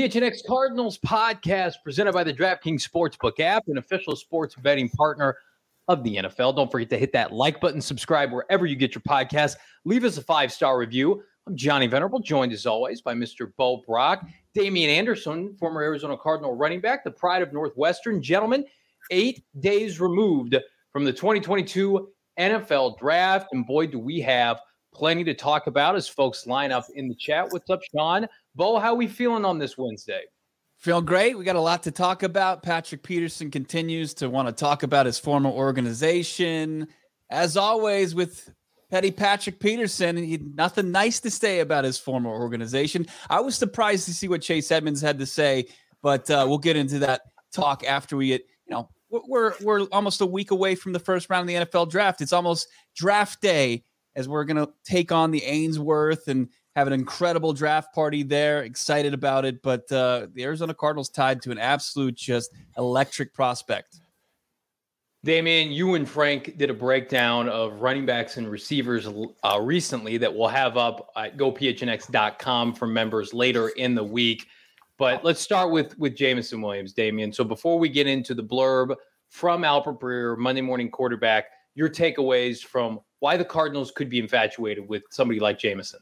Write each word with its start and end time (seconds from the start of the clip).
PHNX 0.00 0.46
Cardinals 0.46 0.96
podcast 0.96 1.74
presented 1.84 2.14
by 2.14 2.24
the 2.24 2.32
DraftKings 2.32 2.88
Sportsbook 2.88 3.38
app, 3.38 3.64
an 3.68 3.76
official 3.76 4.16
sports 4.16 4.54
betting 4.54 4.88
partner 4.88 5.36
of 5.88 6.02
the 6.04 6.16
NFL. 6.16 6.56
Don't 6.56 6.72
forget 6.72 6.88
to 6.88 6.96
hit 6.96 7.12
that 7.12 7.34
like 7.34 7.60
button, 7.60 7.82
subscribe 7.82 8.32
wherever 8.32 8.64
you 8.64 8.76
get 8.76 8.94
your 8.94 9.02
podcast. 9.02 9.56
Leave 9.84 10.04
us 10.04 10.16
a 10.16 10.22
five 10.22 10.50
star 10.52 10.78
review. 10.78 11.22
I'm 11.46 11.54
Johnny 11.54 11.86
Venerable, 11.86 12.18
joined 12.18 12.50
as 12.54 12.64
always 12.64 13.02
by 13.02 13.12
Mr. 13.12 13.52
Bo 13.58 13.82
Brock, 13.86 14.24
Damien 14.54 14.88
Anderson, 14.88 15.54
former 15.58 15.82
Arizona 15.82 16.16
Cardinal 16.16 16.56
running 16.56 16.80
back, 16.80 17.04
the 17.04 17.10
pride 17.10 17.42
of 17.42 17.52
Northwestern. 17.52 18.22
Gentlemen, 18.22 18.64
eight 19.10 19.44
days 19.60 20.00
removed 20.00 20.56
from 20.94 21.04
the 21.04 21.12
2022 21.12 22.08
NFL 22.38 22.98
draft. 22.98 23.48
And 23.52 23.66
boy, 23.66 23.86
do 23.86 23.98
we 23.98 24.20
have 24.20 24.62
plenty 24.92 25.24
to 25.24 25.34
talk 25.34 25.66
about 25.66 25.96
as 25.96 26.08
folks 26.08 26.46
line 26.46 26.72
up 26.72 26.84
in 26.94 27.08
the 27.08 27.14
chat. 27.14 27.50
What's 27.50 27.70
up, 27.70 27.80
Sean? 27.94 28.26
Bo, 28.54 28.78
how 28.78 28.94
we 28.94 29.06
feeling 29.06 29.44
on 29.44 29.58
this 29.58 29.78
Wednesday? 29.78 30.22
Feel 30.78 31.02
great. 31.02 31.36
We 31.36 31.44
got 31.44 31.56
a 31.56 31.60
lot 31.60 31.82
to 31.82 31.90
talk 31.90 32.22
about. 32.22 32.62
Patrick 32.62 33.02
Peterson 33.02 33.50
continues 33.50 34.14
to 34.14 34.30
want 34.30 34.48
to 34.48 34.52
talk 34.52 34.82
about 34.82 35.06
his 35.06 35.18
former 35.18 35.50
organization. 35.50 36.88
As 37.28 37.56
always, 37.56 38.14
with 38.14 38.50
Petty 38.90 39.10
Patrick 39.10 39.60
Peterson, 39.60 40.16
he 40.16 40.38
nothing 40.54 40.90
nice 40.90 41.20
to 41.20 41.30
say 41.30 41.60
about 41.60 41.84
his 41.84 41.98
former 41.98 42.30
organization. 42.30 43.06
I 43.28 43.40
was 43.40 43.56
surprised 43.56 44.06
to 44.06 44.14
see 44.14 44.26
what 44.26 44.40
Chase 44.40 44.72
Edmonds 44.72 45.02
had 45.02 45.18
to 45.18 45.26
say, 45.26 45.66
but 46.02 46.30
uh, 46.30 46.46
we'll 46.48 46.58
get 46.58 46.76
into 46.76 46.98
that 47.00 47.22
talk 47.52 47.84
after 47.84 48.16
we 48.16 48.28
get, 48.28 48.46
you 48.66 48.74
know, 48.74 48.88
we're 49.10 49.54
we're 49.60 49.82
almost 49.92 50.20
a 50.20 50.26
week 50.26 50.50
away 50.50 50.74
from 50.74 50.92
the 50.92 50.98
first 50.98 51.28
round 51.28 51.48
of 51.48 51.54
the 51.54 51.66
NFL 51.66 51.90
draft. 51.90 52.20
It's 52.20 52.32
almost 52.32 52.68
draft 52.96 53.40
day 53.42 53.84
as 54.16 54.28
we're 54.28 54.44
going 54.44 54.56
to 54.56 54.72
take 54.84 55.12
on 55.12 55.30
the 55.30 55.44
Ainsworth 55.44 56.28
and 56.28 56.48
have 56.76 56.86
an 56.86 56.92
incredible 56.92 57.52
draft 57.52 57.94
party 57.94 58.22
there. 58.22 58.62
Excited 58.62 59.14
about 59.14 59.44
it, 59.44 59.62
but 59.62 59.90
uh, 59.92 60.26
the 60.32 60.44
Arizona 60.44 60.74
Cardinals 60.74 61.08
tied 61.08 61.42
to 61.42 61.50
an 61.50 61.58
absolute 61.58 62.14
just 62.14 62.50
electric 62.76 63.34
prospect. 63.34 64.00
Damien, 65.22 65.70
you 65.70 65.96
and 65.96 66.08
Frank 66.08 66.56
did 66.56 66.70
a 66.70 66.74
breakdown 66.74 67.46
of 67.50 67.82
running 67.82 68.06
backs 68.06 68.38
and 68.38 68.50
receivers 68.50 69.06
uh, 69.44 69.58
recently 69.60 70.16
that 70.16 70.34
we'll 70.34 70.48
have 70.48 70.78
up 70.78 71.10
at 71.14 71.36
gophnx.com 71.36 72.72
for 72.72 72.86
members 72.86 73.34
later 73.34 73.68
in 73.70 73.94
the 73.94 74.04
week. 74.04 74.46
But 74.96 75.22
let's 75.22 75.40
start 75.40 75.72
with 75.72 75.98
with 75.98 76.16
Jameson 76.16 76.62
Williams, 76.62 76.94
Damien. 76.94 77.32
So 77.32 77.44
before 77.44 77.78
we 77.78 77.90
get 77.90 78.06
into 78.06 78.34
the 78.34 78.42
blurb 78.42 78.96
from 79.28 79.62
Albert 79.62 80.00
Breer, 80.00 80.38
Monday 80.38 80.62
morning 80.62 80.90
quarterback, 80.90 81.46
your 81.74 81.90
takeaways 81.90 82.64
from 82.64 83.00
why 83.20 83.36
the 83.36 83.44
Cardinals 83.44 83.90
could 83.90 84.10
be 84.10 84.18
infatuated 84.18 84.88
with 84.88 85.04
somebody 85.10 85.38
like 85.38 85.58
Jameson. 85.58 86.00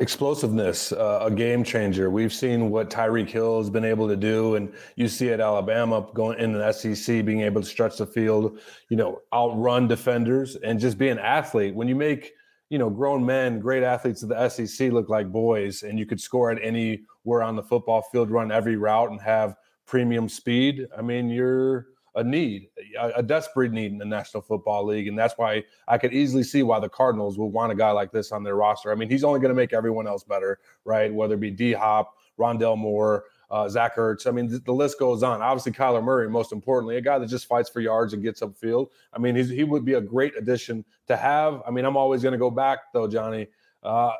Explosiveness, 0.00 0.90
uh, 0.92 1.20
a 1.22 1.30
game 1.30 1.62
changer. 1.62 2.10
We've 2.10 2.32
seen 2.32 2.70
what 2.70 2.90
Tyreek 2.90 3.28
Hill 3.28 3.58
has 3.58 3.70
been 3.70 3.84
able 3.84 4.08
to 4.08 4.16
do, 4.16 4.56
and 4.56 4.72
you 4.96 5.06
see 5.06 5.30
at 5.30 5.40
Alabama 5.40 6.08
going 6.14 6.38
in 6.40 6.52
the 6.52 6.72
SEC, 6.72 7.24
being 7.24 7.42
able 7.42 7.60
to 7.60 7.66
stretch 7.66 7.98
the 7.98 8.06
field, 8.06 8.58
you 8.88 8.96
know, 8.96 9.20
outrun 9.32 9.86
defenders, 9.86 10.56
and 10.56 10.80
just 10.80 10.98
be 10.98 11.10
an 11.10 11.20
athlete. 11.20 11.74
When 11.74 11.86
you 11.86 11.94
make 11.94 12.32
you 12.70 12.78
know 12.78 12.90
grown 12.90 13.24
men, 13.24 13.60
great 13.60 13.84
athletes 13.84 14.24
of 14.24 14.30
the 14.30 14.48
SEC 14.48 14.90
look 14.90 15.08
like 15.08 15.30
boys, 15.30 15.84
and 15.84 15.96
you 15.96 16.06
could 16.06 16.20
score 16.20 16.50
at 16.50 16.60
anywhere 16.60 17.44
on 17.44 17.54
the 17.54 17.62
football 17.62 18.02
field, 18.10 18.32
run 18.32 18.50
every 18.50 18.76
route, 18.76 19.12
and 19.12 19.20
have 19.20 19.54
premium 19.86 20.28
speed. 20.28 20.88
I 20.96 21.02
mean, 21.02 21.28
you're 21.28 21.86
a 22.16 22.22
need, 22.22 22.68
a, 22.98 23.22
desperate 23.22 23.72
need 23.72 23.90
in 23.90 23.98
the 23.98 24.04
National 24.04 24.42
Football 24.42 24.86
League. 24.86 25.08
And 25.08 25.18
that's 25.18 25.34
why 25.36 25.64
I 25.88 25.98
could 25.98 26.12
easily 26.12 26.44
see 26.44 26.62
why 26.62 26.78
the 26.78 26.88
Cardinals 26.88 27.38
will 27.38 27.50
want 27.50 27.72
a 27.72 27.74
guy 27.74 27.90
like 27.90 28.12
this 28.12 28.30
on 28.30 28.44
their 28.44 28.54
roster. 28.54 28.92
I 28.92 28.94
mean, 28.94 29.10
he's 29.10 29.24
only 29.24 29.40
going 29.40 29.50
to 29.50 29.56
make 29.56 29.72
everyone 29.72 30.06
else 30.06 30.22
better, 30.22 30.60
right? 30.84 31.12
Whether 31.12 31.34
it 31.34 31.40
be 31.40 31.50
D 31.50 31.72
Hop, 31.72 32.14
Rondale 32.38 32.78
Moore, 32.78 33.24
uh, 33.50 33.68
Zach 33.68 33.96
Ertz. 33.96 34.26
I 34.26 34.30
mean, 34.30 34.48
th- 34.48 34.64
the 34.64 34.72
list 34.72 34.98
goes 34.98 35.22
on. 35.22 35.42
Obviously, 35.42 35.72
Kyler 35.72 36.02
Murray, 36.02 36.28
most 36.28 36.52
importantly, 36.52 36.96
a 36.96 37.00
guy 37.00 37.18
that 37.18 37.28
just 37.28 37.46
fights 37.46 37.68
for 37.68 37.80
yards 37.80 38.12
and 38.12 38.22
gets 38.22 38.40
upfield. 38.40 38.88
I 39.12 39.18
mean, 39.18 39.36
he 39.36 39.64
would 39.64 39.84
be 39.84 39.94
a 39.94 40.00
great 40.00 40.36
addition 40.36 40.84
to 41.08 41.16
have. 41.16 41.62
I 41.66 41.70
mean, 41.70 41.84
I'm 41.84 41.96
always 41.96 42.22
going 42.22 42.32
to 42.32 42.38
go 42.38 42.50
back, 42.50 42.92
though, 42.92 43.08
Johnny. 43.08 43.48
Uh, 43.82 44.12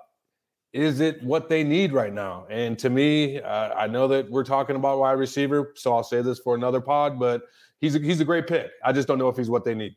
is 0.73 0.99
it 0.99 1.23
what 1.23 1.49
they 1.49 1.63
need 1.63 1.93
right 1.93 2.13
now? 2.13 2.47
And 2.51 2.77
to 2.81 2.91
me, 2.91 3.41
uh, 3.41 3.75
I 3.75 3.87
know 3.87 4.09
that 4.09 4.29
we're 4.29 4.45
talking 4.45 4.75
about 4.75 4.99
wide 4.99 5.13
receiver, 5.13 5.73
so 5.77 5.95
I'll 5.95 6.03
say 6.03 6.21
this 6.21 6.41
for 6.41 6.57
another 6.57 6.81
pod, 6.81 7.19
but 7.19 7.43
he's 7.85 7.95
a, 7.95 7.99
he's 7.99 8.21
a 8.21 8.25
great 8.25 8.47
pick. 8.47 8.71
I 8.83 8.93
just 8.93 9.07
don't 9.07 9.19
know 9.19 9.29
if 9.29 9.37
he's 9.37 9.51
what 9.51 9.65
they 9.65 9.75
need. 9.75 9.95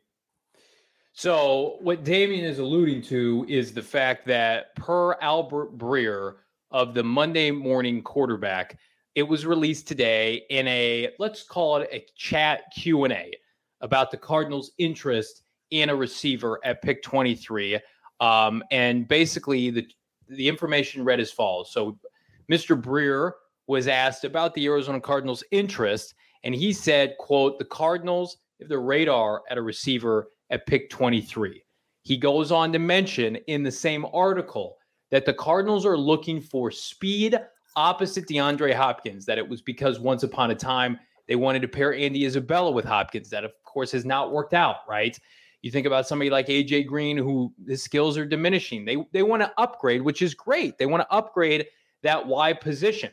So 1.13 1.77
what 1.79 2.03
Damien 2.03 2.45
is 2.45 2.59
alluding 2.59 3.01
to 3.03 3.45
is 3.49 3.73
the 3.73 3.81
fact 3.81 4.27
that 4.27 4.75
per 4.75 5.13
Albert 5.13 5.77
Breer 5.77 6.35
of 6.69 6.93
the 6.93 7.03
Monday 7.03 7.49
morning 7.49 8.03
quarterback, 8.03 8.77
it 9.15 9.23
was 9.23 9.45
released 9.45 9.87
today 9.87 10.43
in 10.49 10.67
a 10.67 11.11
let's 11.17 11.43
call 11.43 11.77
it 11.77 11.89
a 11.91 12.05
chat 12.15 12.63
Q&A 12.75 13.31
about 13.81 14.11
the 14.11 14.17
Cardinals 14.17 14.71
interest 14.77 15.43
in 15.71 15.89
a 15.89 15.95
receiver 15.95 16.59
at 16.63 16.81
pick 16.81 17.01
23. 17.01 17.79
Um, 18.19 18.63
and 18.69 19.07
basically 19.07 19.69
the 19.69 19.87
the 20.29 20.47
information 20.47 21.05
read 21.05 21.21
as 21.21 21.31
follows. 21.31 21.71
So 21.71 21.97
Mr. 22.51 22.79
Breer 22.79 23.31
was 23.67 23.87
asked 23.87 24.25
about 24.25 24.53
the 24.53 24.65
Arizona 24.67 24.99
Cardinals 24.99 25.43
interest 25.51 26.13
and 26.43 26.55
he 26.55 26.73
said, 26.73 27.15
quote, 27.19 27.59
the 27.59 27.65
Cardinals 27.65 28.37
have 28.59 28.69
their 28.69 28.81
radar 28.81 29.43
at 29.49 29.57
a 29.57 29.61
receiver 29.61 30.29
at 30.49 30.65
pick 30.65 30.89
23. 30.89 31.63
He 32.03 32.17
goes 32.17 32.51
on 32.51 32.71
to 32.73 32.79
mention 32.79 33.35
in 33.47 33.63
the 33.63 33.71
same 33.71 34.05
article 34.13 34.77
that 35.11 35.25
the 35.25 35.33
Cardinals 35.33 35.85
are 35.85 35.97
looking 35.97 36.39
for 36.41 36.71
speed 36.71 37.37
opposite 37.75 38.27
DeAndre 38.27 38.73
Hopkins, 38.73 39.25
that 39.25 39.37
it 39.37 39.47
was 39.47 39.61
because 39.61 39.99
once 39.99 40.23
upon 40.23 40.51
a 40.51 40.55
time 40.55 40.99
they 41.27 41.35
wanted 41.35 41.61
to 41.61 41.67
pair 41.67 41.93
Andy 41.93 42.25
Isabella 42.25 42.71
with 42.71 42.85
Hopkins. 42.85 43.29
That, 43.29 43.43
of 43.43 43.51
course, 43.63 43.91
has 43.91 44.05
not 44.05 44.31
worked 44.31 44.53
out, 44.53 44.77
right? 44.87 45.17
You 45.61 45.71
think 45.71 45.85
about 45.85 46.07
somebody 46.07 46.29
like 46.29 46.47
AJ 46.47 46.87
Green, 46.87 47.17
who 47.17 47.53
his 47.67 47.83
skills 47.83 48.17
are 48.17 48.25
diminishing. 48.25 48.85
They 48.85 48.97
they 49.11 49.23
want 49.23 49.41
to 49.41 49.51
upgrade, 49.57 50.01
which 50.01 50.21
is 50.21 50.33
great. 50.33 50.77
They 50.77 50.85
want 50.85 51.01
to 51.01 51.13
upgrade 51.13 51.65
that 52.03 52.25
Y 52.25 52.53
position. 52.53 53.11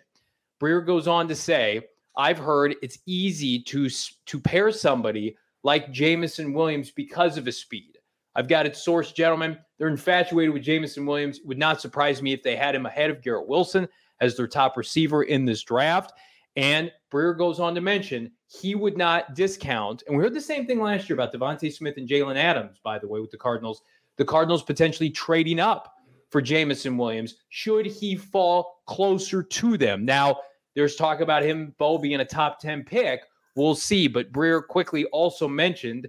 Breer 0.61 0.85
goes 0.85 1.09
on 1.09 1.27
to 1.29 1.35
say 1.35 1.83
I've 2.17 2.39
heard 2.39 2.77
it's 2.83 2.99
easy 3.07 3.61
to 3.63 3.89
to 3.89 4.41
pair 4.41 4.71
somebody 4.71 5.37
like 5.63 5.93
Jameson 5.93 6.53
Williams 6.53 6.91
because 6.91 7.37
of 7.37 7.47
his 7.47 7.59
speed. 7.59 7.99
I've 8.37 8.49
got 8.49 8.67
it 8.67 8.75
sourced, 8.75 9.15
gentlemen. 9.15 9.59
They're 9.79 9.89
infatuated 9.89 10.53
with 10.53 10.63
Jameson 10.63 11.07
Williams. 11.07 11.41
Would 11.45 11.59
not 11.59 11.81
surprise 11.81 12.21
me 12.21 12.33
if 12.33 12.43
they 12.43 12.57
had 12.57 12.75
him 12.75 12.87
ahead 12.87 13.11
of 13.11 13.23
Garrett 13.23 13.49
Wilson 13.49 13.89
as 14.21 14.37
their 14.37 14.49
top 14.49 14.77
receiver 14.77 15.23
in 15.25 15.45
this 15.45 15.63
draft. 15.63 16.13
And 16.57 16.93
Breer 17.13 17.37
goes 17.37 17.59
on 17.59 17.75
to 17.75 17.81
mention 17.81 18.31
he 18.47 18.75
would 18.75 18.97
not 18.97 19.35
discount, 19.35 20.05
and 20.07 20.17
we 20.17 20.23
heard 20.23 20.35
the 20.35 20.41
same 20.41 20.67
thing 20.67 20.81
last 20.81 21.09
year 21.09 21.15
about 21.15 21.33
DeVonta 21.33 21.73
Smith 21.73 21.97
and 21.97 22.09
Jalen 22.09 22.37
Adams, 22.37 22.79
by 22.83 22.99
the 22.99 23.09
way, 23.09 23.19
with 23.19 23.33
the 23.33 23.37
Cardinals. 23.37 23.83
The 24.17 24.25
Cardinals 24.25 24.63
potentially 24.63 25.11
trading 25.11 25.59
up 25.59 25.95
for 26.31 26.41
Jameson 26.41 26.97
Williams 26.97 27.37
should 27.49 27.87
he 27.87 28.15
fall 28.15 28.83
closer 28.87 29.43
to 29.43 29.77
them. 29.77 30.05
Now, 30.05 30.39
there's 30.75 30.97
talk 30.97 31.21
about 31.21 31.43
him, 31.43 31.75
Bo, 31.79 31.99
being 31.99 32.21
a 32.21 32.25
top 32.25 32.61
10 32.61 32.85
pick. 32.85 33.23
We'll 33.57 33.75
see. 33.75 34.09
But 34.09 34.33
Breer 34.33 34.67
quickly 34.67 35.05
also 35.07 35.47
mentioned 35.49 36.09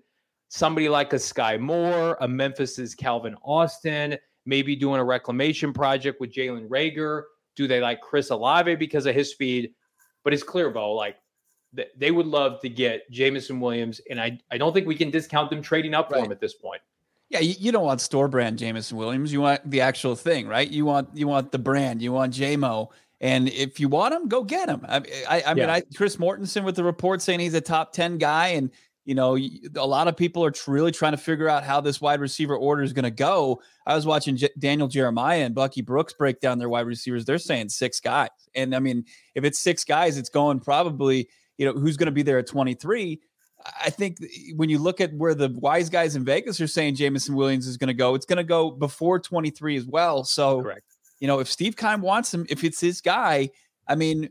somebody 0.49 0.89
like 0.89 1.13
a 1.13 1.19
Sky 1.19 1.57
Moore, 1.57 2.17
a 2.21 2.27
Memphis's 2.27 2.95
Calvin 2.95 3.35
Austin, 3.43 4.17
maybe 4.45 4.75
doing 4.75 4.99
a 4.99 5.03
reclamation 5.03 5.73
project 5.73 6.19
with 6.19 6.33
Jalen 6.33 6.67
Reagor. 6.67 7.23
Do 7.55 7.67
they 7.67 7.79
like 7.79 8.01
Chris 8.01 8.31
Olave 8.31 8.75
because 8.75 9.05
of 9.05 9.15
his 9.15 9.31
speed? 9.31 9.71
But 10.23 10.33
it's 10.33 10.43
clear, 10.43 10.69
Bo, 10.71 10.93
like 10.93 11.17
they 11.97 12.11
would 12.11 12.25
love 12.25 12.61
to 12.61 12.69
get 12.69 13.09
Jameson 13.11 13.59
Williams, 13.59 14.01
and 14.09 14.19
I, 14.19 14.39
I 14.49 14.57
don't 14.57 14.73
think 14.73 14.87
we 14.87 14.95
can 14.95 15.11
discount 15.11 15.49
them 15.49 15.61
trading 15.61 15.93
up 15.93 16.09
for 16.09 16.17
him 16.17 16.31
at 16.31 16.39
this 16.39 16.53
point. 16.53 16.81
Yeah, 17.29 17.39
you, 17.39 17.55
you, 17.57 17.71
don't 17.71 17.83
want 17.83 18.01
store 18.01 18.27
brand 18.27 18.59
Jameson 18.59 18.97
Williams. 18.97 19.33
You 19.33 19.41
want 19.41 19.69
the 19.69 19.81
actual 19.81 20.15
thing, 20.15 20.47
right? 20.47 20.69
You 20.69 20.85
want 20.85 21.09
you 21.13 21.27
want 21.27 21.51
the 21.51 21.57
brand. 21.57 22.01
You 22.01 22.11
want 22.11 22.33
JMO. 22.33 22.89
And 23.25 23.49
if 23.49 23.79
you 23.79 23.89
want 23.89 24.13
him, 24.13 24.27
go 24.27 24.43
get 24.43 24.69
him. 24.69 24.85
I, 24.87 24.97
I, 25.27 25.43
I 25.47 25.53
mean, 25.55 25.69
I, 25.69 25.81
Chris 25.95 26.17
Mortensen 26.17 26.63
with 26.63 26.75
the 26.75 26.83
report 26.83 27.21
saying 27.23 27.39
he's 27.39 27.55
a 27.55 27.61
top 27.61 27.91
ten 27.91 28.19
guy, 28.19 28.49
and 28.49 28.69
you 29.03 29.15
know, 29.15 29.35
a 29.75 29.87
lot 29.87 30.07
of 30.07 30.15
people 30.15 30.45
are 30.45 30.53
really 30.67 30.91
trying 30.91 31.13
to 31.13 31.17
figure 31.17 31.49
out 31.49 31.63
how 31.63 31.81
this 31.81 31.99
wide 31.99 32.19
receiver 32.19 32.55
order 32.55 32.83
is 32.83 32.93
going 32.93 33.03
to 33.03 33.11
go. 33.11 33.61
I 33.87 33.95
was 33.95 34.05
watching 34.05 34.35
J- 34.37 34.49
Daniel 34.59 34.87
Jeremiah 34.87 35.43
and 35.43 35.55
Bucky 35.55 35.81
Brooks 35.81 36.13
break 36.13 36.39
down 36.39 36.59
their 36.59 36.69
wide 36.69 36.85
receivers. 36.85 37.25
They're 37.25 37.37
saying 37.39 37.69
six 37.69 37.99
guys, 37.99 38.29
and 38.53 38.75
I 38.75 38.79
mean, 38.79 39.05
if 39.33 39.43
it's 39.43 39.57
six 39.57 39.83
guys, 39.83 40.17
it's 40.17 40.29
going 40.29 40.59
probably 40.59 41.27
you 41.57 41.65
know, 41.65 41.73
who's 41.73 41.97
going 41.97 42.07
to 42.07 42.11
be 42.11 42.23
there 42.23 42.39
at 42.39 42.47
23. 42.47 43.19
I 43.83 43.89
think 43.89 44.17
eh, 44.21 44.51
when 44.55 44.69
you 44.69 44.77
look 44.77 45.01
at 45.01 45.13
where 45.13 45.33
the 45.33 45.49
wise 45.49 45.89
guys 45.89 46.15
in 46.15 46.23
Vegas 46.23 46.59
are 46.61 46.67
saying 46.67 46.95
Jameson 46.95 47.35
Williams 47.35 47.67
is 47.67 47.77
going 47.77 47.87
to 47.87 47.93
go, 47.93 48.15
it's 48.15 48.25
going 48.25 48.37
to 48.37 48.43
go 48.43 48.71
before 48.71 49.19
23 49.19 49.77
as 49.77 49.85
well. 49.85 50.23
So, 50.23 50.61
Correct. 50.61 50.83
You 51.19 51.27
know, 51.27 51.39
if 51.39 51.49
Steve 51.49 51.75
Keim 51.75 52.01
wants 52.01 52.33
him, 52.33 52.45
if 52.49 52.63
it's 52.63 52.81
his 52.81 53.01
guy, 53.01 53.49
I 53.87 53.95
mean, 53.95 54.29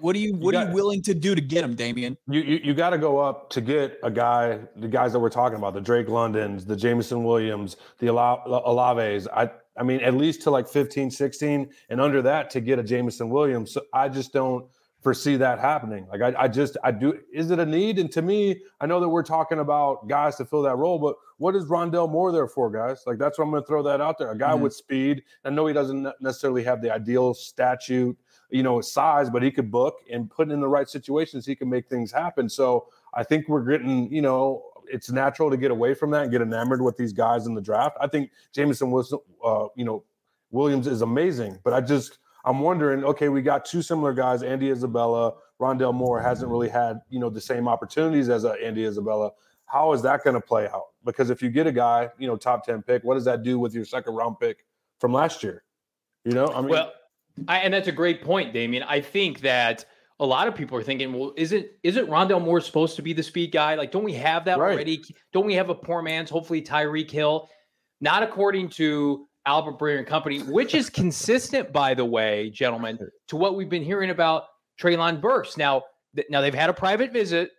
what 0.00 0.16
are 0.16 0.18
you 0.18 0.34
what 0.34 0.46
you 0.46 0.52
got, 0.52 0.66
are 0.66 0.68
you 0.68 0.74
willing 0.74 1.02
to 1.02 1.14
do 1.14 1.34
to 1.34 1.40
get 1.40 1.64
him, 1.64 1.74
Damien? 1.74 2.16
You 2.28 2.40
you, 2.40 2.60
you 2.64 2.74
got 2.74 2.90
to 2.90 2.98
go 2.98 3.18
up 3.18 3.50
to 3.50 3.60
get 3.60 3.98
a 4.02 4.10
guy, 4.10 4.58
the 4.76 4.88
guys 4.88 5.12
that 5.12 5.20
we're 5.20 5.30
talking 5.30 5.58
about, 5.58 5.74
the 5.74 5.80
Drake 5.80 6.08
Londons, 6.08 6.64
the 6.64 6.76
Jameson 6.76 7.24
Williams, 7.24 7.76
the 7.98 8.06
Olaves. 8.06 9.28
I 9.32 9.50
I 9.76 9.82
mean, 9.82 10.00
at 10.00 10.14
least 10.14 10.42
to 10.42 10.50
like 10.50 10.68
15, 10.68 11.10
16, 11.10 11.70
and 11.88 12.00
under 12.00 12.22
that 12.22 12.50
to 12.50 12.60
get 12.60 12.78
a 12.78 12.82
Jameson 12.82 13.28
Williams. 13.28 13.72
So 13.72 13.82
I 13.92 14.08
just 14.08 14.32
don't 14.32 14.66
foresee 15.04 15.36
that 15.36 15.60
happening. 15.60 16.06
Like 16.10 16.22
I, 16.22 16.44
I 16.44 16.48
just 16.48 16.78
I 16.82 16.90
do 16.90 17.20
is 17.32 17.50
it 17.50 17.58
a 17.58 17.66
need? 17.66 17.98
And 17.98 18.10
to 18.12 18.22
me, 18.22 18.62
I 18.80 18.86
know 18.86 18.98
that 19.00 19.08
we're 19.08 19.22
talking 19.22 19.58
about 19.58 20.08
guys 20.08 20.36
to 20.36 20.46
fill 20.46 20.62
that 20.62 20.76
role, 20.76 20.98
but 20.98 21.14
what 21.36 21.54
is 21.54 21.66
Rondale 21.66 22.10
Moore 22.10 22.32
there 22.32 22.48
for, 22.48 22.70
guys? 22.70 23.04
Like 23.06 23.18
that's 23.18 23.38
what 23.38 23.44
I'm 23.44 23.50
gonna 23.50 23.66
throw 23.66 23.82
that 23.82 24.00
out 24.00 24.18
there. 24.18 24.32
A 24.32 24.36
guy 24.36 24.52
mm-hmm. 24.52 24.62
with 24.62 24.74
speed. 24.74 25.22
I 25.44 25.50
know 25.50 25.66
he 25.66 25.74
doesn't 25.74 26.08
necessarily 26.20 26.64
have 26.64 26.80
the 26.80 26.92
ideal 26.92 27.34
statute, 27.34 28.18
you 28.48 28.62
know, 28.62 28.80
size, 28.80 29.28
but 29.28 29.42
he 29.42 29.50
could 29.50 29.70
book 29.70 29.98
and 30.10 30.30
put 30.30 30.50
in 30.50 30.60
the 30.60 30.68
right 30.68 30.88
situations, 30.88 31.44
he 31.44 31.54
can 31.54 31.68
make 31.68 31.88
things 31.88 32.10
happen. 32.10 32.48
So 32.48 32.86
I 33.12 33.22
think 33.24 33.46
we're 33.46 33.64
getting, 33.64 34.10
you 34.10 34.22
know, 34.22 34.64
it's 34.86 35.10
natural 35.10 35.50
to 35.50 35.56
get 35.58 35.70
away 35.70 35.92
from 35.92 36.10
that 36.12 36.22
and 36.22 36.32
get 36.32 36.40
enamored 36.40 36.80
with 36.80 36.96
these 36.96 37.12
guys 37.12 37.46
in 37.46 37.54
the 37.54 37.60
draft. 37.60 37.96
I 38.00 38.06
think 38.06 38.30
Jameson 38.52 38.90
was, 38.90 39.14
uh, 39.44 39.66
you 39.76 39.84
know, 39.84 40.02
Williams 40.50 40.86
is 40.86 41.02
amazing, 41.02 41.58
but 41.62 41.74
I 41.74 41.80
just 41.80 42.18
I'm 42.44 42.60
wondering, 42.60 43.04
okay, 43.04 43.28
we 43.28 43.42
got 43.42 43.64
two 43.64 43.82
similar 43.82 44.12
guys, 44.12 44.42
Andy 44.42 44.70
Isabella, 44.70 45.34
Rondale 45.60 45.94
Moore 45.94 46.20
hasn't 46.20 46.50
really 46.50 46.68
had, 46.68 47.00
you 47.08 47.18
know, 47.18 47.30
the 47.30 47.40
same 47.40 47.68
opportunities 47.68 48.28
as 48.28 48.44
uh, 48.44 48.52
Andy 48.62 48.84
Isabella. 48.84 49.30
How 49.66 49.92
is 49.92 50.02
that 50.02 50.22
going 50.24 50.34
to 50.34 50.40
play 50.40 50.68
out? 50.68 50.88
Because 51.04 51.30
if 51.30 51.42
you 51.42 51.50
get 51.50 51.66
a 51.66 51.72
guy, 51.72 52.10
you 52.18 52.26
know, 52.26 52.36
top 52.36 52.66
10 52.66 52.82
pick, 52.82 53.02
what 53.02 53.14
does 53.14 53.24
that 53.24 53.42
do 53.42 53.58
with 53.58 53.74
your 53.74 53.84
second 53.84 54.14
round 54.14 54.38
pick 54.38 54.66
from 55.00 55.12
last 55.12 55.42
year? 55.42 55.64
You 56.24 56.32
know, 56.32 56.48
I 56.48 56.60
mean, 56.60 56.70
well, 56.70 56.92
I, 57.48 57.58
and 57.58 57.72
that's 57.72 57.88
a 57.88 57.92
great 57.92 58.22
point, 58.22 58.52
Damien. 58.52 58.82
I 58.82 59.00
think 59.00 59.40
that 59.40 59.84
a 60.20 60.26
lot 60.26 60.46
of 60.46 60.54
people 60.54 60.78
are 60.78 60.82
thinking, 60.82 61.12
well, 61.12 61.32
isn't 61.36 61.66
isn't 61.82 62.08
Rondale 62.08 62.42
Moore 62.42 62.60
supposed 62.60 62.96
to 62.96 63.02
be 63.02 63.12
the 63.12 63.22
speed 63.22 63.52
guy? 63.52 63.74
Like, 63.74 63.90
don't 63.90 64.04
we 64.04 64.14
have 64.14 64.44
that 64.46 64.58
right. 64.58 64.72
already? 64.72 65.02
Don't 65.32 65.44
we 65.44 65.54
have 65.54 65.70
a 65.70 65.74
poor 65.74 66.02
man's, 66.02 66.30
hopefully 66.30 66.62
Tyreek 66.62 67.10
Hill? 67.10 67.48
Not 68.00 68.22
according 68.22 68.70
to 68.70 69.26
Albert 69.46 69.78
Breer 69.78 69.98
and 69.98 70.06
Company, 70.06 70.40
which 70.40 70.74
is 70.74 70.88
consistent, 70.88 71.72
by 71.72 71.94
the 71.94 72.04
way, 72.04 72.50
gentlemen, 72.50 72.98
to 73.28 73.36
what 73.36 73.56
we've 73.56 73.68
been 73.68 73.84
hearing 73.84 74.10
about 74.10 74.44
Treylon 74.80 75.20
Burks. 75.20 75.56
Now, 75.56 75.82
th- 76.16 76.26
now 76.30 76.40
they've 76.40 76.54
had 76.54 76.70
a 76.70 76.74
private 76.74 77.12
visit 77.12 77.50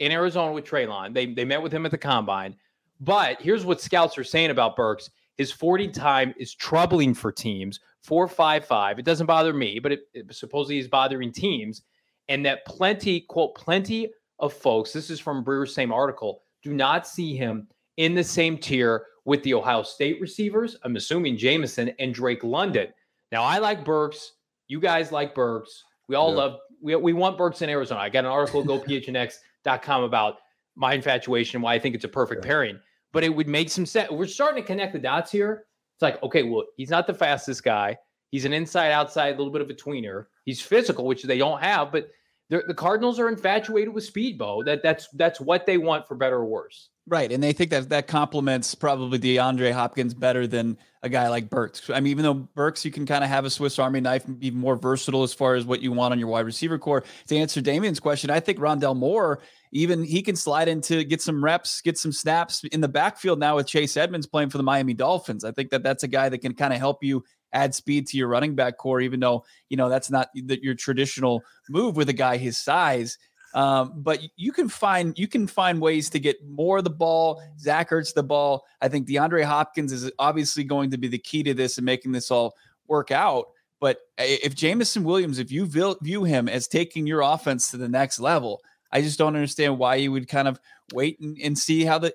in 0.00 0.12
Arizona 0.12 0.52
with 0.52 0.64
Treylon. 0.64 1.14
They 1.14 1.32
they 1.32 1.44
met 1.44 1.62
with 1.62 1.72
him 1.72 1.84
at 1.84 1.90
the 1.90 1.98
combine. 1.98 2.56
But 3.00 3.40
here's 3.40 3.64
what 3.64 3.80
scouts 3.80 4.18
are 4.18 4.24
saying 4.24 4.50
about 4.50 4.76
Burks. 4.76 5.10
His 5.36 5.52
40 5.52 5.88
time 5.88 6.34
is 6.36 6.52
troubling 6.54 7.14
for 7.14 7.30
teams. 7.30 7.78
455. 8.02 8.98
It 8.98 9.04
doesn't 9.04 9.26
bother 9.26 9.52
me, 9.52 9.78
but 9.78 9.92
it, 9.92 10.00
it 10.14 10.34
supposedly 10.34 10.78
is 10.78 10.88
bothering 10.88 11.32
teams. 11.32 11.82
And 12.28 12.44
that 12.44 12.66
plenty, 12.66 13.20
quote, 13.20 13.54
plenty 13.54 14.10
of 14.38 14.52
folks, 14.52 14.92
this 14.92 15.10
is 15.10 15.20
from 15.20 15.44
Breer's 15.44 15.74
same 15.74 15.92
article, 15.92 16.42
do 16.62 16.74
not 16.74 17.06
see 17.06 17.36
him 17.36 17.68
in 17.96 18.14
the 18.14 18.24
same 18.24 18.58
tier 18.58 19.06
with 19.28 19.42
the 19.42 19.52
Ohio 19.52 19.82
State 19.82 20.18
receivers. 20.22 20.78
I'm 20.84 20.96
assuming 20.96 21.36
Jameson 21.36 21.90
and 21.98 22.14
Drake 22.14 22.42
London. 22.42 22.88
Now, 23.30 23.42
I 23.42 23.58
like 23.58 23.84
Burks. 23.84 24.32
You 24.68 24.80
guys 24.80 25.12
like 25.12 25.34
Burks. 25.34 25.84
We 26.08 26.14
all 26.16 26.30
yeah. 26.30 26.36
love, 26.36 26.58
we, 26.80 26.96
we 26.96 27.12
want 27.12 27.36
Burks 27.36 27.60
in 27.60 27.68
Arizona. 27.68 28.00
I 28.00 28.08
got 28.08 28.20
an 28.20 28.30
article, 28.30 28.64
gophnx.com, 28.64 30.02
about 30.02 30.36
my 30.76 30.94
infatuation, 30.94 31.60
why 31.60 31.74
I 31.74 31.78
think 31.78 31.94
it's 31.94 32.06
a 32.06 32.08
perfect 32.08 32.42
yeah. 32.42 32.48
pairing. 32.48 32.80
But 33.12 33.22
it 33.22 33.28
would 33.28 33.48
make 33.48 33.68
some 33.68 33.84
sense. 33.84 34.10
We're 34.10 34.26
starting 34.26 34.62
to 34.62 34.66
connect 34.66 34.94
the 34.94 34.98
dots 34.98 35.30
here. 35.30 35.66
It's 35.96 36.02
like, 36.02 36.22
okay, 36.22 36.42
well, 36.42 36.64
he's 36.78 36.88
not 36.88 37.06
the 37.06 37.12
fastest 37.12 37.62
guy. 37.62 37.98
He's 38.30 38.46
an 38.46 38.54
inside 38.54 38.92
outside, 38.92 39.34
a 39.34 39.36
little 39.36 39.52
bit 39.52 39.60
of 39.60 39.68
a 39.68 39.74
tweener. 39.74 40.24
He's 40.46 40.62
physical, 40.62 41.04
which 41.04 41.24
they 41.24 41.36
don't 41.36 41.60
have, 41.60 41.92
but 41.92 42.08
the 42.48 42.74
Cardinals 42.74 43.18
are 43.18 43.28
infatuated 43.28 43.92
with 43.92 44.04
speed, 44.04 44.38
Bo. 44.38 44.62
That 44.62 44.82
that's 44.82 45.08
that's 45.14 45.38
what 45.38 45.66
they 45.66 45.76
want 45.76 46.08
for 46.08 46.14
better 46.14 46.36
or 46.36 46.46
worse. 46.46 46.88
Right, 47.08 47.32
and 47.32 47.42
they 47.42 47.54
think 47.54 47.70
that 47.70 47.88
that 47.88 48.06
complements 48.06 48.74
probably 48.74 49.18
DeAndre 49.18 49.72
Hopkins 49.72 50.12
better 50.12 50.46
than 50.46 50.76
a 51.02 51.08
guy 51.08 51.28
like 51.30 51.48
Burks. 51.48 51.88
I 51.88 52.00
mean, 52.00 52.10
even 52.10 52.22
though 52.22 52.34
Burks, 52.34 52.84
you 52.84 52.90
can 52.90 53.06
kind 53.06 53.24
of 53.24 53.30
have 53.30 53.46
a 53.46 53.50
Swiss 53.50 53.78
Army 53.78 54.00
knife, 54.00 54.26
and 54.26 54.38
be 54.38 54.50
more 54.50 54.76
versatile 54.76 55.22
as 55.22 55.32
far 55.32 55.54
as 55.54 55.64
what 55.64 55.80
you 55.80 55.90
want 55.90 56.12
on 56.12 56.18
your 56.18 56.28
wide 56.28 56.44
receiver 56.44 56.78
corps. 56.78 57.04
To 57.28 57.36
answer 57.36 57.62
Damien's 57.62 57.98
question, 57.98 58.28
I 58.28 58.40
think 58.40 58.58
Rondale 58.58 58.94
Moore, 58.94 59.40
even 59.72 60.04
he 60.04 60.20
can 60.20 60.36
slide 60.36 60.68
into 60.68 61.02
get 61.02 61.22
some 61.22 61.42
reps, 61.42 61.80
get 61.80 61.96
some 61.96 62.12
snaps 62.12 62.62
in 62.64 62.82
the 62.82 62.88
backfield 62.88 63.38
now 63.38 63.56
with 63.56 63.66
Chase 63.66 63.96
Edmonds 63.96 64.26
playing 64.26 64.50
for 64.50 64.58
the 64.58 64.64
Miami 64.64 64.92
Dolphins. 64.92 65.44
I 65.44 65.52
think 65.52 65.70
that 65.70 65.82
that's 65.82 66.02
a 66.02 66.08
guy 66.08 66.28
that 66.28 66.38
can 66.38 66.54
kind 66.54 66.74
of 66.74 66.78
help 66.78 67.02
you 67.02 67.24
add 67.54 67.74
speed 67.74 68.06
to 68.08 68.18
your 68.18 68.28
running 68.28 68.54
back 68.54 68.76
corps, 68.76 69.00
even 69.00 69.20
though 69.20 69.46
you 69.70 69.78
know 69.78 69.88
that's 69.88 70.10
not 70.10 70.28
the, 70.34 70.62
your 70.62 70.74
traditional 70.74 71.42
move 71.70 71.96
with 71.96 72.10
a 72.10 72.14
guy 72.14 72.36
his 72.36 72.58
size. 72.58 73.16
Um, 73.54 73.94
but 73.96 74.20
you 74.36 74.52
can 74.52 74.68
find 74.68 75.18
you 75.18 75.26
can 75.26 75.46
find 75.46 75.80
ways 75.80 76.10
to 76.10 76.20
get 76.20 76.46
more 76.46 76.78
of 76.78 76.84
the 76.84 76.90
ball. 76.90 77.42
Zach 77.58 77.90
Ertz 77.90 78.12
the 78.12 78.22
ball. 78.22 78.66
I 78.80 78.88
think 78.88 79.08
DeAndre 79.08 79.44
Hopkins 79.44 79.92
is 79.92 80.10
obviously 80.18 80.64
going 80.64 80.90
to 80.90 80.98
be 80.98 81.08
the 81.08 81.18
key 81.18 81.42
to 81.44 81.54
this 81.54 81.78
and 81.78 81.84
making 81.84 82.12
this 82.12 82.30
all 82.30 82.54
work 82.86 83.10
out. 83.10 83.46
But 83.80 84.00
if 84.18 84.54
Jameson 84.54 85.04
Williams, 85.04 85.38
if 85.38 85.52
you 85.52 85.66
view 85.66 86.24
him 86.24 86.48
as 86.48 86.66
taking 86.66 87.06
your 87.06 87.20
offense 87.20 87.70
to 87.70 87.76
the 87.76 87.88
next 87.88 88.18
level, 88.18 88.60
I 88.90 89.02
just 89.02 89.18
don't 89.18 89.36
understand 89.36 89.78
why 89.78 89.96
you 89.96 90.12
would 90.12 90.28
kind 90.28 90.48
of 90.48 90.60
wait 90.92 91.20
and, 91.20 91.38
and 91.38 91.58
see 91.58 91.84
how 91.84 91.98
the 91.98 92.14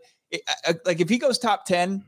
like 0.86 1.00
if 1.00 1.10
he 1.10 1.18
goes 1.18 1.38
top 1.38 1.66
ten, 1.66 2.04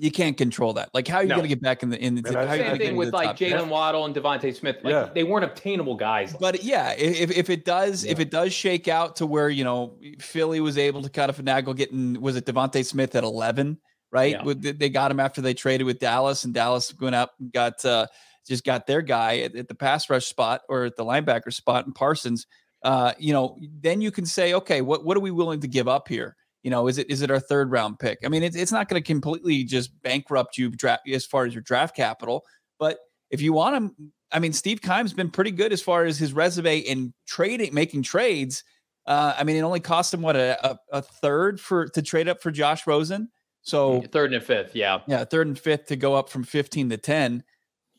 you 0.00 0.10
can't 0.10 0.36
control 0.36 0.72
that. 0.72 0.88
Like, 0.94 1.06
how 1.06 1.18
are 1.18 1.22
you 1.22 1.28
no. 1.28 1.34
going 1.36 1.42
to 1.42 1.48
get 1.48 1.60
back 1.60 1.82
in 1.82 1.90
the 1.90 2.02
in 2.02 2.14
the 2.14 2.22
Man, 2.22 2.48
same 2.48 2.78
thing 2.78 2.96
with 2.96 3.12
like 3.12 3.36
Jaylen 3.36 3.68
Waddle 3.68 4.06
and 4.06 4.14
DeVonta 4.14 4.54
Smith? 4.56 4.76
Like, 4.82 4.92
yeah. 4.92 5.10
they 5.12 5.24
weren't 5.24 5.44
obtainable 5.44 5.94
guys. 5.94 6.34
But 6.40 6.64
yeah, 6.64 6.94
if, 6.96 7.30
if 7.30 7.50
it 7.50 7.66
does 7.66 8.04
yeah. 8.04 8.12
if 8.12 8.18
it 8.18 8.30
does 8.30 8.54
shake 8.54 8.88
out 8.88 9.16
to 9.16 9.26
where 9.26 9.50
you 9.50 9.62
know 9.62 9.98
Philly 10.18 10.60
was 10.60 10.78
able 10.78 11.02
to 11.02 11.10
kind 11.10 11.28
of 11.28 11.36
finagle 11.36 11.76
getting 11.76 12.18
was 12.20 12.36
it 12.36 12.46
DeVonta 12.46 12.84
Smith 12.84 13.14
at 13.14 13.24
eleven, 13.24 13.78
right? 14.10 14.38
Yeah. 14.42 14.72
They 14.72 14.88
got 14.88 15.10
him 15.10 15.20
after 15.20 15.42
they 15.42 15.52
traded 15.52 15.86
with 15.86 15.98
Dallas, 15.98 16.44
and 16.44 16.54
Dallas 16.54 16.94
went 16.98 17.14
up 17.14 17.34
and 17.38 17.52
got 17.52 17.84
uh, 17.84 18.06
just 18.48 18.64
got 18.64 18.86
their 18.86 19.02
guy 19.02 19.40
at, 19.40 19.54
at 19.54 19.68
the 19.68 19.74
pass 19.74 20.08
rush 20.08 20.26
spot 20.26 20.62
or 20.70 20.84
at 20.84 20.96
the 20.96 21.04
linebacker 21.04 21.52
spot, 21.52 21.84
and 21.84 21.94
Parsons. 21.94 22.46
Uh, 22.82 23.12
you 23.18 23.34
know, 23.34 23.58
then 23.82 24.00
you 24.00 24.10
can 24.10 24.24
say, 24.24 24.54
okay, 24.54 24.80
what 24.80 25.04
what 25.04 25.14
are 25.14 25.20
we 25.20 25.30
willing 25.30 25.60
to 25.60 25.68
give 25.68 25.88
up 25.88 26.08
here? 26.08 26.36
You 26.62 26.70
know, 26.70 26.88
is 26.88 26.98
it 26.98 27.10
is 27.10 27.22
it 27.22 27.30
our 27.30 27.40
third 27.40 27.70
round 27.70 27.98
pick? 27.98 28.18
I 28.24 28.28
mean, 28.28 28.42
it's 28.42 28.56
it's 28.56 28.72
not 28.72 28.88
going 28.88 29.02
to 29.02 29.06
completely 29.06 29.64
just 29.64 29.90
bankrupt 30.02 30.58
you 30.58 30.70
draft 30.70 31.08
as 31.08 31.24
far 31.24 31.46
as 31.46 31.54
your 31.54 31.62
draft 31.62 31.96
capital, 31.96 32.44
but 32.78 32.98
if 33.30 33.40
you 33.40 33.52
want 33.52 33.76
him, 33.76 34.12
I 34.32 34.38
mean, 34.38 34.52
Steve 34.52 34.82
Keim's 34.82 35.12
been 35.12 35.30
pretty 35.30 35.52
good 35.52 35.72
as 35.72 35.80
far 35.80 36.04
as 36.04 36.18
his 36.18 36.32
resume 36.32 36.78
in 36.78 37.14
trading, 37.26 37.72
making 37.72 38.02
trades. 38.02 38.64
Uh, 39.06 39.34
I 39.36 39.44
mean, 39.44 39.56
it 39.56 39.62
only 39.62 39.80
cost 39.80 40.12
him 40.12 40.22
what 40.22 40.36
a, 40.36 40.72
a, 40.72 40.78
a, 40.92 41.02
third 41.02 41.58
for 41.58 41.88
to 41.88 42.02
trade 42.02 42.28
up 42.28 42.42
for 42.42 42.50
Josh 42.50 42.86
Rosen. 42.86 43.30
So 43.62 44.02
mm, 44.02 44.12
third 44.12 44.32
and 44.34 44.42
fifth, 44.42 44.76
yeah, 44.76 45.00
yeah, 45.06 45.24
third 45.24 45.46
and 45.46 45.58
fifth 45.58 45.86
to 45.86 45.96
go 45.96 46.14
up 46.14 46.28
from 46.28 46.44
fifteen 46.44 46.90
to 46.90 46.96
ten, 46.96 47.42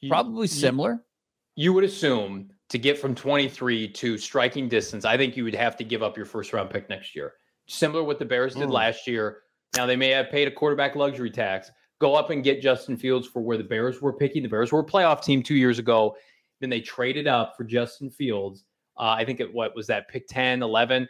probably 0.07 0.47
similar. 0.47 1.03
You, 1.55 1.65
you 1.65 1.73
would 1.73 1.83
assume 1.83 2.51
to 2.69 2.77
get 2.77 2.99
from 2.99 3.15
twenty 3.15 3.49
three 3.49 3.87
to 3.89 4.17
striking 4.17 4.69
distance. 4.69 5.03
I 5.03 5.17
think 5.17 5.35
you 5.35 5.43
would 5.43 5.55
have 5.55 5.75
to 5.77 5.83
give 5.83 6.03
up 6.03 6.15
your 6.15 6.25
first 6.25 6.53
round 6.53 6.69
pick 6.69 6.87
next 6.89 7.15
year 7.15 7.33
similar 7.71 8.03
what 8.03 8.19
the 8.19 8.25
Bears 8.25 8.55
did 8.55 8.69
mm. 8.69 8.73
last 8.73 9.07
year. 9.07 9.39
Now 9.75 9.85
they 9.85 9.95
may 9.95 10.09
have 10.09 10.29
paid 10.29 10.47
a 10.47 10.51
quarterback 10.51 10.95
luxury 10.95 11.31
tax. 11.31 11.71
Go 11.99 12.15
up 12.15 12.29
and 12.29 12.43
get 12.43 12.61
Justin 12.61 12.97
Fields 12.97 13.27
for 13.27 13.41
where 13.41 13.57
the 13.57 13.63
Bears 13.63 14.01
were 14.01 14.13
picking. 14.13 14.43
The 14.43 14.49
Bears 14.49 14.71
were 14.71 14.79
a 14.79 14.85
playoff 14.85 15.23
team 15.23 15.43
two 15.43 15.55
years 15.55 15.79
ago. 15.79 16.15
Then 16.59 16.69
they 16.69 16.81
traded 16.81 17.27
up 17.27 17.55
for 17.55 17.63
Justin 17.63 18.09
Fields. 18.09 18.65
Uh, 18.97 19.15
I 19.17 19.25
think 19.25 19.39
it 19.39 19.53
what 19.53 19.75
was 19.75 19.87
that 19.87 20.09
pick 20.09 20.27
10, 20.27 20.61
11. 20.61 21.07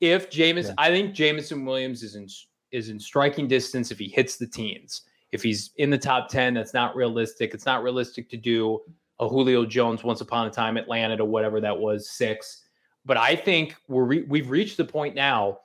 If 0.00 0.30
James, 0.30 0.66
yeah. 0.66 0.74
I 0.78 0.88
think 0.88 1.14
Jameson 1.14 1.64
Williams 1.64 2.02
is 2.02 2.14
in 2.14 2.28
is 2.72 2.88
in 2.88 2.98
striking 2.98 3.46
distance 3.46 3.90
if 3.90 3.98
he 3.98 4.08
hits 4.08 4.36
the 4.36 4.46
teens. 4.46 5.02
If 5.32 5.42
he's 5.42 5.70
in 5.76 5.90
the 5.90 5.98
top 5.98 6.28
10, 6.28 6.54
that's 6.54 6.74
not 6.74 6.94
realistic. 6.94 7.54
It's 7.54 7.66
not 7.66 7.82
realistic 7.82 8.28
to 8.30 8.36
do 8.36 8.80
a 9.20 9.28
Julio 9.28 9.64
Jones 9.64 10.04
once 10.04 10.20
upon 10.20 10.46
a 10.46 10.50
time 10.50 10.76
Atlanta 10.76 11.16
to 11.16 11.24
whatever 11.24 11.60
that 11.60 11.76
was, 11.76 12.10
six. 12.10 12.62
But 13.04 13.16
I 13.16 13.36
think 13.36 13.76
we're 13.88 14.04
re- 14.04 14.24
we've 14.28 14.50
reached 14.50 14.76
the 14.76 14.84
point 14.84 15.14
now 15.14 15.58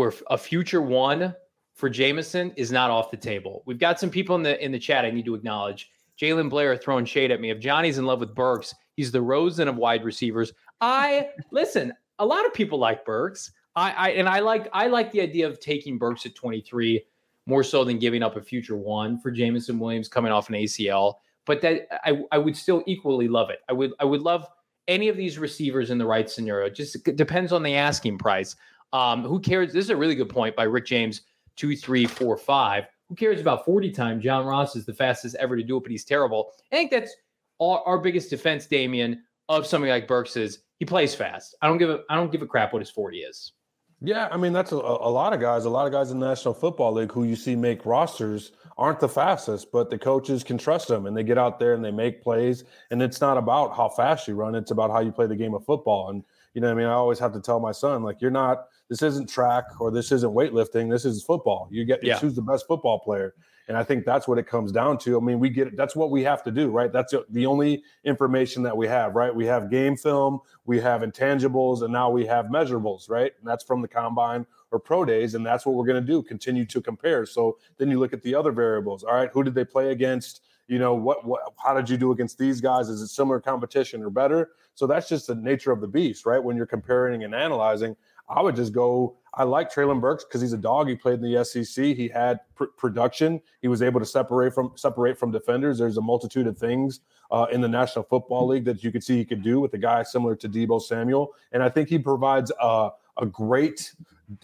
where 0.00 0.14
a 0.30 0.38
future 0.38 0.80
one 0.80 1.34
for 1.74 1.90
Jameson 1.90 2.54
is 2.56 2.72
not 2.72 2.90
off 2.90 3.10
the 3.10 3.18
table. 3.18 3.62
We've 3.66 3.78
got 3.78 4.00
some 4.00 4.08
people 4.08 4.34
in 4.34 4.42
the 4.42 4.62
in 4.64 4.72
the 4.72 4.78
chat 4.78 5.04
I 5.04 5.10
need 5.10 5.26
to 5.26 5.34
acknowledge. 5.34 5.90
Jalen 6.18 6.48
Blair 6.48 6.74
throwing 6.74 7.04
shade 7.04 7.30
at 7.30 7.38
me. 7.38 7.50
If 7.50 7.60
Johnny's 7.60 7.98
in 7.98 8.06
love 8.06 8.20
with 8.20 8.34
Burks, 8.34 8.74
he's 8.96 9.10
the 9.10 9.20
Rosen 9.20 9.68
of 9.68 9.76
wide 9.76 10.02
receivers. 10.02 10.54
I 10.80 11.28
listen. 11.52 11.92
A 12.18 12.24
lot 12.24 12.46
of 12.46 12.54
people 12.54 12.78
like 12.78 13.04
Burks. 13.04 13.52
I, 13.76 13.90
I 13.92 14.08
and 14.12 14.26
I 14.26 14.40
like 14.40 14.68
I 14.72 14.86
like 14.86 15.12
the 15.12 15.20
idea 15.20 15.46
of 15.46 15.60
taking 15.60 15.98
Burks 15.98 16.24
at 16.24 16.34
23 16.34 17.04
more 17.44 17.62
so 17.62 17.84
than 17.84 17.98
giving 17.98 18.22
up 18.22 18.36
a 18.36 18.42
future 18.42 18.78
one 18.78 19.20
for 19.20 19.30
Jameson 19.30 19.78
Williams 19.78 20.08
coming 20.08 20.32
off 20.32 20.48
an 20.48 20.54
ACL. 20.54 21.16
But 21.44 21.60
that 21.60 21.88
I, 22.06 22.22
I 22.32 22.38
would 22.38 22.56
still 22.56 22.82
equally 22.86 23.28
love 23.28 23.50
it. 23.50 23.58
I 23.68 23.74
would 23.74 23.92
I 24.00 24.06
would 24.06 24.22
love 24.22 24.46
any 24.88 25.10
of 25.10 25.18
these 25.18 25.38
receivers 25.38 25.90
in 25.90 25.98
the 25.98 26.06
right 26.06 26.30
scenario. 26.30 26.70
Just 26.70 27.04
depends 27.16 27.52
on 27.52 27.62
the 27.62 27.74
asking 27.74 28.16
price. 28.16 28.56
Um, 28.92 29.22
who 29.22 29.38
cares? 29.40 29.72
This 29.72 29.84
is 29.84 29.90
a 29.90 29.96
really 29.96 30.14
good 30.14 30.28
point 30.28 30.56
by 30.56 30.64
Rick 30.64 30.86
James 30.86 31.22
two, 31.56 31.76
three, 31.76 32.06
four, 32.06 32.36
five. 32.36 32.84
Who 33.08 33.14
cares 33.14 33.40
about 33.40 33.64
40 33.64 33.90
time? 33.90 34.20
John 34.20 34.46
Ross 34.46 34.76
is 34.76 34.86
the 34.86 34.94
fastest 34.94 35.36
ever 35.36 35.56
to 35.56 35.62
do 35.62 35.76
it, 35.76 35.82
but 35.82 35.90
he's 35.90 36.04
terrible. 36.04 36.52
I 36.72 36.76
think 36.76 36.90
that's 36.90 37.14
our, 37.60 37.82
our 37.84 37.98
biggest 37.98 38.30
defense, 38.30 38.66
Damien, 38.66 39.22
of 39.48 39.66
something 39.66 39.90
like 39.90 40.08
Burks 40.08 40.36
is 40.36 40.60
he 40.78 40.84
plays 40.84 41.14
fast. 41.14 41.54
I 41.60 41.66
don't 41.66 41.78
give 41.78 41.90
a 41.90 42.00
I 42.08 42.16
don't 42.16 42.32
give 42.32 42.42
a 42.42 42.46
crap 42.46 42.72
what 42.72 42.80
his 42.80 42.90
40 42.90 43.18
is. 43.18 43.52
Yeah, 44.00 44.28
I 44.30 44.38
mean 44.38 44.52
that's 44.52 44.72
a, 44.72 44.76
a 44.76 45.10
lot 45.10 45.32
of 45.34 45.40
guys. 45.40 45.66
A 45.66 45.70
lot 45.70 45.86
of 45.86 45.92
guys 45.92 46.10
in 46.10 46.20
the 46.20 46.26
National 46.26 46.54
Football 46.54 46.92
League 46.92 47.12
who 47.12 47.24
you 47.24 47.36
see 47.36 47.54
make 47.54 47.84
rosters 47.84 48.52
aren't 48.78 49.00
the 49.00 49.08
fastest, 49.08 49.70
but 49.72 49.90
the 49.90 49.98
coaches 49.98 50.42
can 50.42 50.56
trust 50.56 50.88
them 50.88 51.04
and 51.04 51.14
they 51.14 51.22
get 51.22 51.36
out 51.36 51.58
there 51.58 51.74
and 51.74 51.84
they 51.84 51.90
make 51.90 52.22
plays. 52.22 52.64
And 52.90 53.02
it's 53.02 53.20
not 53.20 53.36
about 53.36 53.76
how 53.76 53.90
fast 53.90 54.26
you 54.26 54.34
run; 54.34 54.54
it's 54.54 54.70
about 54.70 54.90
how 54.90 55.00
you 55.00 55.12
play 55.12 55.26
the 55.26 55.36
game 55.36 55.52
of 55.52 55.64
football. 55.66 56.08
And 56.08 56.24
you 56.54 56.60
know, 56.60 56.70
I 56.70 56.74
mean, 56.74 56.86
I 56.86 56.92
always 56.92 57.18
have 57.18 57.32
to 57.34 57.40
tell 57.40 57.60
my 57.60 57.72
son 57.72 58.02
like, 58.02 58.22
you're 58.22 58.30
not 58.30 58.68
this 58.90 59.02
isn't 59.02 59.30
track 59.30 59.80
or 59.80 59.90
this 59.90 60.12
isn't 60.12 60.34
weightlifting. 60.34 60.90
This 60.90 61.04
is 61.04 61.22
football. 61.22 61.68
You 61.70 61.84
get 61.84 62.02
yeah. 62.02 62.18
who's 62.18 62.34
the 62.34 62.42
best 62.42 62.66
football 62.66 62.98
player. 62.98 63.34
And 63.68 63.76
I 63.76 63.84
think 63.84 64.04
that's 64.04 64.26
what 64.26 64.36
it 64.36 64.48
comes 64.48 64.72
down 64.72 64.98
to. 64.98 65.16
I 65.16 65.20
mean, 65.20 65.38
we 65.38 65.48
get 65.48 65.76
that's 65.76 65.94
what 65.94 66.10
we 66.10 66.24
have 66.24 66.42
to 66.42 66.50
do, 66.50 66.70
right? 66.70 66.92
That's 66.92 67.14
the 67.30 67.46
only 67.46 67.84
information 68.04 68.64
that 68.64 68.76
we 68.76 68.88
have, 68.88 69.14
right? 69.14 69.32
We 69.32 69.46
have 69.46 69.70
game 69.70 69.96
film, 69.96 70.40
we 70.64 70.80
have 70.80 71.02
intangibles, 71.02 71.82
and 71.82 71.92
now 71.92 72.10
we 72.10 72.26
have 72.26 72.46
measurables, 72.46 73.08
right? 73.08 73.32
And 73.38 73.48
that's 73.48 73.62
from 73.62 73.80
the 73.80 73.86
combine 73.86 74.44
or 74.72 74.80
pro 74.80 75.04
days, 75.04 75.36
and 75.36 75.46
that's 75.46 75.64
what 75.64 75.76
we're 75.76 75.86
going 75.86 76.04
to 76.04 76.06
do. 76.06 76.20
Continue 76.20 76.64
to 76.64 76.80
compare. 76.80 77.24
So 77.26 77.58
then 77.78 77.90
you 77.90 78.00
look 78.00 78.12
at 78.12 78.22
the 78.22 78.34
other 78.34 78.50
variables. 78.50 79.04
All 79.04 79.14
right, 79.14 79.30
who 79.32 79.44
did 79.44 79.54
they 79.54 79.64
play 79.64 79.92
against? 79.92 80.42
You 80.66 80.80
know, 80.80 80.94
what, 80.94 81.24
what 81.24 81.40
how 81.62 81.74
did 81.74 81.88
you 81.88 81.96
do 81.96 82.10
against 82.10 82.38
these 82.38 82.60
guys? 82.60 82.88
Is 82.88 83.02
it 83.02 83.08
similar 83.08 83.40
competition 83.40 84.02
or 84.02 84.10
better? 84.10 84.50
So 84.74 84.86
that's 84.86 85.08
just 85.08 85.28
the 85.28 85.34
nature 85.36 85.70
of 85.70 85.80
the 85.80 85.88
beast, 85.88 86.26
right? 86.26 86.42
When 86.42 86.56
you're 86.56 86.66
comparing 86.66 87.22
and 87.22 87.34
analyzing, 87.34 87.94
I 88.30 88.40
would 88.40 88.56
just 88.56 88.72
go. 88.72 89.16
I 89.34 89.44
like 89.44 89.72
Treylon 89.72 90.00
Burks 90.00 90.24
because 90.24 90.40
he's 90.40 90.52
a 90.52 90.58
dog. 90.58 90.88
He 90.88 90.96
played 90.96 91.20
in 91.20 91.32
the 91.32 91.44
SEC. 91.44 91.84
He 91.84 92.08
had 92.08 92.40
pr- 92.54 92.64
production. 92.76 93.40
He 93.60 93.68
was 93.68 93.82
able 93.82 94.00
to 94.00 94.06
separate 94.06 94.54
from 94.54 94.72
separate 94.76 95.18
from 95.18 95.30
defenders. 95.30 95.78
There's 95.78 95.98
a 95.98 96.02
multitude 96.02 96.46
of 96.46 96.58
things 96.58 97.00
uh, 97.30 97.46
in 97.52 97.60
the 97.60 97.68
National 97.68 98.04
Football 98.04 98.48
League 98.48 98.64
that 98.64 98.82
you 98.82 98.90
could 98.90 99.04
see 99.04 99.16
he 99.16 99.24
could 99.24 99.42
do 99.42 99.60
with 99.60 99.74
a 99.74 99.78
guy 99.78 100.02
similar 100.02 100.34
to 100.36 100.48
Deebo 100.48 100.80
Samuel. 100.82 101.32
And 101.52 101.62
I 101.62 101.68
think 101.68 101.88
he 101.88 101.98
provides 101.98 102.50
a, 102.60 102.90
a 103.18 103.26
great, 103.26 103.94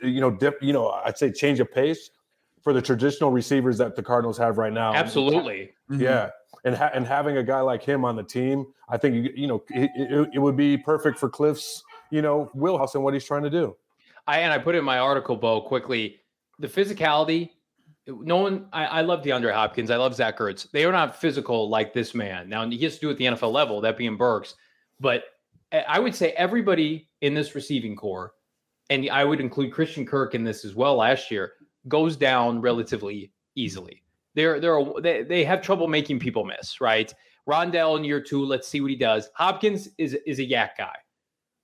you 0.03 0.21
know, 0.21 0.31
dip, 0.31 0.63
you 0.63 0.73
know, 0.73 0.91
I'd 1.05 1.19
say 1.19 1.33
change 1.33 1.61
of 1.61 1.73
pace 1.73 2.11
for 2.63 2.73
the 2.73 2.83
traditional 2.83 3.31
receivers 3.31 3.79
that 3.79 3.97
the 3.97 4.03
Cardinals 4.03 4.39
have 4.39 4.59
right 4.59 4.73
now. 4.73 4.95
Absolutely. 4.95 5.73
Mm-hmm. 5.91 6.03
Yeah. 6.03 6.31
And, 6.65 6.75
ha- 6.75 6.91
and 6.95 7.07
having 7.07 7.37
a 7.37 7.43
guy 7.43 7.61
like 7.61 7.83
him 7.83 8.05
on 8.05 8.17
the 8.17 8.25
team, 8.25 8.67
I 8.89 8.97
think, 8.97 9.15
you, 9.15 9.31
you 9.35 9.47
know, 9.47 9.63
it, 9.71 9.91
it, 9.95 10.31
it 10.35 10.39
would 10.39 10.57
be 10.57 10.77
perfect 10.77 11.19
for 11.19 11.29
Cliff's 11.29 11.85
you 12.11 12.23
know, 12.23 12.51
wheelhouse 12.55 12.95
and 12.95 13.05
what 13.05 13.15
he's 13.15 13.25
trying 13.25 13.43
to 13.43 13.51
do. 13.51 13.77
I 14.27 14.41
and 14.41 14.53
I 14.53 14.59
put 14.59 14.75
in 14.75 14.85
my 14.85 14.99
article, 14.99 15.37
Bo, 15.37 15.61
quickly. 15.61 16.21
The 16.59 16.69
physicality. 16.69 17.51
No 18.07 18.37
one. 18.37 18.67
I, 18.73 18.87
I 18.87 19.01
love 19.03 19.23
DeAndre 19.23 19.53
Hopkins. 19.53 19.91
I 19.91 19.97
love 19.97 20.15
Zach 20.15 20.39
Ertz. 20.39 20.71
They 20.71 20.85
are 20.85 20.93
not 20.93 21.21
physical 21.21 21.69
like 21.69 21.93
this 21.93 22.15
man. 22.15 22.49
Now 22.49 22.69
he 22.69 22.79
has 22.85 22.95
to 22.95 23.01
do 23.01 23.11
at 23.11 23.19
the 23.19 23.25
NFL 23.25 23.53
level, 23.53 23.81
that 23.81 23.97
being 23.97 24.17
Burks. 24.17 24.55
But 25.01 25.25
eh, 25.73 25.83
I 25.87 25.99
would 25.99 26.15
say 26.15 26.31
everybody 26.33 27.09
in 27.21 27.35
this 27.35 27.55
receiving 27.55 27.97
corps, 27.97 28.33
and 28.91 29.09
I 29.11 29.25
would 29.25 29.41
include 29.41 29.73
Christian 29.73 30.07
Kirk 30.07 30.35
in 30.35 30.45
this 30.45 30.65
as 30.65 30.75
well. 30.75 30.97
Last 30.97 31.31
year 31.31 31.53
goes 31.89 32.17
down 32.17 32.61
relatively 32.61 33.33
easily. 33.55 34.03
They're 34.35 34.61
they're 34.61 34.81
they, 35.01 35.23
they 35.23 35.45
have 35.45 35.63
trouble 35.63 35.89
making 35.89 36.21
people 36.21 36.45
miss. 36.45 36.81
Right. 36.81 37.13
Rondale 37.49 37.97
in 37.97 38.05
year 38.05 38.21
two. 38.21 38.45
Let's 38.45 38.67
see 38.67 38.81
what 38.81 38.91
he 38.91 38.97
does. 38.97 39.31
Hopkins 39.35 39.89
is 39.99 40.17
is 40.27 40.39
a 40.39 40.47
YAC 40.47 40.71
guy. 40.79 40.97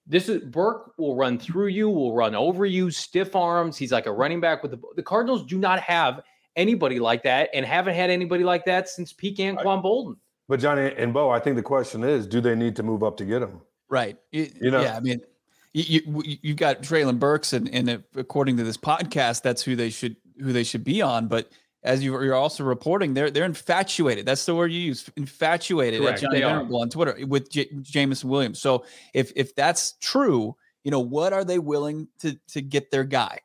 This 0.06 0.28
is 0.28 0.42
Burke 0.42 0.92
will 0.98 1.14
run 1.14 1.38
through 1.38 1.68
you, 1.68 1.88
will 1.88 2.14
run 2.14 2.34
over 2.34 2.66
you, 2.66 2.90
stiff 2.90 3.36
arms. 3.36 3.76
He's 3.76 3.92
like 3.92 4.06
a 4.06 4.12
running 4.12 4.40
back 4.40 4.62
with 4.62 4.72
the 4.72 4.80
the 4.96 5.02
Cardinals 5.02 5.44
do 5.46 5.58
not 5.58 5.80
have 5.80 6.22
anybody 6.56 6.98
like 6.98 7.22
that 7.22 7.50
and 7.54 7.64
haven't 7.64 7.94
had 7.94 8.10
anybody 8.10 8.44
like 8.44 8.64
that 8.64 8.88
since 8.88 9.12
peak 9.12 9.38
Anquan 9.38 9.64
right. 9.64 9.82
Boldin. 9.82 10.16
But 10.48 10.60
Johnny 10.60 10.92
and 10.96 11.14
Bo, 11.14 11.30
I 11.30 11.38
think 11.38 11.56
the 11.56 11.62
question 11.62 12.04
is, 12.04 12.26
do 12.26 12.40
they 12.40 12.54
need 12.54 12.76
to 12.76 12.82
move 12.82 13.02
up 13.02 13.16
to 13.18 13.24
get 13.24 13.42
him? 13.42 13.60
Right. 13.88 14.18
You, 14.32 14.50
you 14.60 14.70
know, 14.70 14.82
yeah. 14.82 14.96
I 14.96 15.00
mean, 15.00 15.20
you, 15.72 16.00
you 16.24 16.36
you've 16.42 16.56
got 16.56 16.82
Treylon 16.82 17.18
Burks, 17.18 17.52
and 17.52 17.68
and 17.72 18.02
according 18.16 18.56
to 18.58 18.64
this 18.64 18.76
podcast, 18.76 19.42
that's 19.42 19.62
who 19.62 19.76
they 19.76 19.90
should 19.90 20.16
who 20.40 20.52
they 20.52 20.64
should 20.64 20.84
be 20.84 21.00
on. 21.00 21.28
But 21.28 21.50
as 21.84 22.04
you, 22.04 22.14
are 22.14 22.34
also 22.34 22.64
reporting, 22.64 23.14
they're 23.14 23.30
they're 23.30 23.44
infatuated. 23.44 24.24
That's 24.24 24.46
the 24.46 24.54
word 24.54 24.72
you 24.72 24.80
use, 24.80 25.08
infatuated. 25.16 26.00
Correct, 26.00 26.20
Johnny 26.20 26.40
Venerable 26.40 26.80
on 26.80 26.88
Twitter 26.88 27.16
with 27.26 27.50
J- 27.50 27.70
Jameson 27.80 28.28
Williams. 28.28 28.60
So 28.60 28.84
if 29.14 29.32
if 29.34 29.54
that's 29.54 29.94
true, 30.00 30.56
you 30.84 30.90
know 30.90 31.00
what 31.00 31.32
are 31.32 31.44
they 31.44 31.58
willing 31.58 32.08
to 32.20 32.38
to 32.50 32.62
get 32.62 32.90
their 32.90 33.04
guy? 33.04 33.40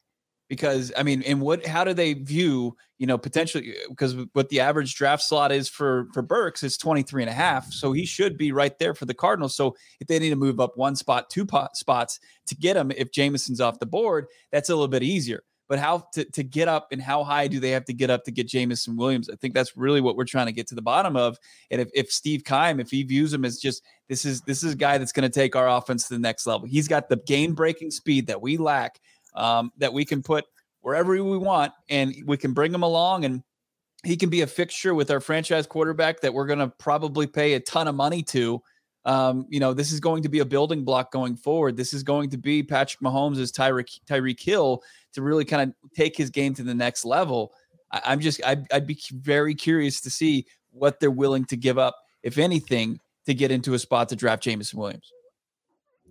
Because 0.50 0.94
I 0.96 1.03
mean, 1.03 1.24
and 1.24 1.41
what 1.41 1.65
how 1.65 1.84
do 1.84 1.94
they 1.94 2.13
view 2.13 2.77
you 3.00 3.08
know 3.08 3.17
potentially 3.17 3.75
because 3.89 4.15
what 4.34 4.50
the 4.50 4.60
average 4.60 4.94
draft 4.96 5.24
slot 5.24 5.51
is 5.51 5.67
for 5.67 6.08
for 6.13 6.22
Burks 6.22 6.62
is 6.62 6.77
23 6.77 7.24
and 7.24 7.29
a 7.32 7.34
half, 7.34 7.72
so 7.74 7.91
he 7.91 8.06
should 8.06 8.38
be 8.38 8.51
right 8.51 8.77
there 8.77 8.94
for 8.94 9.06
the 9.06 9.15
Cardinals. 9.15 9.56
So 9.56 9.75
if 10.00 10.08
they 10.08 10.20
need 10.20 10.29
to 10.29 10.36
move 10.36 10.60
up 10.60 10.77
one 10.77 10.96
spot, 10.96 11.32
two 11.32 11.46
pot 11.46 11.75
spots 11.75 12.20
to 12.46 12.56
get 12.56 12.77
him, 12.77 12.91
if 12.91 13.12
Jameson's 13.12 13.60
off 13.60 13.79
the 13.79 13.88
board, 13.88 14.27
that's 14.51 14.70
a 14.70 14.75
little 14.75 14.88
bit 14.88 15.03
easier 15.03 15.41
but 15.68 15.80
how 15.80 16.08
to, 16.14 16.26
to 16.26 16.44
get 16.44 16.68
up 16.68 16.88
and 16.92 17.02
how 17.02 17.24
high 17.24 17.48
do 17.48 17.60
they 17.60 17.72
have 17.72 17.86
to 17.86 17.94
get 17.94 18.10
up 18.10 18.24
to 18.26 18.32
get 18.32 18.48
Jameson 18.48 18.96
Williams? 18.96 19.30
I 19.30 19.36
think 19.36 19.54
that's 19.54 19.76
really 19.76 20.02
what 20.02 20.16
we're 20.16 20.26
trying 20.26 20.46
to 20.46 20.52
get 20.52 20.68
to 20.68 20.76
the 20.76 20.82
bottom 20.82 21.16
of. 21.16 21.38
And 21.72 21.82
if, 21.82 21.90
if 21.94 22.12
Steve 22.12 22.44
Keim, 22.44 22.80
if 22.80 22.90
he 22.90 23.04
views 23.04 23.34
him 23.34 23.46
as 23.46 23.60
just 23.60 23.84
this 24.08 24.26
is 24.26 24.42
this 24.42 24.64
is 24.64 24.74
a 24.74 24.78
guy 24.78 24.98
that's 24.98 25.12
going 25.12 25.30
to 25.30 25.40
take 25.40 25.56
our 25.56 25.70
offense 25.70 26.08
to 26.08 26.14
the 26.14 26.20
next 26.20 26.48
level. 26.48 26.68
He's 26.68 26.88
got 26.88 27.10
the 27.10 27.18
game 27.18 27.54
breaking 27.54 27.92
speed 27.92 28.28
that 28.28 28.42
we 28.42 28.58
lack, 28.58 29.00
um, 29.36 29.72
that 29.78 29.92
we 29.92 30.06
can 30.06 30.24
put 30.24 30.46
wherever 30.82 31.12
we 31.12 31.38
want, 31.38 31.74
and 31.90 32.16
we 32.26 32.38
can 32.38 32.54
bring 32.54 32.74
him 32.74 32.84
along 32.84 33.26
and 33.26 33.44
he 34.04 34.16
can 34.16 34.30
be 34.30 34.42
a 34.42 34.48
fixture 34.48 34.94
with 34.94 35.12
our 35.12 35.20
franchise 35.20 35.68
quarterback 35.68 36.22
that 36.22 36.34
we're 36.34 36.46
going 36.46 36.60
to 36.60 36.70
probably 36.78 37.28
pay 37.28 37.54
a 37.54 37.60
ton 37.60 37.88
of 37.88 37.96
money 37.96 38.22
to 38.24 38.62
um, 39.08 39.46
you 39.50 39.62
know, 39.62 39.74
this 39.74 39.94
is 39.94 40.02
going 40.02 40.22
to 40.24 40.30
be 40.30 40.40
a 40.40 40.46
building 40.46 40.84
block 40.84 41.14
going 41.14 41.38
forward. 41.38 41.78
This 41.78 41.94
is 41.94 42.04
going 42.04 42.30
to 42.32 42.38
be 42.38 42.62
Patrick 42.62 43.00
Mahomes 43.00 43.40
as 43.40 43.54
Tyreek 43.54 44.02
Tyreek 44.06 44.40
Hill 44.40 44.84
to 45.14 45.22
really 45.22 45.46
kind 45.46 45.62
of 45.62 45.92
take 45.96 46.18
his 46.18 46.30
game 46.30 46.54
to 46.56 46.64
the 46.64 46.76
next 46.76 47.06
level. 47.06 47.54
I, 47.90 48.14
am 48.14 48.20
just 48.20 48.46
I'd, 48.46 48.72
I'd 48.72 48.86
be 48.86 49.00
very 49.14 49.56
curious 49.56 50.02
to 50.02 50.10
see 50.10 50.46
what 50.72 51.00
they're 51.00 51.10
willing 51.10 51.46
to 51.46 51.56
give 51.56 51.78
up, 51.78 51.96
if 52.22 52.38
anything, 52.38 53.00
to 53.26 53.34
get 53.34 53.50
into 53.50 53.76
a 53.76 53.80
spot 53.80 54.10
to 54.10 54.18
draft 54.18 54.44
Jameson 54.44 54.78
Williams. 54.78 55.14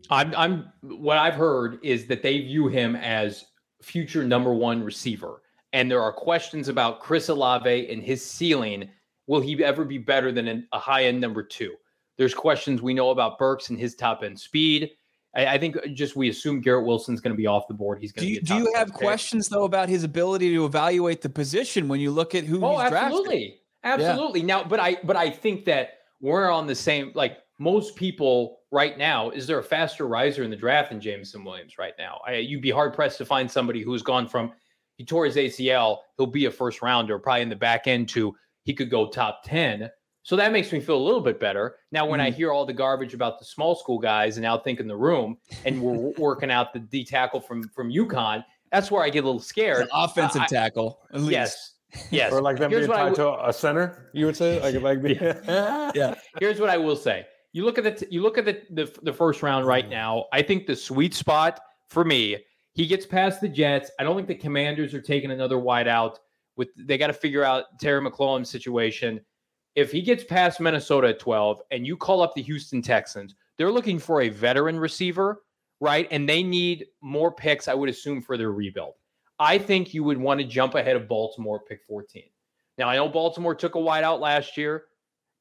I'm 0.08 0.34
I'm 0.34 0.72
what 0.80 1.18
I've 1.18 1.34
heard 1.34 1.78
is 1.82 2.06
that 2.06 2.22
they 2.22 2.40
view 2.40 2.68
him 2.68 2.96
as 2.96 3.44
future 3.82 4.24
number 4.24 4.54
one 4.54 4.82
receiver. 4.82 5.42
And 5.74 5.90
there 5.90 6.00
are 6.00 6.12
questions 6.12 6.68
about 6.68 7.00
Chris 7.00 7.28
Olave 7.28 7.92
and 7.92 8.02
his 8.02 8.24
ceiling. 8.24 8.88
Will 9.26 9.42
he 9.42 9.62
ever 9.62 9.84
be 9.84 9.98
better 9.98 10.32
than 10.32 10.66
a 10.72 10.78
high 10.78 11.04
end 11.04 11.20
number 11.20 11.42
two? 11.42 11.74
There's 12.18 12.34
questions 12.34 12.82
we 12.82 12.94
know 12.94 13.10
about 13.10 13.38
Burks 13.38 13.70
and 13.70 13.78
his 13.78 13.94
top 13.94 14.22
end 14.22 14.38
speed. 14.38 14.90
I, 15.34 15.46
I 15.46 15.58
think 15.58 15.76
just 15.92 16.16
we 16.16 16.28
assume 16.28 16.60
Garrett 16.60 16.86
Wilson's 16.86 17.20
going 17.20 17.34
to 17.34 17.36
be 17.36 17.46
off 17.46 17.68
the 17.68 17.74
board. 17.74 17.98
He's 18.00 18.12
going 18.12 18.26
to. 18.26 18.28
Do 18.28 18.34
you, 18.34 18.40
do 18.40 18.54
you 18.54 18.72
have 18.74 18.92
questions 18.92 19.48
though 19.48 19.64
about 19.64 19.88
his 19.88 20.04
ability 20.04 20.52
to 20.54 20.64
evaluate 20.64 21.22
the 21.22 21.28
position 21.28 21.88
when 21.88 22.00
you 22.00 22.10
look 22.10 22.34
at 22.34 22.44
who? 22.44 22.64
Oh, 22.64 22.80
absolutely, 22.80 23.60
drafted? 23.82 24.06
absolutely. 24.06 24.40
Yeah. 24.40 24.46
Now, 24.46 24.64
but 24.64 24.80
I 24.80 24.96
but 25.04 25.16
I 25.16 25.30
think 25.30 25.64
that 25.66 25.90
we're 26.20 26.50
on 26.50 26.66
the 26.66 26.74
same 26.74 27.12
like 27.14 27.38
most 27.58 27.96
people 27.96 28.60
right 28.70 28.96
now. 28.96 29.30
Is 29.30 29.46
there 29.46 29.58
a 29.58 29.64
faster 29.64 30.06
riser 30.06 30.42
in 30.42 30.50
the 30.50 30.56
draft 30.56 30.90
than 30.90 31.00
Jameson 31.00 31.44
Williams 31.44 31.78
right 31.78 31.94
now? 31.98 32.20
I, 32.26 32.36
you'd 32.36 32.62
be 32.62 32.70
hard 32.70 32.94
pressed 32.94 33.18
to 33.18 33.24
find 33.24 33.50
somebody 33.50 33.82
who's 33.82 34.02
gone 34.02 34.26
from 34.26 34.52
he 34.96 35.04
tore 35.04 35.26
his 35.26 35.36
ACL, 35.36 35.98
he'll 36.16 36.26
be 36.26 36.46
a 36.46 36.50
first 36.50 36.80
rounder, 36.80 37.18
probably 37.18 37.42
in 37.42 37.50
the 37.50 37.56
back 37.56 37.86
end 37.86 38.08
to 38.10 38.34
he 38.62 38.74
could 38.74 38.90
go 38.90 39.08
top 39.08 39.42
ten 39.44 39.90
So 40.26 40.34
that 40.34 40.50
makes 40.50 40.72
me 40.72 40.80
feel 40.80 40.96
a 40.96 41.04
little 41.06 41.20
bit 41.20 41.38
better. 41.38 41.76
Now, 41.92 42.04
when 42.04 42.18
Mm-hmm. 42.18 42.26
I 42.26 42.30
hear 42.32 42.50
all 42.52 42.66
the 42.66 42.72
garbage 42.72 43.14
about 43.14 43.38
the 43.38 43.44
small 43.44 43.76
school 43.76 44.00
guys 44.00 44.38
and 44.38 44.42
now 44.42 44.58
think 44.58 44.80
in 44.80 44.88
the 44.88 44.96
room 44.96 45.38
and 45.64 45.80
we're 45.80 46.12
working 46.18 46.50
out 46.50 46.72
the 46.72 46.80
D 46.80 47.04
tackle 47.04 47.40
from 47.40 47.62
from 47.68 47.92
UConn, 47.92 48.44
that's 48.72 48.90
where 48.90 49.04
I 49.04 49.08
get 49.08 49.22
a 49.22 49.26
little 49.28 49.40
scared. 49.40 49.82
an 49.82 49.88
offensive 49.94 50.42
I- 50.42 50.46
tackle. 50.46 50.98
At 51.14 51.20
least. 51.20 51.30
Yes. 51.30 51.72
Yes. 52.10 52.32
Or 52.32 52.42
like 52.42 52.58
them 52.58 52.72
Here's 52.72 52.88
being 52.88 52.98
tied 52.98 53.14
w- 53.14 53.36
to 53.38 53.48
a 53.48 53.52
center, 53.52 54.10
you 54.12 54.26
would 54.26 54.36
say? 54.36 54.60
Like, 54.60 54.82
like 54.82 55.00
the, 55.46 55.92
Yeah. 55.94 56.14
Here's 56.40 56.58
what 56.60 56.70
I 56.70 56.76
will 56.76 56.96
say. 56.96 57.24
You 57.52 57.64
look 57.64 57.78
at 57.78 57.84
the 57.84 57.92
t- 57.92 58.06
you 58.10 58.20
look 58.20 58.36
at 58.36 58.44
the, 58.46 58.60
the 58.70 58.92
the 59.04 59.12
first 59.12 59.44
round 59.44 59.64
right 59.64 59.88
now. 59.88 60.24
I 60.32 60.42
think 60.42 60.66
the 60.66 60.74
sweet 60.74 61.14
spot 61.14 61.60
for 61.88 62.04
me, 62.04 62.38
he 62.74 62.88
gets 62.88 63.06
past 63.06 63.40
the 63.40 63.48
Jets. 63.48 63.92
I 64.00 64.02
don't 64.02 64.16
think 64.16 64.26
the 64.26 64.34
Commanders 64.34 64.92
are 64.92 65.00
taking 65.00 65.30
another 65.30 65.56
wide 65.60 65.86
out. 65.86 66.18
With 66.56 66.70
they 66.76 66.98
got 66.98 67.06
to 67.06 67.12
figure 67.12 67.44
out 67.44 67.78
Terry 67.80 68.00
McLaurin's 68.04 68.50
situation. 68.50 69.20
If 69.76 69.92
he 69.92 70.00
gets 70.00 70.24
past 70.24 70.58
Minnesota 70.58 71.08
at 71.08 71.18
12 71.18 71.60
and 71.70 71.86
you 71.86 71.96
call 71.96 72.22
up 72.22 72.34
the 72.34 72.42
Houston 72.42 72.80
Texans, 72.80 73.34
they're 73.56 73.70
looking 73.70 73.98
for 73.98 74.22
a 74.22 74.30
veteran 74.30 74.80
receiver, 74.80 75.42
right? 75.80 76.08
And 76.10 76.26
they 76.26 76.42
need 76.42 76.86
more 77.02 77.30
picks, 77.30 77.68
I 77.68 77.74
would 77.74 77.90
assume, 77.90 78.22
for 78.22 78.38
their 78.38 78.52
rebuild. 78.52 78.94
I 79.38 79.58
think 79.58 79.92
you 79.92 80.02
would 80.02 80.16
want 80.16 80.40
to 80.40 80.46
jump 80.46 80.74
ahead 80.74 80.96
of 80.96 81.08
Baltimore 81.08 81.60
pick 81.60 81.82
14. 81.86 82.22
Now, 82.78 82.88
I 82.88 82.96
know 82.96 83.08
Baltimore 83.08 83.54
took 83.54 83.74
a 83.74 83.80
wide 83.80 84.02
out 84.02 84.20
last 84.20 84.56
year 84.56 84.84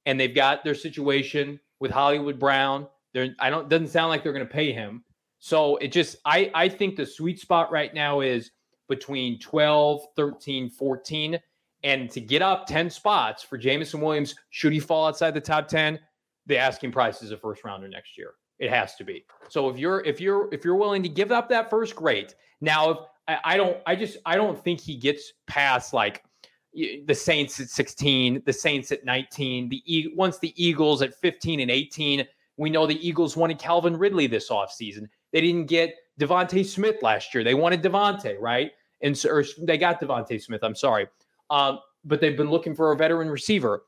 and 0.06 0.20
they've 0.20 0.36
got 0.36 0.64
their 0.64 0.76
situation 0.76 1.60
with 1.80 1.92
Hollywood 1.92 2.40
Brown. 2.40 2.88
They're 3.14 3.34
I 3.40 3.50
don't 3.50 3.70
doesn't 3.70 3.88
sound 3.88 4.10
like 4.10 4.24
they're 4.24 4.34
going 4.34 4.46
to 4.46 4.54
pay 4.54 4.74
him. 4.74 5.04
So 5.40 5.78
it 5.78 5.92
just 5.92 6.18
I 6.26 6.52
I 6.54 6.70
think 6.70 6.96
the 6.96 7.06
sweet 7.06 7.40
spot 7.40 7.72
right 7.72 7.94
now 7.94 8.22
is 8.22 8.52
between 8.88 9.40
12, 9.40 10.02
13, 10.16 10.70
14 10.70 11.40
and 11.86 12.10
to 12.10 12.20
get 12.20 12.42
up 12.42 12.66
10 12.66 12.90
spots 12.90 13.44
for 13.44 13.58
Jameson 13.58 14.02
Williams 14.02 14.36
should 14.50 14.74
he 14.74 14.80
fall 14.80 15.08
outside 15.08 15.36
the 15.36 15.40
top 15.40 15.68
10, 15.68 16.00
the 16.48 16.58
asking 16.58 16.92
price 16.92 17.22
is 17.22 17.32
a 17.32 17.38
first 17.38 17.64
rounder 17.64 17.88
next 17.88 18.18
year. 18.18 18.34
It 18.58 18.72
has 18.72 18.96
to 18.96 19.04
be. 19.04 19.24
So 19.50 19.70
if 19.70 19.78
you're 19.78 20.04
if 20.04 20.20
you're 20.20 20.52
if 20.54 20.66
you're 20.66 20.76
willing 20.76 21.04
to 21.04 21.10
give 21.10 21.32
up 21.32 21.48
that 21.50 21.70
first, 21.70 21.96
great. 21.96 22.36
Now 22.60 22.90
if 22.90 22.98
I, 23.28 23.40
I 23.44 23.58
don't 23.58 23.78
I 23.86 23.96
just 23.96 24.18
I 24.26 24.36
don't 24.36 24.62
think 24.62 24.80
he 24.80 24.96
gets 24.96 25.34
past 25.46 25.94
like 25.94 26.24
the 26.74 27.14
Saints 27.14 27.60
at 27.60 27.70
16, 27.70 28.42
the 28.46 28.54
Saints 28.54 28.92
at 28.92 29.06
19, 29.06 29.70
the 29.70 30.12
once 30.16 30.40
the 30.40 30.54
Eagles 30.62 31.02
at 31.02 31.14
15 31.14 31.60
and 31.60 31.72
18. 31.72 32.26
We 32.58 32.70
know 32.70 32.88
the 32.88 33.08
Eagles 33.08 33.38
wanted 33.38 33.60
Calvin 33.60 33.98
Ridley 33.98 34.28
this 34.28 34.50
offseason. 34.50 35.08
They 35.34 35.42
didn't 35.42 35.66
get 35.66 35.94
DeVonta 36.20 36.66
Smith 36.66 37.04
last 37.04 37.34
year. 37.34 37.44
They 37.44 37.54
wanted 37.54 37.84
DeVonta, 37.84 38.38
right? 38.40 38.72
And 39.02 39.18
so, 39.18 39.44
they 39.62 39.78
got 39.78 40.00
DeVonta 40.00 40.42
Smith. 40.42 40.64
I'm 40.64 40.76
sorry. 40.76 41.08
Um, 41.50 41.80
but 42.04 42.22
they've 42.22 42.38
been 42.38 42.50
looking 42.50 42.76
for 42.76 42.92
a 42.92 42.96
veteran 42.98 43.30
receiver. 43.30 43.84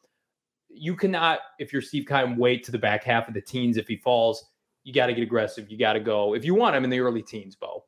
You 0.69 0.95
cannot, 0.95 1.39
if 1.59 1.71
you're 1.73 1.81
Steve 1.81 2.05
Keim, 2.07 2.37
wait 2.37 2.63
to 2.65 2.71
the 2.71 2.77
back 2.77 3.03
half 3.03 3.27
of 3.27 3.33
the 3.33 3.41
teens. 3.41 3.77
If 3.77 3.87
he 3.87 3.97
falls, 3.97 4.45
you 4.83 4.93
got 4.93 5.07
to 5.07 5.13
get 5.13 5.23
aggressive. 5.23 5.69
You 5.71 5.77
got 5.77 5.93
to 5.93 5.99
go. 5.99 6.33
If 6.35 6.45
you 6.45 6.53
want 6.55 6.75
him 6.75 6.83
in 6.83 6.89
the 6.89 6.99
early 6.99 7.21
teens, 7.21 7.55
Bo. 7.55 7.83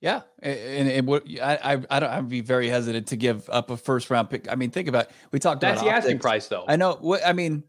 Yeah, 0.00 0.20
and 0.42 0.88
it 0.88 1.04
would 1.06 1.22
I 1.40 1.54
I 1.56 1.82
I 1.88 2.00
don't 2.00 2.10
I'd 2.10 2.28
be 2.28 2.42
very 2.42 2.68
hesitant 2.68 3.06
to 3.08 3.16
give 3.16 3.48
up 3.48 3.70
a 3.70 3.76
first 3.78 4.10
round 4.10 4.28
pick. 4.28 4.50
I 4.52 4.54
mean, 4.54 4.70
think 4.70 4.86
about 4.86 5.08
we 5.32 5.38
talked 5.38 5.62
That's 5.62 5.80
about 5.80 5.90
the 5.90 5.96
asking 5.96 6.18
price, 6.18 6.46
though. 6.46 6.64
I 6.68 6.76
know 6.76 6.98
what 7.00 7.26
I 7.26 7.32
mean. 7.32 7.64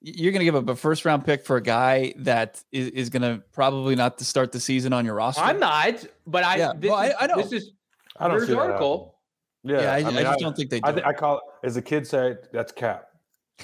You're 0.00 0.32
going 0.32 0.40
to 0.40 0.44
give 0.44 0.54
up 0.54 0.68
a 0.68 0.76
first 0.76 1.04
round 1.06 1.24
pick 1.24 1.44
for 1.46 1.56
a 1.56 1.62
guy 1.62 2.12
that 2.18 2.62
is, 2.70 2.88
is 2.90 3.08
going 3.10 3.22
to 3.22 3.42
probably 3.52 3.96
not 3.96 4.18
to 4.18 4.24
start 4.24 4.52
the 4.52 4.60
season 4.60 4.92
on 4.92 5.04
your 5.04 5.14
roster. 5.14 5.42
I'm 5.42 5.58
not, 5.58 6.04
but 6.26 6.44
I. 6.44 6.56
Yeah, 6.56 6.72
This 6.76 6.90
well, 6.90 6.98
I- 7.00 7.06
is, 7.06 7.14
I 7.20 7.26
know. 7.26 7.36
This 7.36 7.52
is 7.52 7.70
I 8.18 8.28
don't 8.28 8.36
Here's 8.36 8.48
see 8.48 8.52
the 8.52 8.60
that 8.60 8.66
article. 8.66 9.17
Happening. 9.64 9.84
Yeah, 9.84 9.92
I, 9.92 10.10
mean, 10.10 10.18
I 10.18 10.22
just 10.22 10.38
don't 10.40 10.56
think 10.56 10.70
they 10.70 10.80
do. 10.80 11.00
I, 11.00 11.08
I 11.08 11.12
call 11.12 11.38
it, 11.38 11.42
as 11.66 11.76
a 11.76 11.82
kid 11.82 12.06
say, 12.06 12.36
that's 12.52 12.72
cap. 12.72 13.08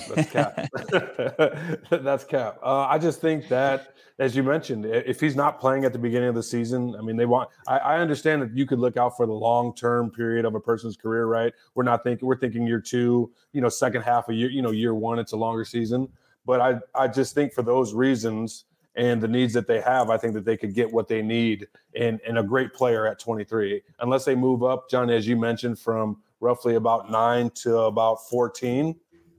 That's 0.09 0.31
cap. 0.31 0.69
that's 1.91 2.25
cap. 2.25 2.59
Uh, 2.63 2.87
I 2.87 2.99
just 2.99 3.21
think 3.21 3.49
that, 3.49 3.95
as 4.19 4.37
you 4.37 4.43
mentioned, 4.43 4.87
if 4.87 5.21
he's 5.21 5.37
not 5.37 5.61
playing 5.61 5.85
at 5.85 5.93
the 5.93 5.99
beginning 5.99 6.29
of 6.29 6.35
the 6.35 6.43
season, 6.43 6.95
I 6.97 7.03
mean, 7.03 7.17
they 7.17 7.27
want. 7.27 7.51
I, 7.67 7.79
I 7.79 7.99
understand 7.99 8.43
that 8.43 8.57
you 8.57 8.67
could 8.67 8.79
look 8.79 8.97
out 8.97 9.17
for 9.17 9.27
the 9.27 9.33
long 9.33 9.75
term 9.75 10.11
period 10.11 10.45
of 10.45 10.55
a 10.55 10.61
person's 10.61 10.97
career, 10.97 11.27
right? 11.27 11.53
We're 11.75 11.85
not 11.85 12.05
thinking. 12.05 12.27
We're 12.27 12.39
thinking 12.39 12.67
year 12.67 12.81
two. 12.81 13.33
You 13.53 13.61
know, 13.61 13.69
second 13.69 14.03
half 14.03 14.29
of 14.29 14.35
year. 14.35 14.51
You 14.51 14.63
know, 14.63 14.71
year 14.71 14.95
one. 14.95 15.19
It's 15.19 15.33
a 15.33 15.37
longer 15.37 15.65
season. 15.65 16.09
But 16.47 16.61
I, 16.61 16.79
I 16.95 17.09
just 17.09 17.35
think 17.35 17.53
for 17.53 17.63
those 17.63 17.95
reasons 17.95 18.67
and 18.97 19.21
the 19.21 19.29
needs 19.29 19.53
that 19.55 19.67
they 19.67 19.81
have, 19.81 20.11
I 20.11 20.17
think 20.17 20.35
that 20.35 20.45
they 20.45 20.57
could 20.57 20.75
get 20.75 20.91
what 20.93 21.09
they 21.09 21.23
need 21.23 21.67
and, 21.99 22.21
and 22.27 22.39
a 22.39 22.43
great 22.43 22.73
player 22.73 23.07
at 23.07 23.19
23. 23.19 23.83
Unless 24.01 24.25
they 24.25 24.35
move 24.35 24.63
up, 24.63 24.89
John, 24.89 25.11
as 25.11 25.27
you 25.27 25.37
mentioned, 25.37 25.79
from 25.79 26.23
roughly 26.41 26.77
about 26.77 27.11
nine 27.11 27.51
to 27.51 27.79
about 27.79 28.29
14. 28.29 28.95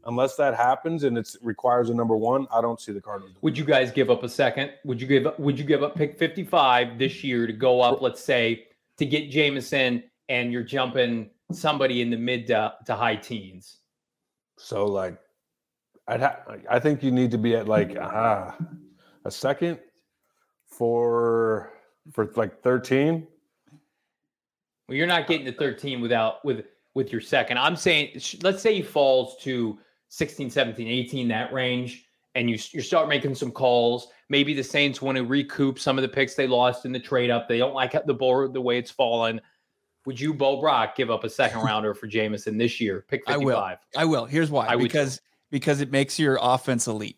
Unless 0.08 0.36
that 0.36 0.56
happens 0.56 1.04
and 1.04 1.18
it 1.18 1.36
requires 1.42 1.90
a 1.90 1.94
number 1.94 2.16
one, 2.16 2.48
I 2.54 2.62
don't 2.62 2.80
see 2.80 2.92
the 2.92 3.02
Cardinals. 3.02 3.36
Would 3.42 3.58
you 3.58 3.66
guys 3.66 3.92
give 3.92 4.12
up 4.12 4.24
a 4.24 4.30
second? 4.30 4.72
Would 4.84 5.02
you 5.02 5.08
give 5.08 5.26
up? 5.26 5.40
Would 5.40 5.58
you 5.58 5.66
give 5.66 5.82
up 5.82 5.96
pick 5.96 6.20
55 6.20 7.00
this 7.00 7.24
year 7.24 7.48
to 7.48 7.54
go 7.54 7.82
up? 7.82 8.02
Let's 8.02 8.24
say 8.24 8.68
to 8.98 9.06
get 9.06 9.32
Jameson, 9.32 10.04
and 10.30 10.52
you're 10.52 10.64
jumping 10.64 11.32
somebody 11.52 12.02
in 12.02 12.12
the 12.12 12.18
mid 12.18 12.48
to, 12.48 12.74
to 12.86 12.96
high 12.96 13.16
teens. 13.16 13.78
So 14.58 14.86
like, 14.86 15.18
I'd 16.08 16.22
ha- 16.22 16.44
I 16.70 16.80
think 16.80 17.02
you 17.02 17.10
need 17.10 17.32
to 17.32 17.40
be 17.40 17.56
at 17.56 17.68
like 17.68 17.98
ah, 18.00 18.56
a 19.26 19.32
second 19.32 19.80
for 20.68 21.74
for 22.12 22.32
like 22.36 22.62
13. 22.62 23.28
Well, 24.88 24.96
you're 24.96 25.08
not 25.08 25.28
getting 25.28 25.46
to 25.48 25.52
13 25.52 26.00
without 26.00 26.46
with 26.46 26.66
with 26.94 27.12
your 27.12 27.22
second. 27.22 27.58
I'm 27.58 27.76
saying, 27.76 28.22
let's 28.42 28.62
say 28.62 28.76
he 28.76 28.82
falls 28.82 29.38
to 29.42 29.78
16, 30.10 30.50
17, 30.50 30.88
18, 30.88 31.28
that 31.28 31.52
range, 31.52 32.06
and 32.36 32.50
you 32.50 32.58
you 32.72 32.82
start 32.82 33.10
making 33.10 33.36
some 33.36 33.52
calls. 33.52 34.08
Maybe 34.30 34.54
the 34.54 34.64
Saints 34.64 35.02
want 35.02 35.18
to 35.18 35.24
recoup 35.24 35.80
some 35.80 35.98
of 35.98 36.02
the 36.02 36.08
picks 36.08 36.36
they 36.36 36.48
lost 36.48 36.86
in 36.86 36.92
the 36.92 37.00
trade 37.00 37.30
up. 37.30 37.48
They 37.48 37.58
don't 37.58 37.74
like 37.74 37.94
the 38.06 38.14
board 38.14 38.54
the 38.54 38.62
way 38.62 38.78
it's 38.78 38.92
fallen. 38.92 39.42
Would 40.06 40.20
you, 40.20 40.36
Bo 40.36 40.62
Brock, 40.62 40.96
give 40.96 41.10
up 41.10 41.24
a 41.24 41.30
second 41.30 41.62
rounder 41.64 41.96
for 41.96 42.06
Jameson 42.06 42.58
this 42.58 42.80
year? 42.80 43.06
Pick 43.08 43.24
I 43.28 43.38
will. 43.38 43.56
55. 43.56 43.78
I 43.98 44.06
will. 44.06 44.26
Here's 44.26 44.52
why. 44.52 44.68
I 44.68 44.76
would 44.76 44.84
because 44.84 45.20
because 45.50 45.82
it 45.82 45.92
makes 45.92 46.20
your 46.20 46.38
offense 46.42 46.88
elite. 46.88 47.18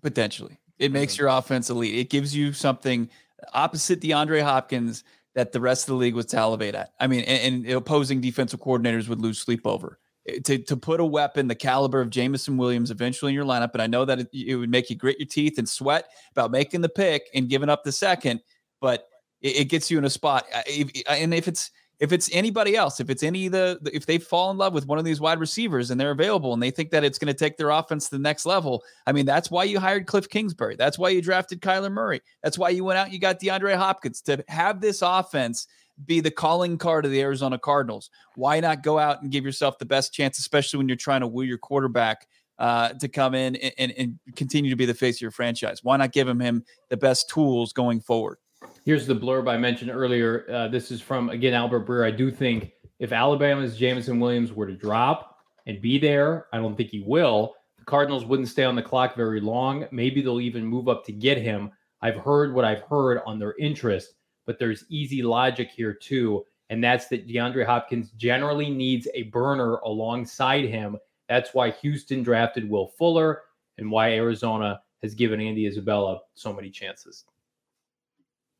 Potentially, 0.00 0.58
it 0.78 0.92
makes 0.92 1.16
your 1.18 1.28
offense 1.28 1.70
elite. 1.70 1.94
It 1.96 2.10
gives 2.10 2.34
you 2.34 2.52
something 2.52 3.08
opposite 3.52 4.00
DeAndre 4.00 4.42
Hopkins 4.42 5.04
that 5.34 5.52
the 5.52 5.60
rest 5.60 5.84
of 5.84 5.86
the 5.88 5.94
league 5.94 6.14
would 6.14 6.28
salivate 6.30 6.74
at. 6.74 6.92
I 7.00 7.06
mean, 7.06 7.20
and, 7.22 7.64
and 7.66 7.74
opposing 7.74 8.20
defensive 8.20 8.60
coordinators 8.60 9.08
would 9.08 9.20
lose 9.20 9.38
sleep 9.38 9.66
over. 9.66 9.98
Eh, 10.28 10.38
To, 10.44 10.58
to 10.58 10.76
put 10.76 11.00
a 11.00 11.04
weapon 11.04 11.48
the 11.48 11.54
caliber 11.54 12.00
of 12.00 12.10
Jameson 12.10 12.56
Williams 12.56 12.90
eventually 12.90 13.30
in 13.30 13.34
your 13.34 13.44
lineup, 13.44 13.72
and 13.72 13.82
I 13.82 13.86
know 13.86 14.04
that 14.04 14.20
it, 14.20 14.28
it 14.32 14.56
would 14.56 14.70
make 14.70 14.90
you 14.90 14.96
grit 14.96 15.18
your 15.18 15.26
teeth 15.28 15.58
and 15.58 15.68
sweat 15.68 16.08
about 16.32 16.50
making 16.50 16.80
the 16.82 16.88
pick 16.88 17.28
and 17.34 17.48
giving 17.48 17.68
up 17.68 17.82
the 17.84 17.92
second, 17.92 18.40
but 18.80 19.08
it, 19.40 19.64
gets 19.64 19.90
you 19.90 19.98
in 19.98 20.04
a 20.04 20.10
spot. 20.10 20.44
I- 20.54 20.62
if- 20.66 21.02
And 21.08 21.32
if 21.34 21.48
it's 21.48 21.70
if 22.02 22.10
it's 22.10 22.28
anybody 22.32 22.74
else, 22.74 22.98
if 22.98 23.08
it's 23.10 23.22
any 23.22 23.46
of 23.46 23.52
the, 23.52 23.78
if 23.92 24.06
they 24.06 24.18
fall 24.18 24.50
in 24.50 24.58
love 24.58 24.74
with 24.74 24.88
one 24.88 24.98
of 24.98 25.04
these 25.04 25.20
wide 25.20 25.38
receivers 25.38 25.92
and 25.92 26.00
they're 26.00 26.10
available 26.10 26.52
and 26.52 26.60
they 26.60 26.72
think 26.72 26.90
that 26.90 27.04
it's 27.04 27.16
going 27.16 27.32
to 27.32 27.38
take 27.38 27.56
their 27.56 27.70
offense 27.70 28.08
to 28.08 28.16
the 28.16 28.22
next 28.22 28.44
level, 28.44 28.82
I 29.06 29.12
mean, 29.12 29.24
that's 29.24 29.52
why 29.52 29.62
you 29.62 29.78
hired 29.78 30.08
Cliff 30.08 30.28
Kingsbury. 30.28 30.74
That's 30.74 30.98
why 30.98 31.10
you 31.10 31.22
drafted 31.22 31.62
Kyler 31.62 31.92
Murray. 31.92 32.20
That's 32.42 32.58
why 32.58 32.70
you 32.70 32.82
went 32.82 32.98
out 32.98 33.04
and 33.04 33.14
you 33.14 33.20
got 33.20 33.38
DeAndre 33.38 33.76
Hopkins 33.76 34.20
to 34.22 34.44
have 34.48 34.80
this 34.80 35.00
offense 35.00 35.68
be 36.04 36.18
the 36.18 36.30
calling 36.32 36.76
card 36.76 37.04
of 37.04 37.12
the 37.12 37.20
Arizona 37.20 37.56
Cardinals. 37.56 38.10
Why 38.34 38.58
not 38.58 38.82
go 38.82 38.98
out 38.98 39.22
and 39.22 39.30
give 39.30 39.44
yourself 39.44 39.78
the 39.78 39.86
best 39.86 40.12
chance, 40.12 40.40
especially 40.40 40.78
when 40.78 40.88
you're 40.88 40.96
trying 40.96 41.20
to 41.20 41.28
woo 41.28 41.44
your 41.44 41.58
quarterback 41.58 42.26
uh, 42.58 42.94
to 42.94 43.06
come 43.06 43.36
in 43.36 43.54
and, 43.54 43.74
and, 43.78 43.92
and 43.96 44.18
continue 44.34 44.70
to 44.70 44.76
be 44.76 44.86
the 44.86 44.94
face 44.94 45.18
of 45.18 45.20
your 45.20 45.30
franchise? 45.30 45.84
Why 45.84 45.98
not 45.98 46.10
give 46.10 46.26
him 46.26 46.40
him 46.40 46.64
the 46.88 46.96
best 46.96 47.28
tools 47.28 47.72
going 47.72 48.00
forward? 48.00 48.38
Here's 48.84 49.06
the 49.06 49.14
blurb 49.14 49.48
I 49.48 49.56
mentioned 49.56 49.90
earlier. 49.90 50.44
Uh, 50.50 50.68
this 50.68 50.90
is 50.90 51.00
from 51.00 51.30
again 51.30 51.54
Albert 51.54 51.86
Breer. 51.86 52.04
I 52.04 52.10
do 52.10 52.30
think 52.30 52.72
if 52.98 53.12
Alabama's 53.12 53.76
Jameson 53.76 54.18
Williams 54.18 54.52
were 54.52 54.66
to 54.66 54.74
drop 54.74 55.38
and 55.66 55.80
be 55.80 55.98
there, 55.98 56.46
I 56.52 56.58
don't 56.58 56.76
think 56.76 56.90
he 56.90 57.04
will. 57.06 57.54
The 57.78 57.84
Cardinals 57.84 58.24
wouldn't 58.24 58.48
stay 58.48 58.64
on 58.64 58.74
the 58.76 58.82
clock 58.82 59.16
very 59.16 59.40
long. 59.40 59.86
Maybe 59.90 60.22
they'll 60.22 60.40
even 60.40 60.64
move 60.64 60.88
up 60.88 61.04
to 61.06 61.12
get 61.12 61.38
him. 61.38 61.70
I've 62.00 62.16
heard 62.16 62.54
what 62.54 62.64
I've 62.64 62.82
heard 62.82 63.20
on 63.26 63.38
their 63.38 63.54
interest, 63.58 64.14
but 64.46 64.58
there's 64.58 64.84
easy 64.88 65.22
logic 65.22 65.70
here 65.70 65.94
too, 65.94 66.44
and 66.70 66.82
that's 66.82 67.06
that 67.08 67.28
DeAndre 67.28 67.64
Hopkins 67.64 68.10
generally 68.12 68.70
needs 68.70 69.06
a 69.14 69.24
burner 69.24 69.76
alongside 69.78 70.64
him. 70.64 70.96
That's 71.28 71.54
why 71.54 71.70
Houston 71.70 72.22
drafted 72.22 72.68
Will 72.68 72.88
Fuller 72.88 73.42
and 73.78 73.90
why 73.90 74.12
Arizona 74.12 74.80
has 75.02 75.14
given 75.14 75.40
Andy 75.40 75.66
Isabella 75.66 76.20
so 76.34 76.52
many 76.52 76.70
chances. 76.70 77.24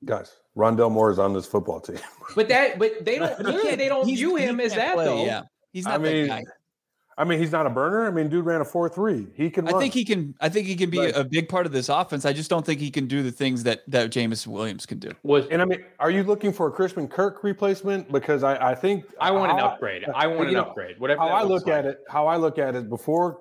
Guys, 0.04 0.36
Rondale 0.56 0.90
Moore 0.90 1.10
is 1.10 1.18
on 1.18 1.32
this 1.32 1.46
football 1.46 1.80
team. 1.80 1.98
But 2.34 2.48
that, 2.48 2.78
but 2.78 3.04
they 3.04 3.18
don't, 3.18 3.38
you 3.46 3.60
can't, 3.60 3.76
they 3.76 3.88
don't 3.88 4.06
view 4.06 4.36
him 4.36 4.58
as 4.58 4.74
that 4.74 4.94
play, 4.94 5.04
though. 5.04 5.22
Yeah, 5.22 5.42
he's 5.70 5.86
I 5.86 5.90
not 5.90 6.00
mean, 6.00 6.28
that 6.28 6.44
guy. 6.44 6.50
I 7.18 7.24
mean, 7.24 7.38
he's 7.38 7.52
not 7.52 7.66
a 7.66 7.70
burner. 7.70 8.06
I 8.06 8.10
mean, 8.10 8.30
dude 8.30 8.46
ran 8.46 8.62
a 8.62 8.64
four 8.64 8.88
three. 8.88 9.26
He 9.34 9.50
can. 9.50 9.68
I 9.68 9.78
think 9.78 9.92
he 9.92 10.02
can. 10.02 10.34
I 10.40 10.48
think 10.48 10.66
he 10.66 10.74
can 10.74 10.88
be 10.88 10.98
Right. 10.98 11.14
a 11.14 11.24
big 11.24 11.46
part 11.50 11.66
of 11.66 11.72
this 11.72 11.90
offense. 11.90 12.24
I 12.24 12.32
just 12.32 12.48
don't 12.48 12.64
think 12.64 12.80
he 12.80 12.90
can 12.90 13.06
do 13.06 13.22
the 13.22 13.30
things 13.30 13.64
that 13.64 13.82
that 13.88 14.10
Jameson 14.10 14.50
Williams 14.50 14.86
can 14.86 14.98
do. 14.98 15.10
Was 15.24 15.46
And 15.48 15.60
I 15.60 15.66
mean, 15.66 15.84
are 16.00 16.10
you 16.10 16.22
looking 16.22 16.54
for 16.54 16.68
a 16.68 16.70
Christian 16.70 17.06
Kirk 17.06 17.44
replacement? 17.44 18.10
Because 18.10 18.42
I, 18.42 18.70
I 18.70 18.74
think 18.74 19.04
I 19.20 19.30
want 19.30 19.52
an 19.52 19.58
how 19.58 19.66
upgrade. 19.66 20.06
I 20.14 20.26
want 20.26 20.48
an 20.48 20.54
know, 20.54 20.62
upgrade. 20.62 20.98
Whatever. 20.98 21.20
How 21.20 21.28
I 21.28 21.42
looks 21.42 21.66
look 21.66 21.74
at 21.74 21.84
it, 21.84 21.98
how 22.08 22.26
I 22.26 22.36
look 22.36 22.58
at 22.58 22.74
it 22.74 22.88
before 22.88 23.40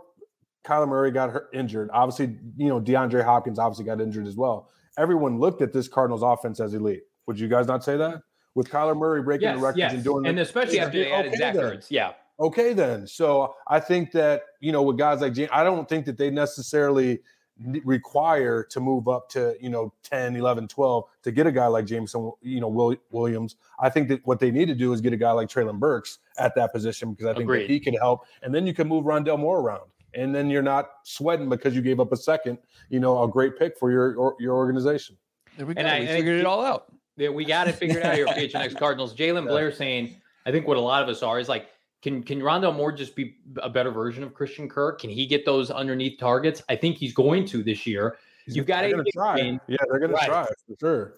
Kyler 0.65 0.87
Murray 0.87 1.11
got 1.11 1.29
hurt, 1.29 1.49
injured. 1.53 1.89
Obviously, 1.93 2.37
you 2.57 2.67
know, 2.67 2.81
DeAndre 2.81 3.23
Hopkins 3.23 3.57
obviously 3.57 3.85
got 3.85 4.01
injured 4.01 4.27
as 4.27 4.35
well. 4.35 4.69
Everyone 4.97 5.39
looked 5.39 5.61
at 5.61 5.73
this 5.73 5.87
Cardinals 5.87 6.23
offense 6.23 6.59
as 6.59 6.73
elite. 6.73 7.03
Would 7.27 7.39
you 7.39 7.47
guys 7.47 7.67
not 7.67 7.83
say 7.83 7.97
that? 7.97 8.21
With 8.55 8.69
Kyler 8.69 8.97
Murray 8.97 9.21
breaking 9.21 9.47
yes, 9.47 9.57
the 9.57 9.63
records 9.63 9.77
yes. 9.77 9.93
and 9.93 10.03
doing 10.03 10.23
that. 10.23 10.29
and 10.29 10.39
especially 10.39 10.79
after 10.79 10.97
they 10.97 11.11
added 11.11 11.29
okay 11.29 11.37
Zach. 11.37 11.55
Ertz. 11.55 11.87
Yeah. 11.89 12.13
Okay, 12.39 12.73
then. 12.73 13.05
So 13.05 13.55
I 13.67 13.79
think 13.79 14.11
that, 14.13 14.43
you 14.59 14.71
know, 14.71 14.81
with 14.81 14.97
guys 14.97 15.21
like 15.21 15.33
James, 15.33 15.49
I 15.53 15.63
don't 15.63 15.87
think 15.87 16.05
that 16.07 16.17
they 16.17 16.29
necessarily 16.29 17.19
require 17.83 18.63
to 18.63 18.79
move 18.79 19.07
up 19.07 19.29
to, 19.29 19.55
you 19.61 19.69
know, 19.69 19.93
10, 20.03 20.35
11, 20.35 20.67
12 20.67 21.03
to 21.23 21.31
get 21.31 21.45
a 21.45 21.51
guy 21.51 21.67
like 21.67 21.85
Jameson, 21.85 22.31
you 22.41 22.59
know, 22.59 22.67
Will, 22.67 22.95
Williams. 23.11 23.57
I 23.79 23.89
think 23.89 24.07
that 24.09 24.25
what 24.25 24.39
they 24.39 24.49
need 24.49 24.67
to 24.67 24.75
do 24.75 24.91
is 24.91 25.01
get 25.01 25.13
a 25.13 25.17
guy 25.17 25.31
like 25.31 25.49
Treylon 25.49 25.79
Burks 25.79 26.17
at 26.39 26.55
that 26.55 26.73
position 26.73 27.11
because 27.11 27.27
I 27.27 27.33
think 27.35 27.47
that 27.47 27.69
he 27.69 27.79
could 27.79 27.95
help. 27.95 28.21
And 28.41 28.53
then 28.53 28.65
you 28.65 28.73
can 28.73 28.87
move 28.87 29.05
Rondale 29.05 29.37
Moore 29.37 29.59
around. 29.59 29.90
And 30.13 30.33
then 30.35 30.49
you're 30.49 30.61
not 30.61 30.89
sweating 31.03 31.47
because 31.49 31.75
you 31.75 31.81
gave 31.81 31.99
up 31.99 32.11
a 32.11 32.17
second, 32.17 32.57
you 32.89 32.99
know, 32.99 33.23
a 33.23 33.27
great 33.27 33.57
pick 33.57 33.77
for 33.77 33.91
your 33.91 34.15
or, 34.15 34.35
your 34.39 34.55
organization. 34.55 35.17
There 35.57 35.65
we 35.65 35.73
go. 35.73 35.79
And 35.79 35.87
I- 35.87 35.99
we 35.99 36.05
and 36.05 36.09
I 36.09 36.15
figured 36.17 36.35
it 36.35 36.39
keep- 36.41 36.47
all 36.47 36.63
out. 36.63 36.93
that 37.17 37.33
we 37.33 37.45
got 37.45 37.67
it 37.67 37.75
figured 37.75 38.03
out 38.03 38.15
here, 38.15 38.25
PHNX 38.27 38.75
Cardinals. 38.79 39.15
Jalen 39.15 39.47
Blair 39.47 39.71
saying, 39.71 40.15
I 40.45 40.51
think 40.51 40.67
what 40.67 40.77
a 40.77 40.81
lot 40.81 41.03
of 41.03 41.09
us 41.09 41.21
are 41.23 41.39
is 41.39 41.47
like, 41.49 41.67
can 42.01 42.23
can 42.23 42.39
Rondale 42.39 42.75
Moore 42.75 42.91
just 42.91 43.15
be 43.15 43.35
a 43.61 43.69
better 43.69 43.91
version 43.91 44.23
of 44.23 44.33
Christian 44.33 44.67
Kirk? 44.67 44.99
Can 44.99 45.09
he 45.11 45.25
get 45.27 45.45
those 45.45 45.69
underneath 45.69 46.19
targets? 46.19 46.63
I 46.67 46.75
think 46.75 46.97
he's 46.97 47.13
going 47.13 47.45
to 47.47 47.61
this 47.63 47.85
year. 47.85 48.17
You've 48.47 48.65
got 48.65 48.89
gonna 48.89 49.03
AJ 49.03 49.11
try. 49.13 49.33
Green. 49.35 49.59
Yeah, 49.67 49.77
they're 49.89 49.99
gonna 49.99 50.17
try 50.25 50.45
for 50.67 50.75
sure. 50.79 51.13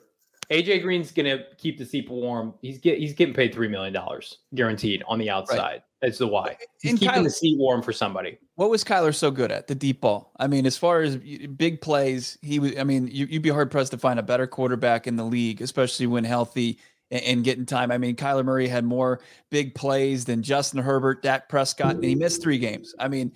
AJ 0.52 0.82
Green's 0.82 1.12
gonna 1.14 1.46
keep 1.58 1.78
the 1.78 1.86
seat 1.86 2.10
warm. 2.10 2.54
He's 2.62 2.80
get 2.80 3.00
he's 3.00 3.14
getting 3.14 3.34
paid 3.34 3.54
three 3.54 3.70
million 3.70 3.94
dollars 3.94 4.40
guaranteed 4.56 5.04
on 5.08 5.20
the 5.20 5.30
outside. 5.30 5.84
That's 6.04 6.18
the 6.18 6.28
why. 6.28 6.58
He's 6.82 7.00
keeping 7.00 7.08
Kyler- 7.08 7.24
the 7.24 7.30
seat 7.30 7.58
warm 7.58 7.82
for 7.82 7.94
somebody. 7.94 8.38
What 8.56 8.70
was 8.70 8.84
Kyler 8.84 9.16
so 9.16 9.32
good 9.32 9.54
at? 9.54 9.68
The 9.68 9.76
deep 9.76 10.02
ball. 10.02 10.34
I 10.38 10.48
mean, 10.48 10.66
as 10.66 10.76
far 10.76 11.00
as 11.00 11.16
big 11.16 11.80
plays, 11.80 12.38
he 12.42 12.60
was. 12.60 12.78
I 12.78 12.84
mean, 12.84 13.08
you, 13.08 13.26
you'd 13.28 13.42
be 13.42 13.50
hard 13.50 13.72
pressed 13.72 13.92
to 13.92 13.98
find 13.98 14.20
a 14.20 14.24
better 14.24 14.46
quarterback 14.46 15.08
in 15.08 15.16
the 15.16 15.24
league, 15.24 15.62
especially 15.62 16.08
when 16.08 16.26
healthy 16.26 16.78
and, 17.10 17.24
and 17.24 17.44
getting 17.46 17.66
time. 17.66 17.90
I 17.90 17.98
mean, 17.98 18.18
Kyler 18.18 18.44
Murray 18.44 18.68
had 18.68 18.84
more 18.84 19.22
big 19.50 19.76
plays 19.76 20.26
than 20.26 20.44
Justin 20.44 20.82
Herbert, 20.82 21.24
Dak 21.24 21.48
Prescott, 21.48 21.96
and 21.96 22.04
he 22.04 22.16
missed 22.16 22.42
three 22.42 22.58
games. 22.58 22.94
I 23.00 23.08
mean, 23.08 23.32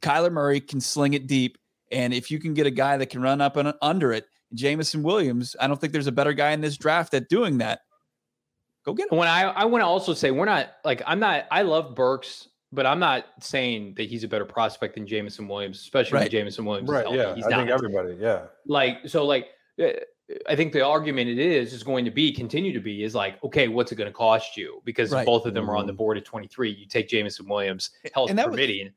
Kyler 0.00 0.30
Murray 0.30 0.60
can 0.60 0.82
sling 0.82 1.14
it 1.14 1.26
deep, 1.26 1.56
and 1.90 2.12
if 2.12 2.30
you 2.30 2.38
can 2.38 2.52
get 2.52 2.66
a 2.66 2.70
guy 2.70 2.98
that 2.98 3.06
can 3.06 3.22
run 3.22 3.40
up 3.40 3.56
and 3.56 3.72
under 3.80 4.12
it, 4.12 4.26
Jameson 4.52 5.02
Williams, 5.02 5.56
I 5.58 5.68
don't 5.68 5.80
think 5.80 5.94
there's 5.94 6.06
a 6.06 6.12
better 6.12 6.34
guy 6.34 6.50
in 6.50 6.60
this 6.60 6.76
draft 6.76 7.14
at 7.14 7.30
doing 7.30 7.58
that. 7.58 7.80
Go 8.84 8.94
get 8.94 9.10
him. 9.12 9.18
When 9.18 9.28
I 9.28 9.42
I 9.42 9.64
want 9.66 9.82
to 9.82 9.86
also 9.86 10.14
say 10.14 10.30
we're 10.30 10.44
not 10.46 10.70
like 10.84 11.02
I'm 11.06 11.20
not 11.20 11.44
I 11.50 11.62
love 11.62 11.94
Burks, 11.94 12.48
but 12.72 12.86
I'm 12.86 12.98
not 12.98 13.26
saying 13.40 13.94
that 13.96 14.08
he's 14.08 14.24
a 14.24 14.28
better 14.28 14.44
prospect 14.46 14.94
than 14.94 15.06
Jameson 15.06 15.48
Williams, 15.48 15.78
especially 15.80 16.14
Right. 16.16 16.22
when 16.24 16.30
Jameson 16.30 16.64
Williams 16.64 16.88
is 16.88 16.94
Right. 16.94 17.02
healthy. 17.04 17.18
Yeah. 17.18 17.34
He's 17.34 17.46
I 17.46 17.50
not. 17.50 17.56
think 17.58 17.70
everybody, 17.70 18.16
yeah. 18.20 18.42
like 18.66 18.98
so 19.06 19.24
like 19.26 19.48
uh, 19.82 19.88
I 20.48 20.54
think 20.54 20.72
the 20.72 20.84
argument 20.86 21.28
it 21.28 21.38
is 21.38 21.72
is 21.72 21.82
going 21.82 22.04
to 22.04 22.10
be 22.10 22.32
continue 22.32 22.72
to 22.72 22.80
be 22.80 23.02
is 23.04 23.14
like 23.14 23.42
okay 23.44 23.68
what's 23.68 23.90
it 23.92 23.96
going 23.96 24.08
to 24.10 24.16
cost 24.16 24.56
you 24.56 24.80
because 24.84 25.10
Right. 25.12 25.26
both 25.26 25.44
of 25.44 25.54
them 25.54 25.68
are 25.70 25.76
on 25.76 25.86
the 25.86 25.92
Mhm. 25.92 25.96
board 25.98 26.16
at 26.18 26.24
23 26.24 26.70
you 26.70 26.86
take 26.86 27.08
Jameson 27.08 27.48
Williams 27.48 27.90
health 28.14 28.30
And 28.30 28.38
that 28.38 28.46
was- 28.48 28.54
permitting 28.56 28.92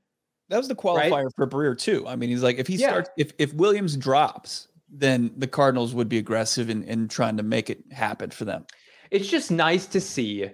That 0.49 0.57
was 0.57 0.67
the 0.67 0.75
Right? 0.75 1.11
qualifier 1.11 1.29
for 1.35 1.47
Breer 1.47 1.75
too. 1.77 2.05
I 2.05 2.15
mean, 2.17 2.29
he's 2.29 2.43
like, 2.43 2.57
if 2.59 2.67
he 2.67 2.75
Yeah. 2.75 2.89
starts, 2.89 3.09
if 3.17 3.31
if 3.39 3.53
Williams 3.53 3.95
drops, 3.97 4.67
then 4.89 5.31
the 5.37 5.47
Cardinals 5.47 5.95
would 5.95 6.07
be 6.09 6.19
aggressive 6.19 6.69
in, 6.69 6.83
in 6.83 7.07
trying 7.07 7.37
to 7.37 7.43
make 7.43 7.69
it 7.71 7.79
happen 7.91 8.29
for 8.29 8.45
them. 8.45 8.65
It's 9.13 9.29
just 9.29 9.51
nice 9.51 9.85
to 9.85 10.01
see 10.01 10.49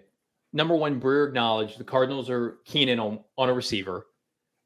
number 0.52 0.76
one 0.76 1.00
Breer 1.00 1.30
acknowledge 1.30 1.78
the 1.78 1.84
Cardinals 1.86 2.30
are 2.30 2.58
keen 2.66 2.90
in 2.90 3.00
on, 3.00 3.22
on 3.38 3.48
a 3.48 3.54
receiver. 3.54 4.08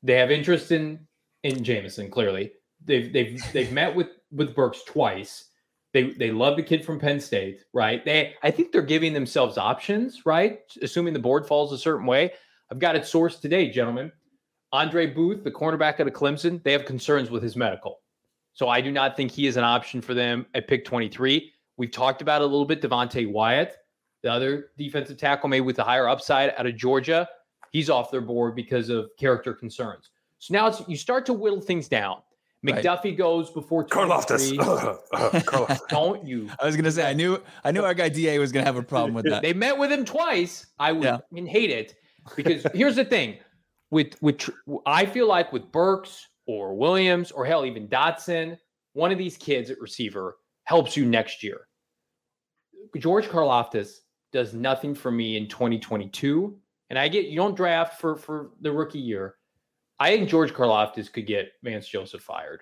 They 0.02 0.16
have 0.16 0.32
interest 0.32 0.72
in 0.72 1.08
in 1.44 1.64
Jameson 1.64 2.10
clearly. 2.10 2.54
They've 2.84 3.14
they've 3.14 3.40
they've 3.54 3.72
met 3.72 3.96
with 3.96 4.08
with 4.32 4.56
Burks 4.56 4.84
twice. 4.84 5.46
They 5.94 6.10
they 6.14 6.32
love 6.32 6.56
the 6.56 6.64
kid 6.64 6.84
from 6.84 7.00
Penn 7.00 7.20
State 7.20 7.60
right? 7.72 8.04
They 8.04 8.34
I 8.42 8.50
think 8.50 8.72
they're 8.72 8.82
giving 8.82 9.14
themselves 9.14 9.60
options 9.60 10.26
right? 10.26 10.62
Assuming 10.82 11.14
the 11.14 11.20
board 11.20 11.46
falls 11.46 11.72
a 11.72 11.78
certain 11.78 12.08
way. 12.08 12.34
I've 12.72 12.80
got 12.80 12.96
it 12.96 13.04
sourced 13.04 13.40
today 13.40 13.70
gentlemen. 13.70 14.12
Andrew 14.74 15.14
Booth 15.14 15.44
the 15.44 15.52
cornerback 15.52 16.00
out 16.00 16.08
of 16.08 16.14
Clemson 16.14 16.64
they 16.64 16.72
have 16.72 16.86
concerns 16.86 17.30
with 17.30 17.44
his 17.44 17.56
medical. 17.56 18.00
So 18.54 18.70
I 18.70 18.82
do 18.82 18.92
not 18.92 19.16
think 19.16 19.30
he 19.30 19.46
is 19.46 19.56
an 19.56 19.64
option 19.64 20.02
for 20.02 20.16
them 20.16 20.48
at 20.56 20.68
pick 20.68 20.84
23 20.84 21.52
we've 21.78 21.92
talked 21.92 22.24
about 22.24 22.42
a 22.42 22.46
little 22.46 22.66
bit 22.66 22.82
Devonte 22.82 23.32
Wyatt 23.32 23.78
the 24.24 24.32
other 24.32 24.72
defensive 24.78 25.18
tackle 25.18 25.50
maybe 25.50 25.62
with 25.62 25.76
the 25.76 25.84
higher 25.84 26.08
upside 26.08 26.54
out 26.58 26.66
of 26.66 26.76
Georgia 26.76 27.28
he's 27.74 27.90
off 27.90 28.10
their 28.12 28.22
board 28.22 28.56
because 28.56 28.88
of 28.90 29.10
character 29.18 29.54
concerns. 29.54 30.12
So 30.40 30.54
now 30.54 30.68
it's 30.68 30.82
you 30.88 30.96
start 30.96 31.26
to 31.26 31.34
whittle 31.34 31.60
things 31.60 31.90
down. 31.90 32.22
Right. 32.64 32.76
McDuffie 32.76 33.18
goes 33.18 33.50
before 33.50 33.84
23. 33.84 34.58
Karlaftis. 34.58 35.80
Don't 35.90 36.26
you? 36.26 36.50
I 36.62 36.66
was 36.66 36.78
gonna 36.78 36.92
say, 36.92 37.10
I 37.10 37.14
knew, 37.14 37.42
I 37.66 37.72
knew 37.72 37.84
our 37.84 37.94
guy 37.94 38.08
Da 38.08 38.40
was 38.40 38.54
gonna 38.54 38.66
have 38.66 38.78
a 38.78 38.84
problem 38.84 39.14
with 39.14 39.26
that. 39.26 39.42
They 39.42 39.52
met 39.54 39.78
with 39.78 39.92
him 39.92 40.06
twice. 40.06 40.68
I 40.80 40.94
would 40.94 41.04
Yeah. 41.04 41.18
fucking 41.18 41.48
hate 41.48 41.72
it 41.72 41.96
because 42.38 42.66
here's 42.74 42.96
the 42.96 43.04
thing 43.04 43.38
with 43.92 44.22
with 44.22 44.50
I 44.86 45.06
feel 45.06 45.28
like 45.28 45.52
with 45.52 45.70
Burks 45.74 46.30
or 46.46 46.74
Williams 46.76 47.32
or 47.32 47.44
hell 47.46 47.66
even 47.66 47.88
Dotson, 47.90 48.58
one 48.94 49.12
of 49.12 49.18
these 49.18 49.36
kids 49.36 49.70
at 49.70 49.82
receiver 49.82 50.38
helps 50.64 50.96
you 50.96 51.06
next 51.06 51.44
year. 51.44 51.68
George 52.98 53.26
Karlaftis 53.28 54.00
does 54.34 54.54
nothing 54.54 54.94
for 54.94 55.12
me 55.12 55.38
in 55.38 55.48
2022, 55.48 56.58
and 56.90 57.00
I 57.00 57.08
get 57.08 57.26
you 57.26 57.38
don't 57.38 57.56
draft 57.56 58.02
for 58.02 58.16
for 58.18 58.52
the 58.62 58.72
rookie 58.72 59.00
year. 59.00 59.36
I 60.00 60.16
think 60.16 60.28
George 60.28 60.54
Karlaftis 60.54 61.12
could 61.12 61.28
get 61.28 61.54
Vance 61.64 61.88
Joseph 61.88 62.22
fired. 62.22 62.62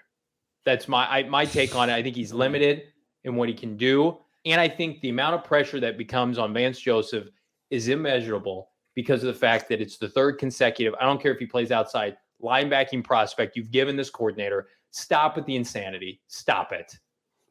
That's 0.66 0.88
my 0.88 1.10
I, 1.10 1.24
my 1.24 1.46
take 1.46 1.76
on 1.76 1.90
it. 1.90 1.94
I 1.94 2.04
think 2.04 2.16
he's 2.16 2.34
limited 2.34 2.84
in 3.24 3.36
what 3.36 3.50
he 3.50 3.56
can 3.56 3.78
do, 3.78 4.20
and 4.46 4.62
I 4.62 4.68
think 4.68 5.02
the 5.02 5.10
amount 5.10 5.36
of 5.36 5.44
pressure 5.44 5.80
that 5.80 5.98
becomes 5.98 6.38
on 6.38 6.54
Vance 6.54 6.80
Joseph 6.80 7.30
is 7.72 7.88
immeasurable 7.88 8.70
because 8.94 9.24
of 9.24 9.28
the 9.28 9.40
fact 9.40 9.70
that 9.70 9.82
it's 9.82 9.98
the 9.98 10.10
third 10.10 10.38
consecutive. 10.38 10.94
I 11.00 11.06
don't 11.06 11.22
care 11.22 11.32
if 11.32 11.40
he 11.40 11.46
plays 11.46 11.72
outside 11.72 12.18
linebacking 12.44 13.04
prospect 13.04 13.56
you've 13.56 13.72
given 13.72 13.96
this 13.96 14.10
coordinator. 14.10 14.68
Stop 14.92 15.36
with 15.36 15.46
the 15.46 15.56
insanity. 15.56 16.22
Stop 16.28 16.74
it. 16.74 16.94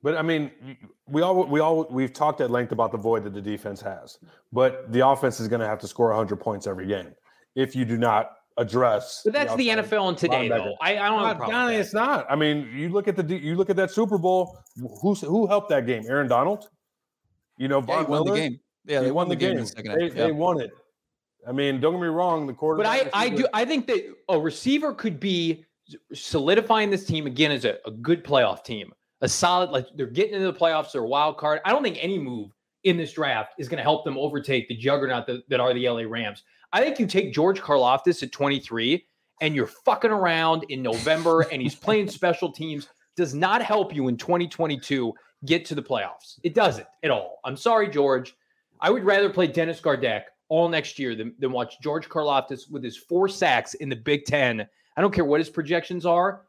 But 0.03 0.17
I 0.17 0.23
mean, 0.23 0.51
we 1.09 1.21
all 1.23 1.45
we 1.47 1.61
all 1.61 1.87
we've 1.91 2.13
talked 2.13 2.41
at 2.41 2.51
length 2.51 2.73
about 2.73 2.91
the 2.93 2.99
void 2.99 3.23
that 3.25 3.35
the 3.35 3.41
defense 3.43 3.81
has, 3.83 4.19
but 4.53 4.91
the 4.93 5.07
offense 5.07 5.41
is 5.41 5.49
going 5.49 5.61
to 5.61 5.67
have 5.67 5.79
to 5.81 5.87
score 5.89 6.09
100 6.09 6.37
points 6.37 6.67
every 6.67 6.87
game 6.87 7.15
if 7.55 7.77
you 7.77 7.85
do 7.85 7.99
not 7.99 8.31
address. 8.57 9.21
But 9.25 9.35
that's 9.35 9.55
the 9.57 9.71
outside 9.73 9.91
NFL 9.91 10.09
in 10.11 10.15
today, 10.17 10.49
linebacker. 10.49 10.65
though. 10.65 10.75
I, 10.81 10.99
I 10.99 11.09
don't 11.09 11.19
have 11.19 11.21
a 11.21 11.25
Not- 11.25 11.37
problem. 11.37 11.51
Johnny, 11.51 11.77
with 11.77 11.87
it's 11.87 11.95
not. 11.95 12.27
I 12.31 12.37
mean, 12.37 12.71
you 12.75 12.89
look 12.89 13.09
at 13.09 13.17
the 13.17 13.25
you 13.37 13.57
look 13.57 13.69
at 13.69 13.77
that 13.77 13.91
Super 13.91 14.17
Bowl. 14.17 14.59
Who's 15.03 15.21
who 15.21 15.47
helped 15.47 15.69
that 15.69 15.87
game? 15.87 16.05
Aaron 16.09 16.29
Donald. 16.29 16.69
You 17.59 17.69
know, 17.69 17.85
Yeah, 17.87 17.99
he 17.99 18.05
Von 18.05 18.11
won 18.11 18.25
the 18.27 18.35
game. 18.35 18.61
Yeah, 18.87 18.99
He 19.01 19.05
they 19.07 19.11
won 19.13 19.29
the 19.29 19.37
game. 19.37 19.53
in 19.53 19.59
the 19.59 19.67
second 19.67 19.99
They, 19.99 20.05
half. 20.05 20.15
they 20.15 20.33
won 20.33 20.61
it. 20.63 20.71
I 21.47 21.53
mean, 21.53 21.79
don't 21.81 21.93
get 21.93 22.01
me 22.01 22.07
wrong. 22.09 22.47
The 22.47 22.55
But. 22.55 22.87
I, 22.87 23.11
I 23.13 23.29
do 23.29 23.47
I 23.53 23.67
think 23.67 23.87
that 23.89 24.03
a 24.31 24.41
receiver 24.41 24.95
could 24.95 25.21
be 25.21 25.65
solidifying 26.15 26.89
this 26.91 27.05
team 27.05 27.27
again 27.27 27.51
as 27.51 27.65
a, 27.67 27.77
a 27.85 27.91
good 27.91 28.25
playoff 28.25 28.65
team. 28.65 28.93
A 29.23 29.29
solid, 29.29 29.71
like 29.71 29.87
they're 29.95 30.07
getting 30.07 30.35
into 30.35 30.51
the 30.51 30.59
playoffs, 30.59 30.93
they're 30.93 31.03
a 31.03 31.09
wild 31.09 31.37
card. 31.37 31.61
I 31.65 31.73
don't 31.73 31.83
think 31.83 31.99
any 32.01 32.19
move 32.19 32.53
in 32.85 32.97
this 32.97 33.13
draft 33.13 33.55
is 33.59 33.69
going 33.69 33.77
to 33.77 33.83
help 33.83 34.05
them 34.05 34.17
overtake 34.17 34.69
the 34.69 34.77
juggernaut 34.77 35.27
that, 35.27 35.49
that 35.49 35.61
are 35.61 35.75
the 35.75 35.89
LA 35.89 36.03
Rams. 36.03 36.45
I 36.73 36.83
think 36.83 36.99
you 36.99 37.07
take 37.07 37.33
George 37.33 37.61
Karlaftis 37.61 38.23
at 38.23 38.33
23 38.33 39.05
and 39.41 39.55
you're 39.55 39.67
fucking 39.67 40.11
around 40.11 40.65
in 40.69 40.83
November 40.83 41.43
and 41.53 41.61
he's 41.61 41.75
playing 41.75 42.09
special 42.11 42.51
teams 42.51 42.89
does 43.17 43.35
not 43.35 43.63
help 43.63 43.95
you 43.95 44.09
in 44.09 44.17
2022 44.17 45.13
get 45.45 45.65
to 45.67 45.75
the 45.75 45.83
playoffs. 45.83 46.39
It 46.43 46.55
doesn't 46.55 46.87
at 47.03 47.11
all. 47.11 47.41
I'm 47.45 47.57
sorry, 47.57 47.89
George. 47.89 48.35
I 48.81 48.91
would 48.91 49.05
rather 49.05 49.29
play 49.29 49.47
Dennis 49.47 49.81
Gardeck 49.81 50.23
all 50.49 50.69
next 50.69 50.99
year 50.99 51.15
than, 51.15 51.35
than 51.39 51.53
watch 51.53 51.81
George 51.81 52.09
Karlaftis 52.09 52.71
with 52.71 52.83
his 52.83 52.97
four 52.97 53.29
sacks 53.29 53.75
in 53.75 53.89
the 53.89 53.97
Big 53.97 54.25
Ten. 54.25 54.67
I 54.97 55.01
don't 55.01 55.13
care 55.13 55.25
what 55.25 55.41
his 55.41 55.51
projections 55.51 56.07
are. 56.07 56.43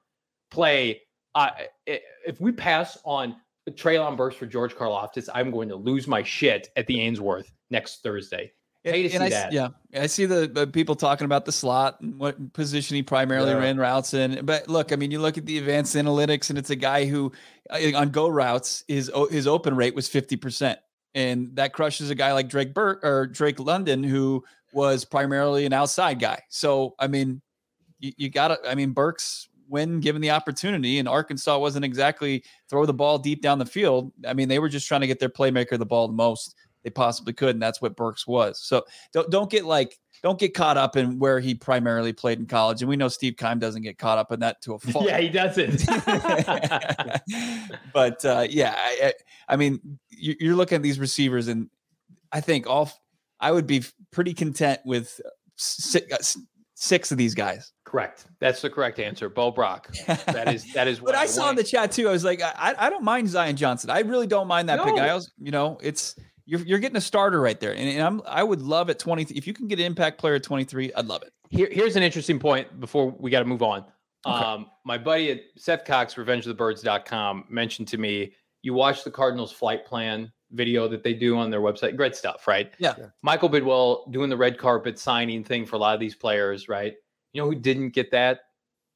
Play. 0.49 1.01
Uh, 1.35 1.49
if 1.85 2.39
we 2.41 2.51
pass 2.51 2.97
on 3.05 3.35
Treylon 3.69 4.17
Burks 4.17 4.35
for 4.35 4.45
George 4.45 4.75
Karlaftis, 4.75 5.29
I'm 5.33 5.51
going 5.51 5.69
to 5.69 5.75
lose 5.75 6.07
my 6.07 6.23
shit 6.23 6.69
at 6.75 6.87
the 6.87 6.99
Ainsworth 6.99 7.51
next 7.69 8.03
Thursday. 8.03 8.51
Hate 8.83 9.03
to 9.03 9.09
see 9.11 9.17
I, 9.17 9.29
that. 9.29 9.53
Yeah, 9.53 9.69
I 9.93 10.07
see 10.07 10.25
the, 10.25 10.47
the 10.47 10.65
people 10.65 10.95
talking 10.95 11.25
about 11.25 11.45
the 11.45 11.51
slot 11.51 12.01
and 12.01 12.17
what 12.17 12.51
position 12.53 12.95
he 12.95 13.03
primarily 13.03 13.51
Yeah. 13.51 13.59
ran 13.59 13.77
routes 13.77 14.15
in. 14.15 14.43
But 14.43 14.67
look, 14.67 14.91
I 14.91 14.95
mean, 14.95 15.11
you 15.11 15.19
look 15.19 15.37
at 15.37 15.45
the 15.45 15.59
advanced 15.59 15.95
analytics, 15.95 16.49
and 16.49 16.57
it's 16.57 16.71
a 16.71 16.75
guy 16.75 17.05
who 17.05 17.31
uh, 17.69 17.95
on 17.95 18.09
go 18.09 18.27
routes 18.27 18.83
his 18.87 19.11
his 19.29 19.45
open 19.45 19.75
rate 19.75 19.93
was 19.93 20.07
fifty 20.07 20.35
percent, 20.35 20.79
and 21.13 21.55
that 21.57 21.73
crushes 21.73 22.09
a 22.09 22.15
guy 22.15 22.33
like 22.33 22.49
Drake 22.49 22.73
Burke 22.73 23.05
or 23.05 23.27
Drake 23.27 23.59
London, 23.59 24.03
who 24.03 24.43
was 24.73 25.05
primarily 25.05 25.67
an 25.67 25.73
outside 25.73 26.19
guy. 26.19 26.41
So 26.49 26.95
I 26.97 27.05
mean, 27.05 27.39
you, 27.99 28.13
you 28.17 28.29
got 28.29 28.47
to. 28.47 28.57
I 28.67 28.73
mean, 28.73 28.93
Burks 28.93 29.47
when 29.71 30.01
given 30.01 30.21
the 30.21 30.31
opportunity, 30.31 30.99
and 30.99 31.07
Arkansas 31.07 31.57
wasn't 31.57 31.85
exactly 31.85 32.43
throw 32.69 32.85
the 32.85 32.93
ball 32.93 33.17
deep 33.17 33.41
down 33.41 33.57
the 33.57 33.65
field. 33.65 34.11
I 34.27 34.33
mean, 34.33 34.49
they 34.49 34.59
were 34.59 34.69
just 34.69 34.87
trying 34.87 35.01
to 35.01 35.07
get 35.07 35.19
their 35.19 35.29
playmaker 35.29 35.79
the 35.79 35.85
ball 35.85 36.07
the 36.07 36.13
most 36.13 36.55
they 36.83 36.89
possibly 36.89 37.33
could, 37.33 37.55
and 37.55 37.61
that's 37.61 37.81
what 37.81 37.95
Burks 37.95 38.27
was. 38.27 38.61
So 38.61 38.83
don't 39.13 39.31
don't 39.31 39.49
get 39.49 39.65
like 39.65 39.97
don't 40.21 40.37
get 40.37 40.53
caught 40.53 40.77
up 40.77 40.97
in 40.97 41.19
where 41.19 41.39
he 41.39 41.55
primarily 41.55 42.11
played 42.11 42.37
in 42.37 42.45
college. 42.45 42.81
And 42.81 42.89
we 42.89 42.97
know 42.97 43.07
Steve 43.07 43.37
Keim 43.37 43.59
doesn't 43.59 43.81
get 43.81 43.97
caught 43.97 44.17
up 44.17 44.31
in 44.31 44.41
that 44.41 44.61
to 44.63 44.73
a 44.73 44.79
fault. 44.79 45.05
yeah, 45.05 45.19
he 45.19 45.29
doesn't. 45.29 45.85
but 47.93 48.25
uh, 48.25 48.45
yeah, 48.49 48.75
I, 48.77 49.13
I 49.47 49.55
mean, 49.55 49.99
you're 50.09 50.55
looking 50.55 50.75
at 50.75 50.81
these 50.81 50.99
receivers, 50.99 51.47
and 51.47 51.69
I 52.31 52.41
think 52.41 52.67
all 52.67 52.91
I 53.39 53.51
would 53.51 53.67
be 53.67 53.83
pretty 54.11 54.33
content 54.33 54.81
with 54.85 55.19
six, 56.81 57.11
of 57.11 57.17
these 57.17 57.35
guys. 57.35 57.73
Correct. 57.85 58.25
That's 58.39 58.61
the 58.61 58.69
correct 58.69 58.99
answer. 58.99 59.29
Bo 59.29 59.51
Brock. 59.51 59.93
That 60.07 60.53
is 60.53 60.71
that 60.73 60.87
is. 60.87 60.99
but 61.05 61.15
I, 61.15 61.21
I 61.21 61.25
saw 61.27 61.49
in 61.49 61.55
the 61.55 61.63
chat 61.63 61.91
too. 61.91 62.09
I 62.09 62.11
was 62.11 62.23
like, 62.23 62.41
I, 62.41 62.73
I 62.77 62.89
don't 62.89 63.03
mind 63.03 63.29
Zion 63.29 63.55
Johnson. 63.55 63.89
I 63.89 63.99
really 63.99 64.27
don't 64.27 64.47
mind 64.47 64.69
that 64.69 64.77
No. 64.77 64.85
pick. 64.85 64.95
I 64.97 65.13
was, 65.13 65.31
you 65.37 65.51
know, 65.51 65.77
it's 65.81 66.15
you're 66.45 66.61
you're 66.61 66.79
getting 66.79 66.97
a 66.97 67.01
starter 67.01 67.39
right 67.39 67.59
there, 67.59 67.71
and, 67.71 67.87
and 67.87 68.01
I'm 68.01 68.21
I 68.25 68.43
would 68.43 68.61
love 68.61 68.89
at 68.89 68.99
20 68.99 69.23
if 69.35 69.45
you 69.45 69.53
can 69.53 69.67
get 69.67 69.79
an 69.79 69.85
impact 69.85 70.17
player 70.17 70.35
at 70.35 70.43
23, 70.43 70.93
I'd 70.93 71.05
love 71.05 71.21
it. 71.23 71.31
Here, 71.49 71.69
here's 71.71 71.95
an 71.95 72.03
interesting 72.03 72.39
point 72.39 72.79
before 72.79 73.13
we 73.19 73.29
got 73.29 73.39
to 73.39 73.45
move 73.45 73.61
on. 73.61 73.85
Okay. 74.25 74.45
Um, 74.45 74.67
my 74.85 74.97
buddy 74.97 75.31
at 75.31 75.39
Seth 75.57 75.83
Cox, 75.83 76.13
RevengeOfTheBirds.com, 76.13 77.45
mentioned 77.49 77.87
to 77.89 77.97
me, 77.97 78.33
you 78.61 78.73
watch 78.73 79.03
the 79.03 79.11
Cardinals 79.11 79.51
flight 79.51 79.85
plan 79.85 80.31
video 80.51 80.87
that 80.87 81.03
they 81.03 81.13
do 81.13 81.37
on 81.37 81.49
their 81.49 81.61
website. 81.61 81.95
Great 81.95 82.15
stuff, 82.15 82.47
right? 82.47 82.73
Yeah. 82.79 82.93
Yeah. 82.97 83.05
Michael 83.21 83.49
Bidwill 83.49 84.11
doing 84.11 84.29
the 84.29 84.37
red 84.37 84.57
carpet 84.57 84.99
signing 84.99 85.43
thing 85.43 85.65
for 85.65 85.75
a 85.75 85.79
lot 85.79 85.93
of 85.93 85.99
these 85.99 86.15
players, 86.15 86.67
right? 86.67 86.95
You 87.33 87.41
know 87.41 87.47
who 87.47 87.55
didn't 87.55 87.89
get 87.89 88.11
that? 88.11 88.41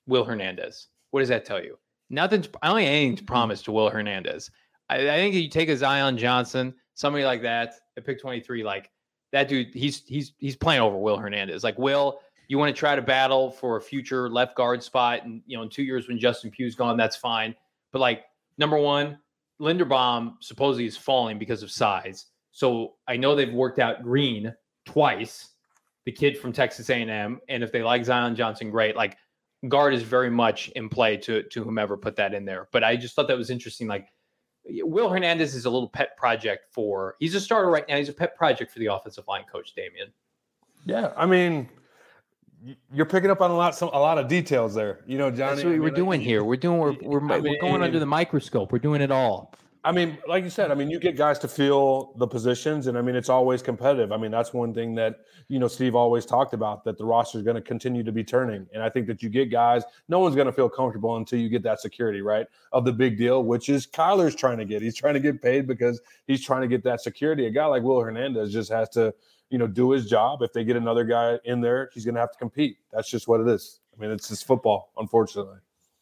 Will 0.07 0.23
Hernandez. 0.23 0.87
What 1.11 1.21
does 1.21 1.29
that 1.29 1.45
tell 1.45 1.63
you? 1.63 1.77
Nothing's, 2.09 2.49
I 2.61 2.67
don't 2.67 2.77
think 2.77 2.89
anything's 2.89 3.19
mm-hmm. 3.19 3.25
promised 3.25 3.65
to 3.65 3.71
Will 3.71 3.89
Hernandez. 3.89 4.51
I, 4.89 4.97
I 4.97 5.15
think 5.17 5.35
if 5.35 5.41
you 5.41 5.49
take 5.49 5.69
a 5.69 5.77
Zion 5.77 6.17
Johnson, 6.17 6.73
somebody 6.93 7.25
like 7.25 7.41
that 7.41 7.75
at 7.97 8.05
pick 8.05 8.21
23, 8.21 8.63
like 8.63 8.91
that 9.31 9.47
dude, 9.47 9.73
he's 9.73 10.03
he's 10.05 10.33
he's 10.37 10.55
playing 10.55 10.81
over 10.81 10.97
Will 10.97 11.17
Hernandez. 11.17 11.63
Like 11.63 11.77
Will, 11.77 12.19
you 12.47 12.57
want 12.57 12.73
to 12.73 12.79
try 12.79 12.95
to 12.95 13.01
battle 13.01 13.51
for 13.51 13.77
a 13.77 13.81
future 13.81 14.29
left 14.29 14.55
guard 14.55 14.83
spot, 14.83 15.25
and 15.25 15.41
you 15.45 15.57
know, 15.57 15.63
in 15.63 15.69
two 15.69 15.83
years 15.83 16.07
when 16.07 16.19
Justin 16.19 16.51
Pugh's 16.51 16.75
gone, 16.75 16.97
that's 16.97 17.15
fine. 17.15 17.55
But 17.91 17.99
like 17.99 18.25
number 18.57 18.77
one, 18.77 19.17
Linderbaum 19.61 20.35
supposedly 20.41 20.85
is 20.85 20.97
falling 20.97 21.39
because 21.39 21.63
of 21.63 21.71
size. 21.71 22.27
So 22.51 22.95
I 23.07 23.17
know 23.17 23.35
they've 23.35 23.53
worked 23.53 23.79
out 23.79 24.03
Green 24.03 24.53
twice, 24.85 25.49
the 26.05 26.11
kid 26.11 26.37
from 26.37 26.53
Texas 26.53 26.89
A&M, 26.89 27.39
and 27.49 27.63
if 27.63 27.71
they 27.71 27.83
like 27.83 28.05
Zion 28.05 28.35
Johnson, 28.35 28.69
great. 28.69 28.95
Like 28.95 29.17
guard 29.67 29.93
is 29.93 30.03
very 30.03 30.29
much 30.29 30.69
in 30.69 30.89
play 30.89 31.17
to 31.17 31.43
to 31.43 31.63
whomever 31.63 31.97
put 31.97 32.15
that 32.17 32.33
in 32.33 32.45
there. 32.45 32.67
But 32.71 32.83
I 32.83 32.95
just 32.95 33.15
thought 33.15 33.27
that 33.27 33.37
was 33.37 33.49
interesting. 33.49 33.87
Like 33.87 34.09
Will 34.65 35.09
Hernandez 35.09 35.55
is 35.55 35.65
a 35.65 35.69
little 35.69 35.89
pet 35.89 36.17
project 36.17 36.65
for. 36.71 37.15
He's 37.19 37.35
a 37.35 37.39
starter 37.39 37.69
right 37.69 37.87
now. 37.87 37.97
He's 37.97 38.09
a 38.09 38.13
pet 38.13 38.35
project 38.35 38.71
for 38.71 38.79
the 38.79 38.87
offensive 38.87 39.27
line 39.27 39.43
coach, 39.51 39.73
Damien. 39.75 40.11
Yeah, 40.85 41.13
I 41.17 41.25
mean, 41.25 41.69
you're 42.93 43.05
picking 43.05 43.29
up 43.29 43.41
on 43.41 43.51
a 43.51 43.55
lot, 43.55 43.75
some 43.75 43.89
a 43.89 43.99
lot 43.99 44.17
of 44.17 44.27
details 44.27 44.73
there. 44.73 45.01
You 45.05 45.17
know, 45.17 45.29
Johnny. 45.29 45.55
That's 45.55 45.63
what 45.63 45.73
I 45.73 45.79
we're 45.79 45.85
mean, 45.85 45.93
doing 45.93 46.19
like, 46.19 46.27
here. 46.27 46.43
We're 46.43 46.55
doing. 46.55 46.79
We're 46.79 47.19
we're, 47.19 47.31
I 47.31 47.39
we're 47.39 47.59
going 47.59 47.81
under 47.81 47.99
the 47.99 48.05
microscope. 48.05 48.71
We're 48.71 48.79
doing 48.79 49.01
it 49.01 49.11
all. 49.11 49.53
I 49.85 49.91
mean, 49.91 50.17
like 50.27 50.43
you 50.43 50.49
said, 50.49 50.71
I 50.71 50.73
mean, 50.73 50.89
you 50.89 50.99
get 50.99 51.15
guys 51.15 51.37
to 51.39 51.47
feel 51.47 52.13
the 52.17 52.25
positions, 52.25 52.87
and 52.87 52.97
I 52.97 53.03
mean, 53.03 53.15
it's 53.15 53.29
always 53.29 53.61
competitive. 53.61 54.11
I 54.11 54.17
mean, 54.17 54.31
that's 54.31 54.51
one 54.51 54.73
thing 54.73 54.95
that 54.95 55.19
you 55.47 55.59
know 55.59 55.67
Steve 55.67 55.95
always 55.95 56.25
talked 56.25 56.55
about 56.55 56.83
that 56.85 56.97
the 56.97 57.05
roster 57.05 57.37
is 57.37 57.43
going 57.43 57.55
to 57.55 57.61
continue 57.61 58.03
to 58.03 58.11
be 58.11 58.23
turning, 58.23 58.65
and 58.73 58.81
I 58.81 58.89
think 58.89 59.05
that 59.05 59.21
you 59.21 59.29
get 59.29 59.51
guys. 59.51 59.83
No 60.09 60.17
one's 60.17 60.33
going 60.33 60.47
to 60.47 60.53
feel 60.53 60.69
comfortable 60.69 61.17
until 61.17 61.37
you 61.37 61.49
get 61.49 61.61
that 61.63 61.79
security, 61.81 62.21
right, 62.21 62.47
of 62.71 62.83
the 62.83 62.91
big 62.91 63.15
deal, 63.15 63.43
which 63.43 63.69
is 63.69 63.85
Kyler's 63.85 64.33
trying 64.33 64.57
to 64.57 64.65
get. 64.65 64.81
He's 64.81 64.95
trying 64.95 65.13
to 65.13 65.19
get 65.19 65.39
paid 65.39 65.67
because 65.67 66.01
he's 66.25 66.43
trying 66.43 66.61
to 66.61 66.67
get 66.67 66.83
that 66.83 67.01
security. 67.01 67.45
A 67.45 67.51
guy 67.51 67.67
like 67.67 67.83
Will 67.83 68.01
Hernandez 68.01 68.51
just 68.51 68.71
has 68.71 68.89
to, 68.89 69.13
you 69.49 69.57
know, 69.57 69.67
do 69.67 69.91
his 69.91 70.09
job. 70.09 70.41
If 70.41 70.53
they 70.53 70.63
get 70.63 70.75
another 70.75 71.03
guy 71.03 71.39
in 71.45 71.61
there, 71.61 71.89
he's 71.93 72.05
going 72.05 72.15
to 72.15 72.21
have 72.21 72.31
to 72.31 72.37
compete. 72.37 72.77
That's 72.91 73.09
just 73.09 73.27
what 73.27 73.41
it 73.41 73.47
is. 73.47 73.79
I 73.95 74.01
mean, 74.01 74.11
it's 74.11 74.29
just 74.29 74.45
football, 74.45 74.91
unfortunately. 74.97 75.57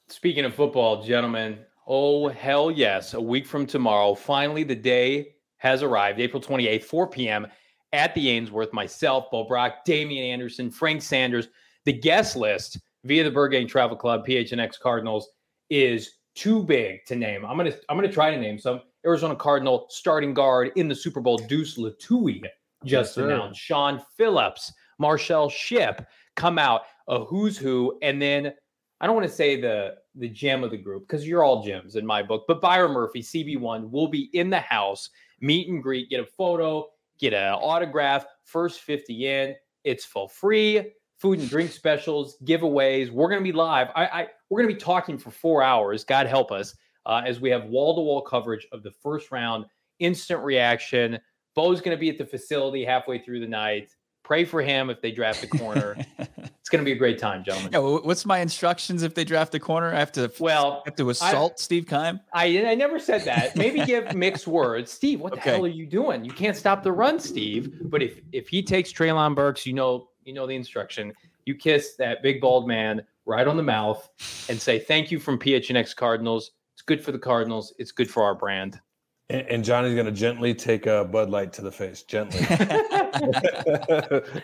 Speaking 0.08 0.45
of 0.45 0.53
football, 0.53 1.03
gentlemen, 1.03 1.60
oh 1.88 2.27
hell 2.27 2.69
yes! 2.69 3.13
A 3.13 3.21
week 3.21 3.45
from 3.45 3.65
tomorrow, 3.65 4.13
finally 4.15 4.63
the 4.63 4.75
day 4.75 5.36
has 5.58 5.82
arrived. 5.82 6.19
April 6.19 6.41
twenty 6.41 6.67
eighth, 6.67 6.86
four 6.86 7.08
p.m. 7.08 7.47
at 7.93 8.13
the 8.13 8.29
Ainsworth. 8.29 8.73
Myself, 8.73 9.32
Bo 9.32 9.47
Brock, 9.47 9.86
Damien 9.86 10.25
Anderson, 10.25 10.69
Frank 10.69 11.01
Sanders. 11.01 11.47
The 11.86 11.93
guest 11.93 12.36
list 12.36 12.79
via 13.06 13.23
the 13.23 13.32
Burgang 13.32 13.67
Travel 13.67 13.97
Club, 13.97 14.25
PHNX 14.27 14.79
Cardinals, 14.79 15.29
is 15.69 16.12
too 16.36 16.63
big 16.63 17.06
to 17.06 17.15
name. 17.15 17.45
I'm 17.45 17.58
gonna 17.58 17.73
I'm 17.89 17.97
gonna 17.97 18.12
try 18.12 18.32
to 18.32 18.39
name 18.39 18.60
some. 18.60 18.82
Arizona 19.06 19.36
Cardinal 19.36 19.86
starting 19.89 20.34
guard 20.34 20.71
in 20.75 20.88
the 20.88 20.95
Super 20.95 21.19
Bowl, 21.19 21.38
Deuce 21.38 21.77
Lutui, 21.77 22.41
just 22.86 23.17
Yes, 23.17 23.26
announced. 23.26 23.60
Sean 23.60 24.02
Phillips, 24.17 24.72
Marcel 25.00 25.50
Shipp 25.50 26.06
come 26.36 26.58
out. 26.58 26.82
A 27.10 27.24
who's 27.26 27.58
who, 27.58 27.98
and 28.02 28.22
then 28.22 28.54
I 29.02 29.06
don't 29.06 29.15
want 29.15 29.28
to 29.28 29.34
say 29.34 29.60
the 29.60 29.96
the 30.15 30.30
gem 30.30 30.63
of 30.63 30.72
the 30.72 30.78
group 30.78 31.08
because 31.08 31.28
you're 31.28 31.43
all 31.43 31.63
gems 31.63 31.96
in 31.96 32.06
my 32.06 32.24
book. 32.24 32.46
But 32.48 32.62
Byron 32.62 32.93
Murphy, 32.93 33.22
CB1, 33.22 33.89
will 33.89 34.08
be 34.08 34.30
in 34.34 34.50
the 34.50 34.60
house, 34.60 35.10
meet 35.41 35.67
and 35.67 35.84
greet, 35.84 36.10
get 36.10 36.22
a 36.22 36.26
photo, 36.26 36.88
get 37.19 37.34
an 37.34 37.54
autograph. 37.54 38.26
First 38.46 38.82
50 38.82 39.28
in, 39.28 39.56
it's 39.84 40.06
for 40.06 40.30
free. 40.30 40.93
Food 41.17 41.39
and 41.39 41.50
drink 41.50 41.72
specials, 41.72 42.38
giveaways. 42.46 43.10
We're 43.10 43.30
gonna 43.30 43.41
be 43.41 43.52
live. 43.52 43.89
I, 43.96 44.06
I 44.06 44.28
we're 44.50 44.62
gonna 44.62 44.74
be 44.74 44.80
talking 44.80 45.17
for 45.17 45.32
four 45.32 45.63
hours. 45.63 46.04
God 46.04 46.28
help 46.28 46.52
us 46.52 46.76
uh, 47.06 47.22
as 47.26 47.39
we 47.39 47.50
have 47.50 47.65
wall 47.65 47.96
to 47.96 48.02
wall 48.02 48.22
coverage 48.22 48.67
of 48.72 48.84
the 48.84 48.91
first 48.91 49.32
round, 49.32 49.65
instant 50.00 50.41
reaction. 50.43 51.19
Bo's 51.55 51.81
gonna 51.81 51.97
be 51.97 52.09
at 52.09 52.17
the 52.17 52.25
facility 52.25 52.83
halfway 52.85 53.19
through 53.19 53.39
the 53.39 53.47
night. 53.47 53.89
Pray 54.23 54.45
for 54.45 54.61
him 54.61 54.89
if 54.89 55.01
they 55.01 55.11
draft 55.11 55.43
a 55.43 55.47
corner. 55.47 55.97
it's 56.17 56.69
gonna 56.69 56.83
be 56.83 56.93
a 56.93 56.97
great 56.97 57.19
time, 57.19 57.43
gentlemen. 57.43 57.71
Yeah, 57.73 57.79
what's 57.79 58.25
my 58.25 58.39
instructions 58.39 59.03
if 59.03 59.13
they 59.13 59.25
draft 59.25 59.53
a 59.53 59.59
corner? 59.59 59.93
I 59.93 59.99
have 59.99 60.13
to 60.13 60.31
Well, 60.39 60.81
I 60.85 60.89
have 60.89 60.95
to 60.95 61.09
assault 61.09 61.59
Steve 61.59 61.87
Keim. 61.87 62.21
I 62.33 62.65
I 62.65 62.75
never 62.75 62.99
said 62.99 63.23
that. 63.25 63.55
Maybe 63.57 63.85
give 63.85 64.15
mixed 64.15 64.47
words. 64.47 64.91
Steve, 64.91 65.19
what 65.19 65.33
the 65.33 65.39
Okay. 65.39 65.51
hell 65.51 65.65
are 65.65 65.67
you 65.67 65.85
doing? 65.85 66.23
You 66.23 66.31
can't 66.31 66.55
stop 66.55 66.83
the 66.83 66.91
run, 66.91 67.19
Steve. 67.19 67.73
But 67.89 68.01
if 68.01 68.21
if 68.31 68.47
he 68.47 68.63
takes 68.63 68.91
Treylon 68.93 69.35
Burks, 69.35 69.65
you 69.65 69.73
know 69.73 70.07
you 70.23 70.33
know 70.33 70.47
the 70.47 70.55
instruction. 70.55 71.13
You 71.45 71.55
kiss 71.55 71.95
that 71.97 72.23
big 72.23 72.39
bald 72.39 72.65
man 72.67 73.05
right 73.25 73.45
on 73.47 73.57
the 73.57 73.63
mouth 73.63 74.09
and 74.47 74.59
say 74.59 74.79
thank 74.79 75.11
you 75.11 75.19
from 75.19 75.37
PHNX 75.37 75.93
Cardinals. 75.95 76.51
It's 76.73 76.81
good 76.81 77.03
for 77.03 77.11
the 77.11 77.19
Cardinals. 77.19 77.73
It's 77.77 77.91
good 77.91 78.09
for 78.09 78.23
our 78.23 78.33
brand. 78.35 78.79
And, 79.29 79.47
and 79.47 79.63
Johnny's 79.63 79.93
going 79.93 80.05
to 80.05 80.12
gently 80.12 80.53
take 80.53 80.86
a 80.86 81.05
Bud 81.05 81.29
Light 81.29 81.53
to 81.53 81.62
the 81.62 81.71
face, 81.71 82.03
gently, 82.03 82.39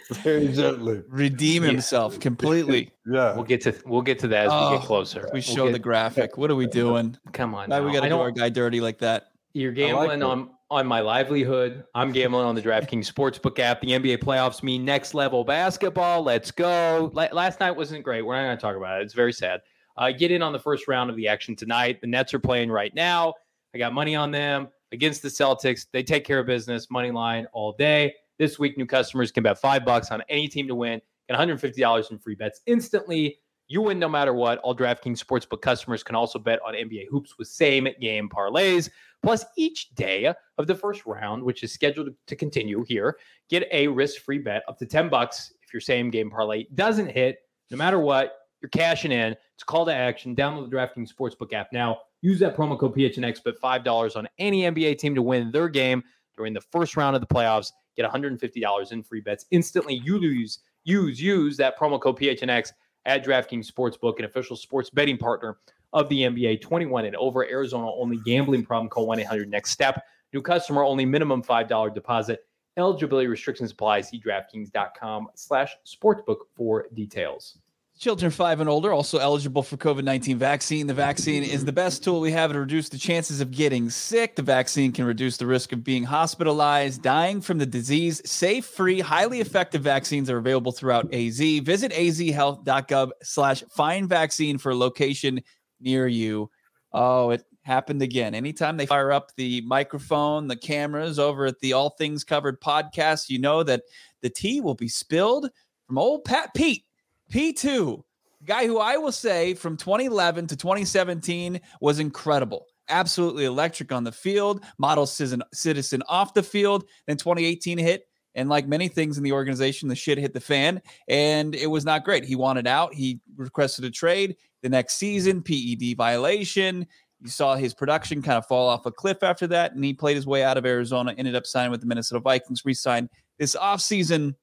very 0.23 0.47
gently. 0.49 1.01
Redeem 1.09 1.63
Yeah. 1.63 1.69
himself 1.71 2.19
completely. 2.19 2.91
Yeah. 3.05 3.35
We'll 3.35 3.43
get 3.43 3.61
to 3.61 3.75
we'll 3.85 4.01
get 4.01 4.19
to 4.19 4.27
that 4.29 4.45
as 4.47 4.51
we 4.51 4.57
Oh, 4.57 4.77
get 4.77 4.85
closer. 4.85 5.21
We 5.25 5.29
We'll 5.33 5.41
show 5.41 5.65
get- 5.65 5.73
the 5.73 5.79
graphic. 5.79 6.37
What 6.37 6.49
are 6.51 6.55
we 6.55 6.67
doing? 6.67 7.17
come 7.33 7.53
on. 7.55 7.69
Why 7.69 7.81
we 7.81 7.91
got 7.91 8.01
to 8.01 8.09
do 8.09 8.19
our 8.19 8.31
guy 8.31 8.49
dirty 8.49 8.81
like 8.81 8.99
that? 8.99 9.27
You're 9.53 9.71
gambling 9.71 10.21
it. 10.21 10.23
on 10.23 10.51
on 10.71 10.85
my 10.85 10.99
livelihood. 11.01 11.83
I'm 11.95 12.11
gambling 12.11 12.45
on 12.45 12.53
the 12.55 12.61
DraftKings 12.61 13.11
Sportsbook 13.11 13.57
app. 13.59 13.81
The 13.81 13.87
NBA 13.89 14.17
playoffs 14.19 14.61
mean 14.61 14.85
next 14.85 15.13
level 15.15 15.43
basketball. 15.43 16.21
Let's 16.23 16.51
go. 16.51 17.09
La- 17.13 17.29
last 17.31 17.59
night 17.59 17.71
wasn't 17.71 18.03
great. 18.03 18.21
We're 18.21 18.35
not 18.35 18.43
going 18.43 18.57
to 18.57 18.61
talk 18.61 18.75
about 18.75 19.01
it. 19.01 19.05
It's 19.05 19.15
very 19.15 19.33
sad. 19.33 19.61
Uh, 19.97 20.11
get 20.11 20.29
in 20.31 20.41
on 20.43 20.53
the 20.53 20.59
first 20.59 20.87
round 20.87 21.09
of 21.09 21.15
the 21.15 21.27
action 21.27 21.55
tonight. 21.55 21.99
The 22.01 22.07
Nets 22.07 22.33
are 22.35 22.39
playing 22.39 22.69
right 22.71 22.93
now. 22.93 23.33
I 23.73 23.77
got 23.77 23.93
money 23.93 24.15
on 24.15 24.32
them 24.32 24.69
against 24.91 25.21
the 25.21 25.29
Celtics. 25.29 25.86
They 25.91 26.03
take 26.03 26.25
care 26.25 26.39
of 26.39 26.45
business. 26.45 26.89
Money 26.89 27.12
line 27.12 27.47
all 27.53 27.73
day. 27.73 28.13
This 28.38 28.58
week, 28.58 28.77
new 28.77 28.86
customers 28.86 29.32
can 29.32 29.43
bet 29.43 29.60
five 29.60 29.86
bucks 29.86 30.12
on 30.12 30.23
any 30.29 30.47
team 30.47 30.67
to 30.67 30.75
win. 30.75 31.01
Get 31.27 31.38
$150 31.38 32.12
in 32.12 32.17
free 32.17 32.36
bets 32.36 32.62
instantly. 32.65 33.38
You 33.67 33.82
win 33.84 33.99
no 33.99 34.10
matter 34.10 34.34
what. 34.34 34.58
All 34.60 34.75
DraftKings 34.75 35.23
Sportsbook 35.23 35.62
customers 35.62 36.01
can 36.01 36.15
also 36.15 36.39
bet 36.39 36.60
on 36.65 36.73
NBA 36.73 37.05
hoops 37.12 37.38
with 37.38 37.47
same 37.47 37.88
game 38.01 38.27
parlays. 38.27 38.89
Plus, 39.21 39.45
each 39.58 39.93
day 39.93 40.34
of 40.58 40.65
the 40.65 40.73
first 40.73 41.05
round, 41.05 41.43
which 41.43 41.63
is 41.63 41.71
scheduled 41.71 42.10
to 42.25 42.36
continue 42.36 42.84
here, 42.88 43.17
get 43.49 43.67
a 43.71 43.88
risk-free 43.88 44.39
bet 44.39 44.63
up 44.67 44.79
to 44.79 44.86
10 44.86 45.10
bucks 45.10 45.53
if 45.62 45.71
your 45.71 45.82
same 45.82 46.10
game 46.10 46.32
parlay 46.32 46.65
doesn't 46.73 47.12
hit. 47.12 47.38
No 47.69 47.77
matter 47.77 47.99
what, 47.99 48.34
you're 48.61 48.69
cashing 48.69 49.11
in. 49.11 49.31
It's 49.31 49.63
a 49.63 49.65
call 49.65 49.85
to 49.85 49.93
action. 49.93 50.35
Download 50.35 50.69
the 50.69 50.75
DraftKings 50.75 51.13
Sportsbook 51.13 51.53
app 51.53 51.71
now. 51.71 51.99
Use 52.21 52.39
that 52.39 52.55
promo 52.55 52.77
code 52.77 52.95
PHNX, 52.95 53.43
bet 53.43 53.55
$5 53.61 54.15
on 54.15 54.27
any 54.37 54.63
NBA 54.63 54.97
team 54.97 55.15
to 55.15 55.21
win 55.21 55.51
their 55.51 55.69
game 55.69 56.03
during 56.35 56.53
the 56.53 56.61
first 56.61 56.97
round 56.97 57.15
of 57.15 57.21
the 57.21 57.27
playoffs. 57.27 57.71
Get 57.95 58.09
$150 58.09 58.91
in 58.91 59.03
free 59.03 59.21
bets 59.21 59.45
instantly. 59.51 60.01
You 60.03 60.17
lose, 60.17 60.59
use, 60.83 61.21
use 61.21 61.57
that 61.57 61.77
promo 61.77 61.99
code 61.99 62.17
PHNX 62.17 62.73
at 63.05 63.25
DraftKings 63.25 63.71
Sportsbook, 63.71 64.19
an 64.19 64.25
official 64.25 64.55
sports 64.55 64.89
betting 64.89 65.17
partner 65.17 65.57
of 65.93 66.09
the 66.09 66.21
NBA. 66.21 66.61
21 66.61 67.05
and 67.05 67.15
over, 67.15 67.45
Arizona 67.49 67.91
only 67.91 68.17
gambling 68.25 68.65
problem. 68.65 68.89
Call 68.89 69.07
1 69.07 69.19
800 69.19 69.49
next 69.49 69.71
step. 69.71 70.03
New 70.33 70.41
customer 70.41 70.83
only 70.83 71.05
minimum 71.05 71.41
$5 71.41 71.93
deposit. 71.93 72.45
Eligibility 72.77 73.27
restrictions 73.27 73.71
apply. 73.71 74.01
See 74.01 74.21
DraftKings.com 74.21 75.29
slash 75.35 75.75
sportsbook 75.85 76.37
for 76.55 76.87
details. 76.93 77.57
Children 77.99 78.31
five 78.31 78.62
and 78.62 78.69
older 78.69 78.93
also 78.93 79.17
eligible 79.17 79.62
for 79.62 79.75
COVID 79.75 80.05
19 80.05 80.38
vaccine. 80.38 80.88
The 80.88 80.93
vaccine 80.93 81.43
is 81.43 81.65
the 81.65 81.73
best 81.73 82.01
tool 82.01 82.21
we 82.21 82.31
have 82.31 82.53
to 82.53 82.57
reduce 82.57 82.88
the 82.88 82.97
chances 82.97 83.41
of 83.41 83.51
getting 83.51 83.89
sick. 83.89 84.38
The 84.38 84.41
vaccine 84.41 84.93
can 84.93 85.03
reduce 85.03 85.35
the 85.35 85.45
risk 85.45 85.73
of 85.73 85.83
being 85.83 86.05
hospitalized, 86.05 87.01
dying 87.01 87.41
from 87.41 87.57
the 87.57 87.65
disease. 87.65 88.21
Safe, 88.23 88.63
free, 88.63 89.01
highly 89.01 89.41
effective 89.41 89.81
vaccines 89.81 90.29
are 90.29 90.38
available 90.38 90.71
throughout 90.71 91.13
AZ. 91.13 91.39
Visit 91.39 91.91
azhealth.gov 91.91 93.09
slash 93.21 93.65
find 93.69 94.07
vaccine 94.07 94.57
for 94.57 94.69
a 94.69 94.77
location 94.77 95.41
near 95.81 96.07
you. 96.07 96.49
Oh, 96.93 97.31
it 97.31 97.43
happened 97.63 98.01
again. 98.01 98.33
Anytime 98.33 98.77
they 98.77 98.85
fire 98.85 99.12
up 99.12 99.35
the 99.35 99.59
microphone, 99.67 100.47
the 100.47 100.55
cameras 100.55 101.19
over 101.19 101.47
at 101.47 101.59
the 101.59 101.73
All 101.73 101.89
Things 101.89 102.23
Covered 102.23 102.62
podcast, 102.62 103.29
you 103.29 103.39
know 103.39 103.62
that 103.63 103.81
the 104.21 104.29
tea 104.29 104.62
will 104.62 104.75
be 104.75 104.88
spilled 104.88 105.49
from 105.85 105.97
old 105.97 106.23
Pat 106.23 106.53
Pete 106.53 106.85
P2, 107.31 108.01
guy 108.45 108.65
who 108.65 108.79
I 108.79 108.97
will 108.97 109.11
say 109.11 109.53
from 109.53 109.77
2011 109.77 110.47
to 110.47 110.55
2017 110.55 111.59
was 111.81 111.99
incredible. 111.99 112.65
Absolutely 112.89 113.45
electric 113.45 113.91
on 113.91 114.03
the 114.03 114.11
field, 114.11 114.63
model 114.79 115.05
citizen 115.05 115.43
citizen 115.53 116.01
off 116.07 116.33
the 116.33 116.41
field. 116.41 116.85
Then 117.07 117.17
2018 117.17 117.77
hit, 117.77 118.05
and 118.33 118.49
like 118.49 118.67
many 118.67 118.87
things 118.87 119.17
in 119.17 119.23
the 119.23 119.31
organization, 119.31 119.89
the 119.89 119.95
shit 119.95 120.17
hit 120.17 120.33
the 120.33 120.39
fan, 120.39 120.81
and 121.07 121.53
it 121.53 121.67
was 121.67 121.85
not 121.85 122.03
great. 122.03 122.25
He 122.25 122.35
wanted 122.35 122.65
out. 122.65 122.93
He 122.93 123.19
requested 123.35 123.85
a 123.85 123.91
trade. 123.91 124.35
The 124.63 124.69
next 124.69 124.95
season, 124.95 125.43
PED 125.43 125.95
violation. 125.95 126.87
You 127.21 127.29
saw 127.29 127.55
his 127.55 127.73
production 127.73 128.21
kind 128.21 128.37
of 128.37 128.45
fall 128.47 128.69
off 128.69 128.85
a 128.85 128.91
cliff 128.91 129.23
after 129.23 129.45
that, 129.47 129.73
and 129.75 129.83
he 129.83 129.93
played 129.93 130.15
his 130.15 130.25
way 130.25 130.43
out 130.43 130.57
of 130.57 130.65
Arizona, 130.65 131.13
ended 131.17 131.35
up 131.35 131.45
signing 131.45 131.69
with 131.69 131.81
the 131.81 131.87
Minnesota 131.87 132.21
Vikings, 132.21 132.63
re 132.65 132.73
signed 132.73 133.09
this 133.37 133.55
offseason 133.55 134.35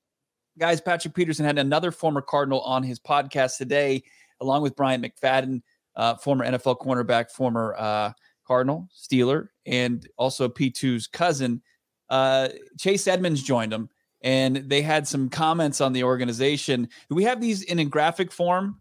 Guys, 0.58 0.80
Patrick 0.80 1.14
Peterson 1.14 1.44
had 1.44 1.58
another 1.58 1.90
former 1.90 2.22
Cardinal 2.22 2.60
on 2.62 2.82
his 2.82 2.98
podcast 2.98 3.58
today, 3.58 4.02
along 4.40 4.62
with 4.62 4.74
Bryant 4.74 5.04
McFadden, 5.04 5.60
uh, 5.96 6.16
former 6.16 6.46
NFL 6.46 6.78
cornerback, 6.78 7.30
former 7.30 7.74
uh, 7.78 8.12
Cardinal, 8.46 8.88
Steeler, 8.96 9.48
and 9.66 10.06
also 10.16 10.48
P2's 10.48 11.06
cousin. 11.06 11.62
Uh, 12.08 12.48
Chase 12.78 13.06
Edmonds 13.06 13.42
joined 13.42 13.72
him, 13.72 13.90
and 14.22 14.56
they 14.56 14.80
had 14.80 15.06
some 15.06 15.28
comments 15.28 15.80
on 15.80 15.92
the 15.92 16.04
organization. 16.04 16.88
Do 17.10 17.16
we 17.16 17.24
have 17.24 17.40
these 17.40 17.62
in 17.62 17.78
a 17.80 17.84
graphic 17.84 18.32
form? 18.32 18.80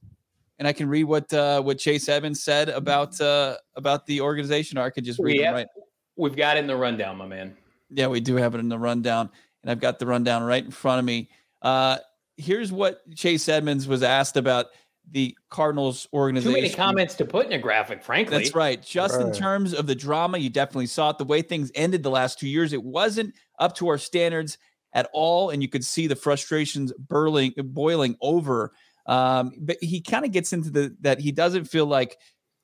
And 0.57 0.67
I 0.69 0.71
can 0.71 0.87
read 0.87 1.03
what 1.03 1.33
uh, 1.33 1.61
what 1.61 1.77
Chase 1.77 2.07
Edmonds 2.07 2.41
said 2.41 2.69
about 2.69 3.19
uh, 3.19 3.57
about 3.75 4.05
the 4.05 4.21
organization, 4.21 4.77
or 4.77 4.83
I 4.83 4.89
could 4.89 5.03
just 5.03 5.19
read 5.19 5.41
it 5.41 5.51
right. 5.51 5.67
We've 6.15 6.35
got 6.35 6.55
it 6.55 6.61
in 6.61 6.67
the 6.67 6.77
rundown, 6.77 7.17
my 7.17 7.27
man. 7.27 7.57
Yeah, 7.89 8.07
we 8.07 8.21
do 8.21 8.35
have 8.35 8.55
it 8.55 8.59
in 8.59 8.69
the 8.69 8.79
rundown, 8.79 9.29
and 9.63 9.71
I've 9.71 9.81
got 9.81 9.99
the 9.99 10.05
rundown 10.05 10.43
right 10.43 10.63
in 10.63 10.71
front 10.71 10.99
of 10.99 11.05
me. 11.05 11.29
Uh, 11.61 11.97
here's 12.37 12.71
what 12.71 13.01
Chase 13.15 13.47
Edmonds 13.49 13.87
was 13.87 14.03
asked 14.03 14.37
about 14.37 14.67
the 15.11 15.37
Cardinals 15.49 16.07
organization. 16.13 16.55
Too 16.55 16.61
many 16.61 16.73
comments 16.73 17.15
to 17.15 17.25
put 17.25 17.45
in 17.45 17.53
a 17.53 17.59
graphic, 17.59 18.03
frankly. 18.03 18.37
That's 18.37 18.55
right. 18.55 18.81
Just 18.81 19.15
right. 19.15 19.25
in 19.25 19.33
terms 19.33 19.73
of 19.73 19.87
the 19.87 19.95
drama, 19.95 20.37
you 20.37 20.49
definitely 20.49 20.87
saw 20.87 21.11
it. 21.11 21.17
The 21.17 21.25
way 21.25 21.41
things 21.41 21.71
ended 21.75 22.03
the 22.03 22.09
last 22.09 22.39
two 22.39 22.47
years, 22.47 22.73
it 22.73 22.83
wasn't 22.83 23.35
up 23.59 23.75
to 23.75 23.87
our 23.87 23.97
standards 23.97 24.57
at 24.93 25.09
all, 25.13 25.49
and 25.49 25.61
you 25.61 25.67
could 25.67 25.85
see 25.85 26.07
the 26.07 26.15
frustrations 26.15 26.91
boiling, 26.97 27.53
boiling 27.57 28.15
over. 28.21 28.71
Um, 29.05 29.53
but 29.59 29.77
he 29.81 30.01
kind 30.01 30.25
of 30.25 30.31
gets 30.31 30.53
into 30.53 30.71
the 30.71 30.95
that 31.01 31.19
he 31.19 31.31
doesn't 31.31 31.65
feel 31.65 31.85
like 31.85 32.17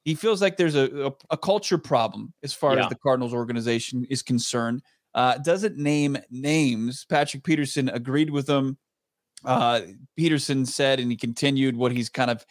he 0.03 0.15
feels 0.15 0.41
like 0.41 0.57
there's 0.57 0.75
a, 0.75 1.07
a, 1.07 1.11
a 1.31 1.37
culture 1.37 1.77
problem 1.77 2.33
as 2.41 2.53
far 2.53 2.75
yeah. 2.75 2.83
as 2.83 2.89
the 2.89 2.95
Cardinals 2.95 3.33
organization 3.33 4.05
is 4.09 4.23
concerned. 4.23 4.81
Uh, 5.13 5.37
doesn't 5.39 5.77
name 5.77 6.17
names. 6.29 7.05
Patrick 7.05 7.43
Peterson 7.43 7.89
agreed 7.89 8.29
with 8.29 8.49
him 8.49 8.77
uh, 9.43 9.81
Peterson 10.15 10.65
said, 10.65 10.99
and 10.99 11.09
he 11.09 11.17
continued 11.17 11.75
what 11.75 11.91
he's 11.91 12.09
kind 12.09 12.31
of 12.31 12.45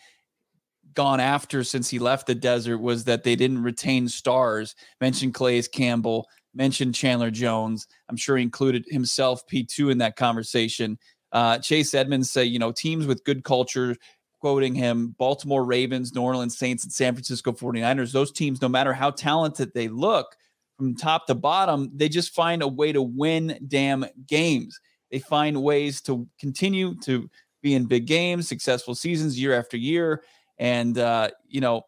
gone 0.94 1.20
after 1.20 1.62
since 1.62 1.88
he 1.88 1.98
left 1.98 2.26
the 2.26 2.34
desert 2.34 2.78
was 2.78 3.04
that 3.04 3.22
they 3.22 3.36
didn't 3.36 3.62
retain 3.62 4.08
stars. 4.08 4.74
Mentioned 5.00 5.34
Calais 5.34 5.62
Campbell, 5.62 6.26
mentioned 6.54 6.94
Chandler 6.94 7.30
Jones. 7.30 7.86
I'm 8.08 8.16
sure 8.16 8.36
he 8.36 8.42
included 8.42 8.84
himself, 8.88 9.46
P2, 9.46 9.92
in 9.92 9.98
that 9.98 10.16
conversation. 10.16 10.98
Uh, 11.32 11.58
Chase 11.58 11.94
Edmonds 11.94 12.30
say, 12.30 12.44
you 12.44 12.58
know, 12.58 12.72
teams 12.72 13.06
with 13.06 13.22
good 13.22 13.44
culture, 13.44 13.96
quoting 14.40 14.74
him, 14.74 15.14
Baltimore 15.16 15.64
Ravens, 15.64 16.12
New 16.12 16.22
Orleans 16.22 16.58
Saints, 16.58 16.82
and 16.82 16.92
San 16.92 17.14
Francisco 17.14 17.52
49ers, 17.52 18.10
those 18.10 18.32
teams, 18.32 18.60
no 18.60 18.68
matter 18.68 18.92
how 18.92 19.10
talented 19.10 19.72
they 19.74 19.86
look 19.86 20.34
from 20.80 20.94
top 20.94 21.26
to 21.26 21.34
bottom, 21.34 21.90
they 21.94 22.08
just 22.08 22.34
find 22.34 22.62
a 22.62 22.68
way 22.68 22.90
to 22.90 23.02
win 23.02 23.58
damn 23.68 24.06
games. 24.26 24.80
They 25.10 25.18
find 25.18 25.62
ways 25.62 26.00
to 26.02 26.26
continue 26.38 26.94
to 27.02 27.28
be 27.60 27.74
in 27.74 27.84
big 27.84 28.06
games, 28.06 28.48
successful 28.48 28.94
seasons 28.94 29.38
year 29.38 29.52
after 29.52 29.76
year, 29.76 30.22
and 30.58 30.96
uh, 30.96 31.32
you 31.46 31.60
know, 31.60 31.82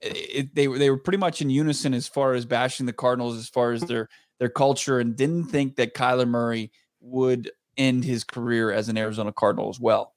it, 0.00 0.52
they 0.52 0.66
were 0.66 0.78
they 0.78 0.90
were 0.90 0.98
pretty 0.98 1.18
much 1.18 1.40
in 1.40 1.48
unison 1.48 1.94
as 1.94 2.08
far 2.08 2.34
as 2.34 2.44
bashing 2.44 2.86
the 2.86 2.92
Cardinals 2.92 3.38
as 3.38 3.48
far 3.48 3.70
as 3.70 3.82
their 3.82 4.08
their 4.40 4.48
culture, 4.48 4.98
and 4.98 5.14
didn't 5.14 5.44
think 5.44 5.76
that 5.76 5.94
Kyler 5.94 6.26
Murray 6.26 6.72
would 7.00 7.52
end 7.76 8.04
his 8.04 8.24
career 8.24 8.72
as 8.72 8.88
an 8.88 8.98
Arizona 8.98 9.32
Cardinal 9.32 9.68
as 9.68 9.78
well. 9.78 10.16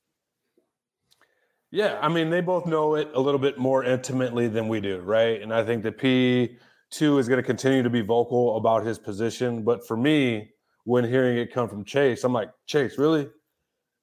Yeah, 1.70 2.00
I 2.02 2.10
mean, 2.10 2.32
they 2.32 2.42
both 2.42 2.66
know 2.66 2.96
it 2.96 3.12
a 3.14 3.20
little 3.20 3.40
bit 3.40 3.60
more 3.60 3.84
intimately 3.84 4.48
than 4.48 4.68
we 4.68 4.82
do, 4.82 5.02
right? 5.02 5.40
And 5.40 5.54
I 5.54 5.64
think 5.64 5.84
that 5.84 6.00
P 6.00 6.58
two 6.91 7.17
is 7.17 7.27
going 7.27 7.39
to 7.39 7.43
continue 7.43 7.82
to 7.82 7.89
be 7.89 8.01
vocal 8.01 8.58
about 8.58 8.86
his 8.86 8.99
position, 8.99 9.63
but 9.63 9.88
for 9.88 9.97
me, 9.97 10.51
when 10.84 11.04
hearing 11.04 11.38
it 11.38 11.54
come 11.54 11.69
from 11.69 11.84
Chase. 11.84 12.23
I'm 12.23 12.34
like, 12.34 12.49
Chase, 12.65 12.97
really? 12.97 13.30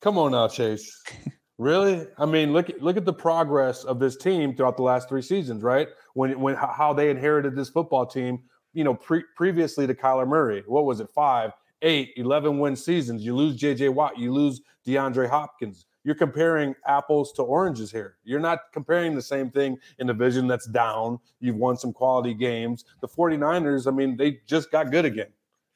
Come 0.00 0.18
on 0.18 0.32
now, 0.32 0.48
Chase. 0.48 1.02
really? 1.58 2.06
I 2.18 2.26
mean, 2.26 2.52
look 2.52 2.70
look 2.80 2.96
at 2.96 3.04
the 3.04 3.12
progress 3.12 3.84
of 3.84 3.98
this 3.98 4.16
team 4.16 4.54
throughout 4.54 4.76
the 4.76 4.82
last 4.84 5.08
three 5.08 5.22
seasons, 5.22 5.62
right? 5.62 5.88
When 6.14 6.38
when 6.40 6.54
how 6.54 6.92
they 6.92 7.10
inherited 7.10 7.56
this 7.56 7.68
football 7.68 8.06
team, 8.06 8.40
you 8.74 8.84
know, 8.84 8.94
pre- 8.94 9.24
previously 9.36 9.86
to 9.86 9.94
Kyler 9.94 10.26
Murray. 10.26 10.62
What 10.66 10.84
was 10.84 11.00
it? 11.00 11.08
Five, 11.10 11.52
eight, 11.82 12.12
11 12.16 12.58
win 12.58 12.76
seasons. 12.76 13.24
You 13.24 13.34
lose 13.34 13.58
JJ 13.58 13.92
Watt, 13.92 14.18
you 14.18 14.32
lose 14.32 14.60
DeAndre 14.86 15.28
Hopkins. 15.28 15.86
You're 16.04 16.14
comparing 16.14 16.74
apples 16.86 17.32
to 17.34 17.42
oranges 17.42 17.90
here. 17.90 18.16
You're 18.24 18.40
not 18.40 18.60
comparing 18.72 19.14
the 19.14 19.22
same 19.22 19.50
thing 19.50 19.76
in 19.98 20.08
a 20.08 20.12
division 20.12 20.46
that's 20.46 20.66
down. 20.66 21.18
You've 21.40 21.56
won 21.56 21.76
some 21.76 21.92
quality 21.92 22.34
games. 22.34 22.84
The 23.00 23.08
49ers, 23.08 23.86
I 23.86 23.90
mean, 23.90 24.16
they 24.16 24.38
just 24.46 24.70
got 24.70 24.90
good 24.90 25.04
again. 25.04 25.28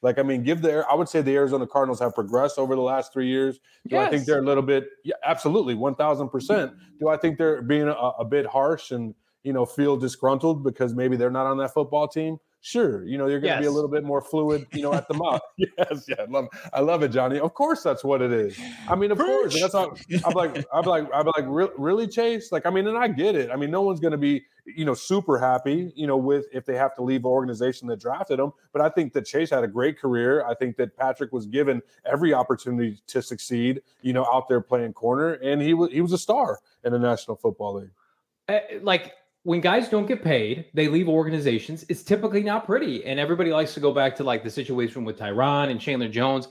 Like, 0.03 0.19
I 0.19 0.23
mean, 0.23 0.43
give 0.43 0.61
the 0.61 0.85
I 0.89 0.95
would 0.95 1.07
say 1.07 1.21
the 1.21 1.33
Arizona 1.33 1.65
Cardinals 1.65 2.01
have 2.01 2.13
progressed 2.13 2.59
over 2.59 2.75
the 2.75 2.81
last 2.81 3.13
three 3.13 3.27
years. 3.27 3.59
Do 3.87 3.95
yes. 3.95 4.07
I 4.07 4.09
think 4.09 4.25
they're 4.25 4.39
a 4.39 4.45
little 4.45 4.61
bit? 4.61 4.89
Yeah, 5.05 5.15
absolutely, 5.25 5.75
one 5.75 5.95
thousand 5.95 6.27
percent. 6.27 6.73
Do 6.99 7.07
I 7.07 7.15
think 7.15 7.37
they're 7.37 7.61
being 7.61 7.87
a, 7.87 7.93
a 7.93 8.25
bit 8.25 8.45
harsh 8.45 8.91
and 8.91 9.15
you 9.43 9.53
know 9.53 9.65
feel 9.65 9.95
disgruntled 9.95 10.61
because 10.61 10.93
maybe 10.93 11.15
they're 11.15 11.31
not 11.31 11.45
on 11.45 11.57
that 11.59 11.73
football 11.73 12.09
team? 12.09 12.37
Sure, 12.65 13.05
you 13.05 13.17
know 13.17 13.27
you're 13.27 13.41
going 13.41 13.51
to 13.51 13.55
yes. 13.55 13.59
be 13.59 13.65
a 13.65 13.71
little 13.71 13.89
bit 13.89 14.05
more 14.05 14.21
fluid, 14.21 14.65
you 14.71 14.81
know, 14.81 14.93
at 14.93 15.09
the 15.09 15.13
mouth. 15.13 15.41
yes, 15.57 16.05
yeah, 16.07 16.15
I 16.19 16.31
love, 16.31 16.47
I 16.71 16.79
love 16.79 17.03
it, 17.03 17.09
Johnny. 17.09 17.37
Of 17.37 17.53
course, 17.53 17.83
that's 17.83 18.05
what 18.05 18.21
it 18.21 18.31
is. 18.31 18.57
I 18.87 18.95
mean, 18.95 19.11
of 19.11 19.17
Preach. 19.17 19.27
course, 19.27 19.59
that's 19.59 19.73
how 19.73 19.93
I'm 20.25 20.33
like, 20.33 20.65
I'm 20.73 20.85
like, 20.85 21.09
I'm 21.13 21.25
like, 21.25 21.71
really, 21.77 22.07
Chase? 22.07 22.53
Like, 22.53 22.65
I 22.65 22.69
mean, 22.69 22.87
and 22.87 22.97
I 22.97 23.09
get 23.09 23.35
it. 23.35 23.51
I 23.51 23.57
mean, 23.57 23.69
no 23.69 23.81
one's 23.81 23.99
going 23.99 24.13
to 24.13 24.17
be, 24.17 24.45
you 24.65 24.85
know, 24.85 24.93
super 24.93 25.37
happy, 25.37 25.91
you 25.93 26.07
know, 26.07 26.15
with 26.15 26.45
if 26.53 26.65
they 26.65 26.77
have 26.77 26.95
to 26.95 27.03
leave 27.03 27.25
an 27.25 27.31
organization 27.31 27.85
that 27.89 27.99
drafted 27.99 28.39
them. 28.39 28.53
But 28.71 28.81
I 28.81 28.87
think 28.87 29.11
that 29.11 29.25
Chase 29.25 29.49
had 29.49 29.65
a 29.65 29.67
great 29.67 29.99
career. 29.99 30.45
I 30.45 30.53
think 30.53 30.77
that 30.77 30.95
Patrick 30.95 31.33
was 31.33 31.45
given 31.45 31.81
every 32.05 32.33
opportunity 32.33 33.01
to 33.07 33.21
succeed, 33.21 33.81
you 34.03 34.13
know, 34.13 34.25
out 34.31 34.47
there 34.47 34.61
playing 34.61 34.93
corner, 34.93 35.33
and 35.33 35.61
he 35.61 35.73
was 35.73 35.91
he 35.91 35.99
was 35.99 36.13
a 36.13 36.17
star 36.17 36.59
in 36.85 36.93
the 36.93 36.99
National 36.99 37.35
Football 37.35 37.73
League. 37.81 37.91
Uh, 38.47 38.59
like 38.81 39.15
when 39.43 39.59
guys 39.61 39.89
don't 39.89 40.05
get 40.05 40.23
paid, 40.23 40.65
they 40.73 40.87
leave 40.87 41.09
organizations. 41.09 41.85
It's 41.89 42.03
typically 42.03 42.43
not 42.43 42.65
pretty. 42.65 43.05
And 43.05 43.19
everybody 43.19 43.51
likes 43.51 43.73
to 43.73 43.79
go 43.79 43.93
back 43.93 44.15
to 44.15 44.23
like 44.23 44.43
the 44.43 44.49
situation 44.49 45.03
with 45.03 45.19
Tyrann 45.19 45.69
and 45.69 45.79
Chandler 45.79 46.07
Jones. 46.07 46.47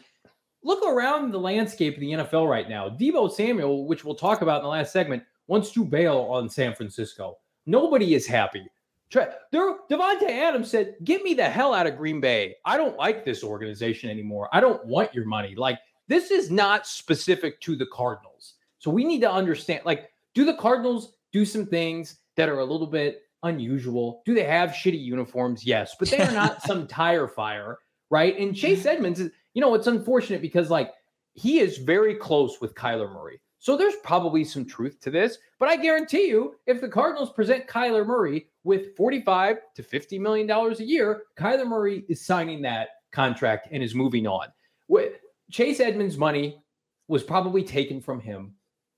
Look 0.63 0.85
around 0.87 1.33
the 1.33 1.41
landscape 1.41 1.95
of 1.95 2.01
the 2.01 2.13
NFL 2.13 2.49
right 2.49 2.69
now. 2.69 2.89
Deebo 2.89 3.33
Samuel, 3.33 3.87
which 3.87 4.05
we'll 4.05 4.15
talk 4.15 4.43
about 4.43 4.59
in 4.59 4.65
the 4.65 4.69
last 4.69 4.93
segment, 4.93 5.23
wants 5.47 5.73
to 5.73 5.85
bail 5.85 6.29
on 6.31 6.49
San 6.49 6.75
Francisco. 6.75 7.39
Nobody 7.67 8.15
is 8.15 8.27
happy. 8.27 8.67
There, 9.11 9.77
Davante 9.91 10.31
Adams 10.31 10.71
said, 10.71 10.95
"Get 11.05 11.23
me 11.23 11.35
the 11.35 11.45
hell 11.45 11.75
out 11.75 11.87
of 11.87 11.99
Green 11.99 12.19
Bay. 12.21 12.57
I 12.65 12.79
don't 12.79 12.97
like 12.97 13.25
this 13.25 13.45
organization 13.45 14.09
anymore. 14.09 14.49
I 14.53 14.61
don't 14.61 14.83
want 14.87 15.15
your 15.15 15.27
money. 15.27 15.55
Like 15.55 15.79
this 16.09 16.31
is 16.31 16.51
not 16.51 16.87
specific 16.87 17.61
to 17.63 17.77
the 17.77 17.87
Cardinals. 17.87 18.55
So 18.79 18.91
we 18.91 19.05
need 19.05 19.21
to 19.21 19.31
understand. 19.31 19.83
Like, 19.85 20.11
do 20.35 20.45
the 20.45 20.55
Cardinals 20.55 21.15
do 21.33 21.45
some 21.45 21.67
things 21.67 22.19
that 22.37 22.49
are 22.49 22.61
a 22.61 22.65
little 22.65 22.87
bit 22.87 23.23
unusual. 23.43 24.23
Do 24.25 24.35
they 24.35 24.45
have 24.45 24.71
shitty 24.71 25.03
uniforms? 25.03 25.65
Yes, 25.67 25.95
but 25.99 26.09
they 26.09 26.19
are 26.19 26.33
not 26.33 26.63
some 26.67 26.87
tire 26.87 27.29
fire, 27.29 27.79
right? 28.11 28.39
And 28.39 28.55
Chase 28.55 28.81
mm-hmm. 28.81 28.89
Edmonds 28.89 29.21
is, 29.21 29.31
you 29.55 29.61
know, 29.61 29.75
it's 29.75 29.87
unfortunate 29.87 30.43
because 30.43 30.71
like 30.71 30.93
he 31.35 31.61
is 31.61 31.79
very 31.79 32.15
close 32.15 32.61
with 32.61 32.75
Kyler 32.75 33.13
Murray. 33.13 33.41
So 33.59 33.77
there's 33.77 33.95
probably 34.03 34.45
some 34.45 34.65
truth 34.65 34.99
to 35.03 35.11
this, 35.11 35.39
but 35.61 35.69
I 35.69 35.77
guarantee 35.77 36.27
you, 36.27 36.57
if 36.67 36.81
the 36.81 36.89
Cardinals 36.89 37.33
present 37.33 37.69
Kyler 37.69 38.05
Murray 38.05 38.49
with 38.65 38.97
45 38.97 39.59
to 39.77 39.83
50 39.85 40.19
million 40.19 40.47
dollars 40.49 40.81
a 40.81 40.85
year, 40.85 41.23
Kyler 41.39 41.67
Murray 41.67 42.05
is 42.09 42.27
signing 42.27 42.63
that 42.63 42.89
contract 43.13 43.69
and 43.71 43.83
is 43.83 43.95
moving 43.95 44.27
on. 44.27 44.49
With 44.89 45.13
Chase 45.51 45.79
Edmonds' 45.79 46.19
money 46.19 46.61
was 47.07 47.23
probably 47.23 47.63
taken 47.63 48.01
from 48.01 48.21
him 48.21 48.55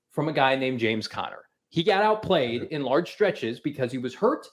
from 0.09 0.29
a 0.29 0.33
guy 0.33 0.55
named 0.55 0.79
James 0.79 1.07
Conner. 1.07 1.44
He 1.75 1.83
got 1.83 2.03
outplayed 2.03 2.69
in 2.71 2.83
large 2.83 3.11
stretches 3.11 3.59
because 3.59 3.91
he 3.91 3.97
was 3.97 4.15
hurt 4.15 4.47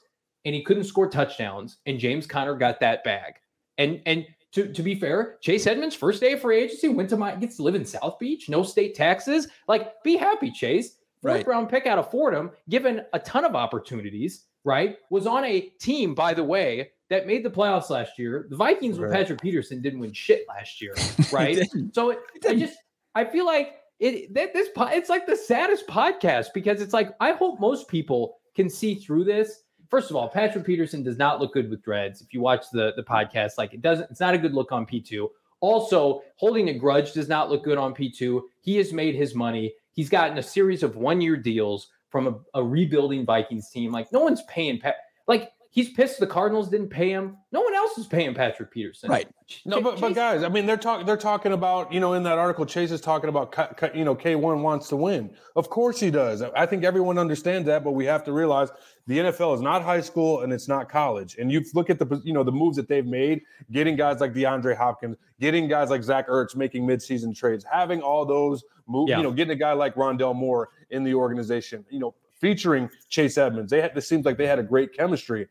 and 0.44 0.56
he 0.56 0.64
couldn't 0.64 0.82
score 0.82 1.08
touchdowns. 1.08 1.76
And 1.86 2.00
James 2.00 2.26
Conner 2.26 2.56
got 2.56 2.80
that 2.80 3.04
bag. 3.04 3.34
And 3.78 4.02
and 4.06 4.26
to, 4.50 4.72
to 4.72 4.82
be 4.82 4.96
fair, 4.96 5.38
Chase 5.40 5.68
Edmonds, 5.68 5.94
first 5.94 6.20
day 6.20 6.32
of 6.32 6.40
free 6.40 6.58
agency, 6.58 6.88
went 6.88 7.08
to 7.10 7.16
my 7.16 7.36
gets 7.36 7.58
to 7.58 7.62
live 7.62 7.76
in 7.76 7.84
South 7.84 8.18
Beach, 8.18 8.48
no 8.48 8.64
state 8.64 8.96
taxes. 8.96 9.46
Like, 9.68 10.02
be 10.02 10.16
happy, 10.16 10.50
Chase. 10.50 10.96
Fourth 11.22 11.36
right. 11.36 11.46
round 11.46 11.68
pick 11.68 11.86
out 11.86 12.00
of 12.00 12.10
Fordham, 12.10 12.50
given 12.68 13.02
a 13.12 13.20
ton 13.20 13.44
of 13.44 13.54
opportunities, 13.54 14.46
right? 14.64 14.96
Was 15.10 15.28
on 15.28 15.44
a 15.44 15.60
team, 15.78 16.16
by 16.16 16.34
the 16.34 16.42
way, 16.42 16.90
that 17.08 17.28
made 17.28 17.44
the 17.44 17.50
playoffs 17.50 17.88
last 17.88 18.18
year. 18.18 18.48
The 18.50 18.56
Vikings 18.56 18.98
right. 18.98 19.06
with 19.06 19.14
Patrick 19.14 19.40
Peterson 19.40 19.80
didn't 19.80 20.00
win 20.00 20.12
shit 20.12 20.44
last 20.48 20.82
year, 20.82 20.96
right? 21.32 21.56
so 21.92 22.10
it, 22.10 22.18
I 22.48 22.56
just 22.56 22.78
I 23.14 23.24
feel 23.24 23.46
like 23.46 23.76
it 24.02 24.34
that 24.34 24.52
this 24.52 24.68
it's 24.76 25.08
like 25.08 25.26
the 25.26 25.36
saddest 25.36 25.86
podcast 25.86 26.48
because 26.52 26.82
it's 26.82 26.92
like 26.92 27.14
I 27.20 27.32
hope 27.32 27.60
most 27.60 27.88
people 27.88 28.36
can 28.54 28.68
see 28.68 28.96
through 28.96 29.24
this. 29.24 29.62
First 29.88 30.10
of 30.10 30.16
all, 30.16 30.28
Patrick 30.28 30.64
Peterson 30.64 31.02
does 31.02 31.18
not 31.18 31.40
look 31.40 31.52
good 31.52 31.70
with 31.70 31.82
dreads. 31.82 32.20
If 32.20 32.34
you 32.34 32.40
watch 32.40 32.66
the 32.72 32.92
the 32.96 33.02
podcast, 33.02 33.52
like 33.58 33.72
it 33.72 33.80
doesn't, 33.80 34.10
it's 34.10 34.20
not 34.20 34.34
a 34.34 34.38
good 34.38 34.54
look 34.54 34.72
on 34.72 34.86
P 34.86 35.00
two. 35.00 35.30
Also, 35.60 36.22
holding 36.36 36.68
a 36.68 36.74
grudge 36.74 37.12
does 37.12 37.28
not 37.28 37.48
look 37.48 37.62
good 37.62 37.78
on 37.78 37.94
P 37.94 38.10
two. 38.10 38.48
He 38.60 38.76
has 38.78 38.92
made 38.92 39.14
his 39.14 39.34
money. 39.34 39.72
He's 39.92 40.08
gotten 40.08 40.38
a 40.38 40.42
series 40.42 40.82
of 40.82 40.96
one 40.96 41.20
year 41.20 41.36
deals 41.36 41.88
from 42.08 42.26
a, 42.26 42.58
a, 42.58 42.64
rebuilding 42.64 43.24
Vikings 43.24 43.70
team. 43.70 43.92
Like 43.92 44.10
no 44.12 44.20
one's 44.20 44.42
paying. 44.48 44.80
Pa- 44.80 44.94
like 45.28 45.52
he's 45.70 45.90
pissed 45.90 46.18
the 46.18 46.26
Cardinals 46.26 46.68
didn't 46.68 46.88
pay 46.88 47.10
him. 47.10 47.36
No 47.52 47.60
one 47.60 47.74
else 47.74 47.81
is 47.98 48.06
paying 48.06 48.34
Patrick 48.34 48.70
Peterson. 48.70 49.10
Right. 49.10 49.28
No, 49.64 49.80
but, 49.80 50.00
but 50.00 50.14
guys, 50.14 50.42
I 50.42 50.48
mean, 50.48 50.66
they're 50.66 50.76
talking. 50.76 51.06
They're 51.06 51.16
talking 51.16 51.52
about 51.52 51.92
you 51.92 52.00
know 52.00 52.14
in 52.14 52.22
that 52.24 52.38
article, 52.38 52.64
Chase 52.66 52.90
is 52.90 53.00
talking 53.00 53.28
about 53.28 53.54
you 53.94 54.04
know 54.04 54.14
K 54.14 54.34
one 54.34 54.62
wants 54.62 54.88
to 54.88 54.96
win. 54.96 55.34
Of 55.56 55.70
course 55.70 56.00
he 56.00 56.10
does. 56.10 56.42
I 56.42 56.66
think 56.66 56.84
everyone 56.84 57.18
understands 57.18 57.66
that, 57.66 57.84
but 57.84 57.92
we 57.92 58.04
have 58.06 58.24
to 58.24 58.32
realize 58.32 58.70
the 59.06 59.18
NFL 59.18 59.54
is 59.56 59.60
not 59.60 59.82
high 59.82 60.00
school 60.00 60.42
and 60.42 60.52
it's 60.52 60.68
not 60.68 60.88
college. 60.88 61.36
And 61.38 61.50
you 61.50 61.64
look 61.74 61.90
at 61.90 61.98
the 61.98 62.20
you 62.24 62.32
know 62.32 62.44
the 62.44 62.52
moves 62.52 62.76
that 62.76 62.88
they've 62.88 63.06
made, 63.06 63.42
getting 63.70 63.96
guys 63.96 64.20
like 64.20 64.32
DeAndre 64.32 64.76
Hopkins, 64.76 65.16
getting 65.40 65.68
guys 65.68 65.90
like 65.90 66.02
Zach 66.02 66.28
Ertz 66.28 66.56
making 66.56 66.86
midseason 66.86 67.36
trades, 67.36 67.64
having 67.70 68.00
all 68.00 68.24
those 68.24 68.64
moves, 68.86 69.10
yeah. 69.10 69.18
you 69.18 69.22
know, 69.22 69.32
getting 69.32 69.52
a 69.52 69.56
guy 69.56 69.72
like 69.72 69.94
Rondale 69.94 70.34
Moore 70.34 70.70
in 70.90 71.04
the 71.04 71.14
organization, 71.14 71.84
you 71.90 71.98
know, 71.98 72.14
featuring 72.40 72.90
Chase 73.08 73.38
Edmonds. 73.38 73.70
They 73.70 73.80
had, 73.80 73.96
it 73.96 74.02
seems 74.02 74.24
like 74.24 74.36
they 74.36 74.46
had 74.46 74.58
a 74.58 74.62
great 74.64 74.92
chemistry. 74.92 75.48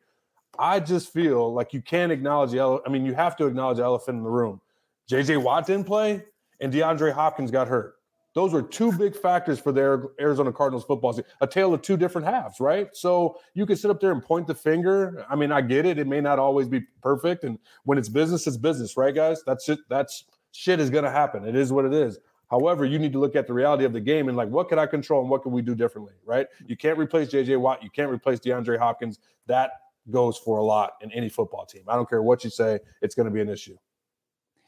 I 0.60 0.80
just 0.80 1.12
feel 1.14 1.54
like 1.54 1.74
you 1.74 1.82
can't 1.82 2.12
acknowledge 2.12 2.52
the 2.52 2.60
ele- 2.60 2.82
I 2.86 2.90
mean, 2.90 3.06
you 3.06 3.14
have 3.14 3.36
to 3.38 3.46
acknowledge 3.46 3.78
the 3.78 3.84
elephant 3.84 4.18
in 4.18 4.24
the 4.24 4.30
room. 4.30 4.62
JJ 5.10 5.42
Watt 5.42 5.66
didn't 5.66 5.86
play, 5.86 6.24
and 6.60 6.72
DeAndre 6.72 7.12
Hopkins 7.12 7.52
got 7.52 7.68
hurt. 7.68 7.96
Those 8.34 8.54
were 8.54 8.62
two 8.62 8.94
big 8.94 9.16
factors 9.16 9.60
for 9.60 9.74
their 9.74 10.04
Arizona 10.20 10.54
Cardinals 10.54 10.86
football 10.86 11.12
season. 11.12 11.26
A 11.42 11.48
tale 11.48 11.74
of 11.74 11.82
two 11.82 11.98
different 11.98 12.28
halves, 12.28 12.62
right? 12.62 12.88
So 12.94 13.40
you 13.54 13.66
can 13.66 13.76
sit 13.76 13.92
up 13.92 14.00
there 14.00 14.14
and 14.14 14.24
point 14.24 14.48
the 14.48 14.56
finger. 14.56 15.26
I 15.30 15.36
mean, 15.36 15.52
I 15.52 15.60
get 15.60 15.86
it. 15.86 16.00
It 16.00 16.08
may 16.08 16.22
not 16.22 16.40
always 16.40 16.68
be 16.70 16.82
perfect, 17.02 17.44
and 17.44 17.60
when 17.84 17.98
it's 17.98 18.10
business, 18.10 18.48
it's 18.48 18.58
business, 18.58 18.96
right, 18.96 19.14
guys? 19.14 19.44
That's 19.46 19.68
it. 19.68 19.80
That's 19.90 20.26
shit 20.54 20.80
is 20.80 20.90
going 20.90 21.04
to 21.04 21.12
happen. 21.12 21.46
It 21.46 21.56
is 21.56 21.74
what 21.74 21.86
it 21.86 21.94
is. 21.94 22.20
However, 22.50 22.84
you 22.84 23.00
need 23.00 23.14
to 23.14 23.20
look 23.20 23.38
at 23.38 23.48
the 23.48 23.54
reality 23.54 23.86
of 23.86 23.94
the 23.94 24.02
game 24.02 24.28
and 24.28 24.36
like, 24.36 24.50
what 24.50 24.68
can 24.68 24.78
I 24.78 24.86
control 24.86 25.22
and 25.22 25.30
what 25.30 25.42
can 25.42 25.54
we 25.54 25.62
do 25.62 25.74
differently, 25.74 26.14
right? 26.26 26.48
You 26.68 26.76
can't 26.76 27.00
replace 27.00 27.30
JJ 27.30 27.58
Watt. 27.58 27.82
You 27.82 27.90
can't 27.90 28.12
replace 28.12 28.40
DeAndre 28.42 28.78
Hopkins. 28.78 29.20
That 29.48 29.81
goes 30.10 30.38
for 30.38 30.58
a 30.58 30.64
lot 30.64 30.94
in 31.02 31.12
any 31.12 31.30
football 31.30 31.66
team. 31.66 31.84
I 31.88 31.96
don't 31.96 32.10
care 32.10 32.22
what 32.22 32.44
you 32.44 32.50
say, 32.50 32.80
it's 33.02 33.16
going 33.16 33.28
to 33.28 33.32
be 33.32 33.42
an 33.42 33.50
issue. 33.50 33.78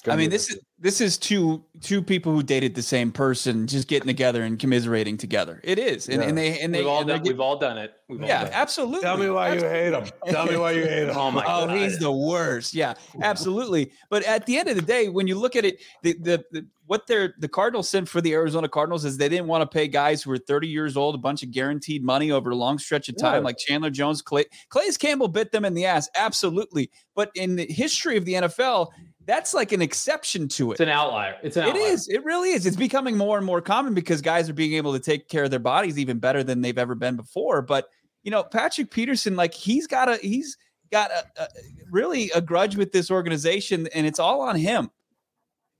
I 0.07 0.15
mean, 0.15 0.29
this 0.29 0.49
is 0.49 0.59
this 0.83 0.99
is 0.99 1.17
two 1.17 1.63
two 1.79 2.01
people 2.01 2.33
who 2.33 2.43
dated 2.43 2.75
the 2.75 2.81
same 2.81 3.11
person 3.11 3.67
just 3.67 3.87
getting 3.87 4.07
together 4.07 4.43
and 4.43 4.59
commiserating 4.59 5.15
together. 5.15 5.61
It 5.63 5.79
is, 5.79 6.09
and, 6.09 6.21
yeah. 6.21 6.27
and 6.27 6.37
they 6.37 6.59
and 6.59 6.73
they 6.75 6.79
we've 6.79 6.87
all, 6.87 7.05
done, 7.05 7.23
get, 7.23 7.31
we've 7.31 7.39
all 7.39 7.57
done 7.57 7.77
it. 7.77 7.93
We've 8.09 8.21
yeah, 8.21 8.43
done 8.43 8.53
absolutely. 8.53 9.01
Tell 9.01 9.17
me 9.17 9.29
why 9.29 9.51
absolutely. 9.51 9.77
you 9.77 9.83
hate 9.83 9.93
him. 9.93 10.33
Tell 10.33 10.45
me 10.45 10.57
why 10.57 10.71
you 10.71 10.83
hate 10.83 11.07
him. 11.07 11.09
oh 11.15 11.31
my 11.31 11.43
oh, 11.43 11.47
god, 11.47 11.69
oh, 11.69 11.75
he's 11.75 11.99
the 11.99 12.11
worst. 12.11 12.73
Yeah, 12.83 12.95
absolutely. 13.21 13.91
But 14.09 14.23
at 14.23 14.45
the 14.45 14.57
end 14.57 14.67
of 14.67 14.75
the 14.75 14.81
day, 14.81 15.07
when 15.07 15.27
you 15.27 15.35
look 15.35 15.55
at 15.55 15.63
it, 15.63 15.79
the 16.01 16.13
the, 16.13 16.45
the 16.51 16.65
what 16.85 17.07
they're 17.07 17.33
the 17.39 17.47
Cardinals 17.47 17.87
sent 17.87 18.09
for 18.09 18.19
the 18.19 18.33
Arizona 18.33 18.67
Cardinals 18.67 19.05
is 19.05 19.17
they 19.17 19.29
didn't 19.29 19.47
want 19.47 19.61
to 19.61 19.67
pay 19.67 19.87
guys 19.87 20.21
who 20.21 20.31
were 20.31 20.37
30 20.37 20.67
years 20.67 20.97
old 20.97 21.15
a 21.15 21.17
bunch 21.17 21.43
of 21.43 21.51
guaranteed 21.51 22.03
money 22.03 22.31
over 22.31 22.49
a 22.49 22.55
long 22.55 22.77
stretch 22.77 23.07
of 23.07 23.17
time, 23.17 23.41
yeah. 23.41 23.45
like 23.45 23.57
Chandler 23.57 23.89
Jones, 23.89 24.21
Clay, 24.21 24.45
Calais 24.69 24.93
Campbell 24.99 25.27
bit 25.27 25.51
them 25.51 25.65
in 25.65 25.73
the 25.73 25.85
ass, 25.85 26.09
absolutely. 26.15 26.91
But 27.15 27.31
in 27.35 27.55
the 27.55 27.65
history 27.65 28.17
of 28.17 28.25
the 28.25 28.33
NFL, 28.33 28.89
that's 29.25 29.53
like 29.53 29.71
an 29.71 29.81
exception 29.81 30.47
to 30.49 30.71
it. 30.71 30.75
It's 30.75 30.81
an 30.81 30.89
outlier. 30.89 31.37
It's 31.43 31.57
an 31.57 31.63
outlier. 31.63 31.81
It 31.81 31.85
is. 31.85 32.07
It 32.07 32.23
really 32.23 32.49
is. 32.49 32.65
It's 32.65 32.75
becoming 32.75 33.17
more 33.17 33.37
and 33.37 33.45
more 33.45 33.61
common 33.61 33.93
because 33.93 34.21
guys 34.21 34.49
are 34.49 34.53
being 34.53 34.73
able 34.73 34.93
to 34.93 34.99
take 34.99 35.29
care 35.29 35.45
of 35.45 35.51
their 35.51 35.59
bodies 35.59 35.97
even 35.97 36.19
better 36.19 36.43
than 36.43 36.61
they've 36.61 36.77
ever 36.77 36.95
been 36.95 37.15
before. 37.15 37.61
But 37.61 37.87
you 38.23 38.31
know, 38.31 38.43
Patrick 38.43 38.91
Peterson, 38.91 39.35
like 39.35 39.53
he's 39.53 39.87
got 39.87 40.09
a 40.09 40.17
he's 40.17 40.57
got 40.91 41.11
a, 41.11 41.43
a 41.43 41.47
really 41.91 42.31
a 42.31 42.41
grudge 42.41 42.75
with 42.75 42.91
this 42.91 43.11
organization, 43.11 43.87
and 43.93 44.05
it's 44.05 44.19
all 44.19 44.41
on 44.41 44.55
him. 44.55 44.89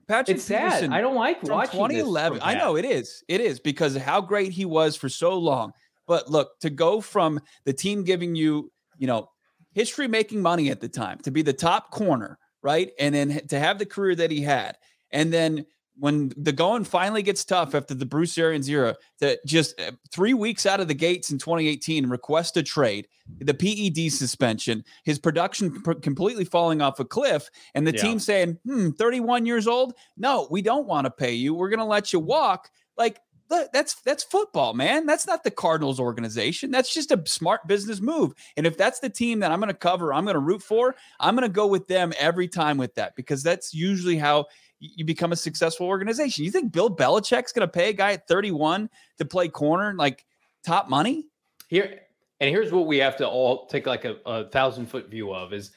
Patrick 0.08 0.38
it's 0.38 0.48
Peterson, 0.48 0.92
sad. 0.92 0.94
I 0.94 1.02
don't 1.02 1.16
like 1.16 1.44
watching 1.44 1.80
2011. 1.80 2.40
I 2.42 2.56
know 2.56 2.76
it 2.76 2.86
is. 2.86 3.24
It 3.28 3.42
is 3.42 3.60
because 3.60 3.96
how 3.96 4.22
great 4.22 4.52
he 4.52 4.66
was 4.66 4.96
for 4.96 5.10
so 5.10 5.38
long. 5.38 5.72
But 6.08 6.30
look, 6.30 6.60
to 6.60 6.70
go 6.70 7.00
from 7.00 7.40
the 7.64 7.72
team 7.72 8.04
giving 8.04 8.36
you, 8.36 8.72
you 8.98 9.08
know, 9.08 9.30
history 9.72 10.08
making 10.08 10.42
money 10.42 10.70
at 10.70 10.82
the 10.82 10.90
time 10.90 11.20
to 11.20 11.32
be 11.32 11.42
the 11.42 11.54
top 11.54 11.92
corner 11.92 12.38
right? 12.64 12.92
And 12.98 13.14
then 13.14 13.48
to 13.48 13.60
have 13.60 13.78
the 13.78 13.86
career 13.86 14.16
that 14.16 14.32
he 14.32 14.42
had. 14.42 14.78
And 15.12 15.32
then 15.32 15.66
when 15.98 16.32
the 16.36 16.52
going 16.52 16.84
finally 16.84 17.22
gets 17.22 17.46
tough 17.46 17.76
after 17.76 17.94
the 17.94 18.06
Bruce 18.06 18.38
Arians 18.38 18.68
era, 18.68 18.96
to 19.20 19.38
just 19.46 19.80
uh, 19.80 19.92
three 20.12 20.34
weeks 20.34 20.66
out 20.66 20.80
of 20.80 20.88
the 20.88 20.94
gates 20.94 21.30
in 21.30 21.38
2018, 21.38 22.08
request 22.08 22.58
a 22.58 22.64
trade, 22.64 23.08
the 23.40 23.54
PED 23.54 24.12
suspension, 24.12 24.84
his 25.04 25.20
production 25.20 25.82
pr- 25.84 25.94
completely 25.94 26.46
falling 26.46 26.82
off 26.82 27.00
a 27.00 27.06
cliff, 27.06 27.50
and 27.76 27.86
the 27.86 27.94
yeah. 27.94 28.02
team 28.02 28.20
saying, 28.20 28.58
hmm, 28.66 28.90
31 28.92 29.46
years 29.46 29.68
old? 29.68 29.94
No, 30.18 30.48
we 30.50 30.62
don't 30.62 30.88
want 30.88 31.06
to 31.06 31.12
pay 31.12 31.34
you. 31.34 31.54
We're 31.54 31.70
going 31.70 31.80
to 31.80 31.86
let 31.86 32.12
you 32.12 32.20
walk. 32.20 32.70
Like, 32.98 33.20
that's 33.50 33.96
that's 34.02 34.24
football, 34.24 34.74
man. 34.74 35.06
That's 35.06 35.28
not 35.28 35.44
the 35.44 35.52
Cardinals 35.52 36.00
organization. 36.00 36.72
That's 36.72 36.94
just 36.94 37.12
a 37.12 37.22
smart 37.26 37.68
business 37.68 38.02
move. 38.02 38.34
And 38.58 38.66
if 38.66 38.78
that's 38.78 39.00
the 39.00 39.10
team 39.10 39.40
that 39.40 39.52
I'm 39.52 39.60
going 39.60 39.68
to 39.68 39.74
cover, 39.74 40.14
I'm 40.14 40.24
going 40.24 40.36
to 40.36 40.40
root 40.40 40.64
for, 40.64 40.96
I'm 41.20 41.36
going 41.36 41.48
to 41.48 41.54
go 41.54 41.68
with 41.68 41.88
them 41.88 42.14
every 42.18 42.48
time 42.48 42.78
with 42.78 42.96
that 42.96 43.16
because 43.16 43.44
that's 43.44 43.74
usually 43.74 44.18
how 44.18 44.46
you 44.80 45.06
become 45.06 45.32
a 45.32 45.36
successful 45.36 45.88
organization. 45.88 46.44
You 46.44 46.52
think 46.52 46.72
Bill 46.72 46.94
Belichick's 46.94 47.54
going 47.54 47.68
to 47.68 47.72
pay 47.72 47.90
a 47.90 47.94
guy 47.94 48.14
at 48.14 48.28
31 48.28 48.90
to 49.18 49.26
play 49.26 49.48
corner 49.48 49.94
like 49.94 50.26
top 50.66 50.90
money? 50.90 51.26
Here 51.68 52.02
and 52.40 52.50
here's 52.50 52.72
what 52.72 52.88
we 52.88 52.98
have 52.98 53.16
to 53.18 53.28
all 53.28 53.68
take 53.68 53.88
like 53.88 54.06
a, 54.06 54.18
a 54.26 54.50
thousand 54.50 54.88
foot 54.88 55.10
view 55.10 55.34
of 55.34 55.54
is 55.54 55.72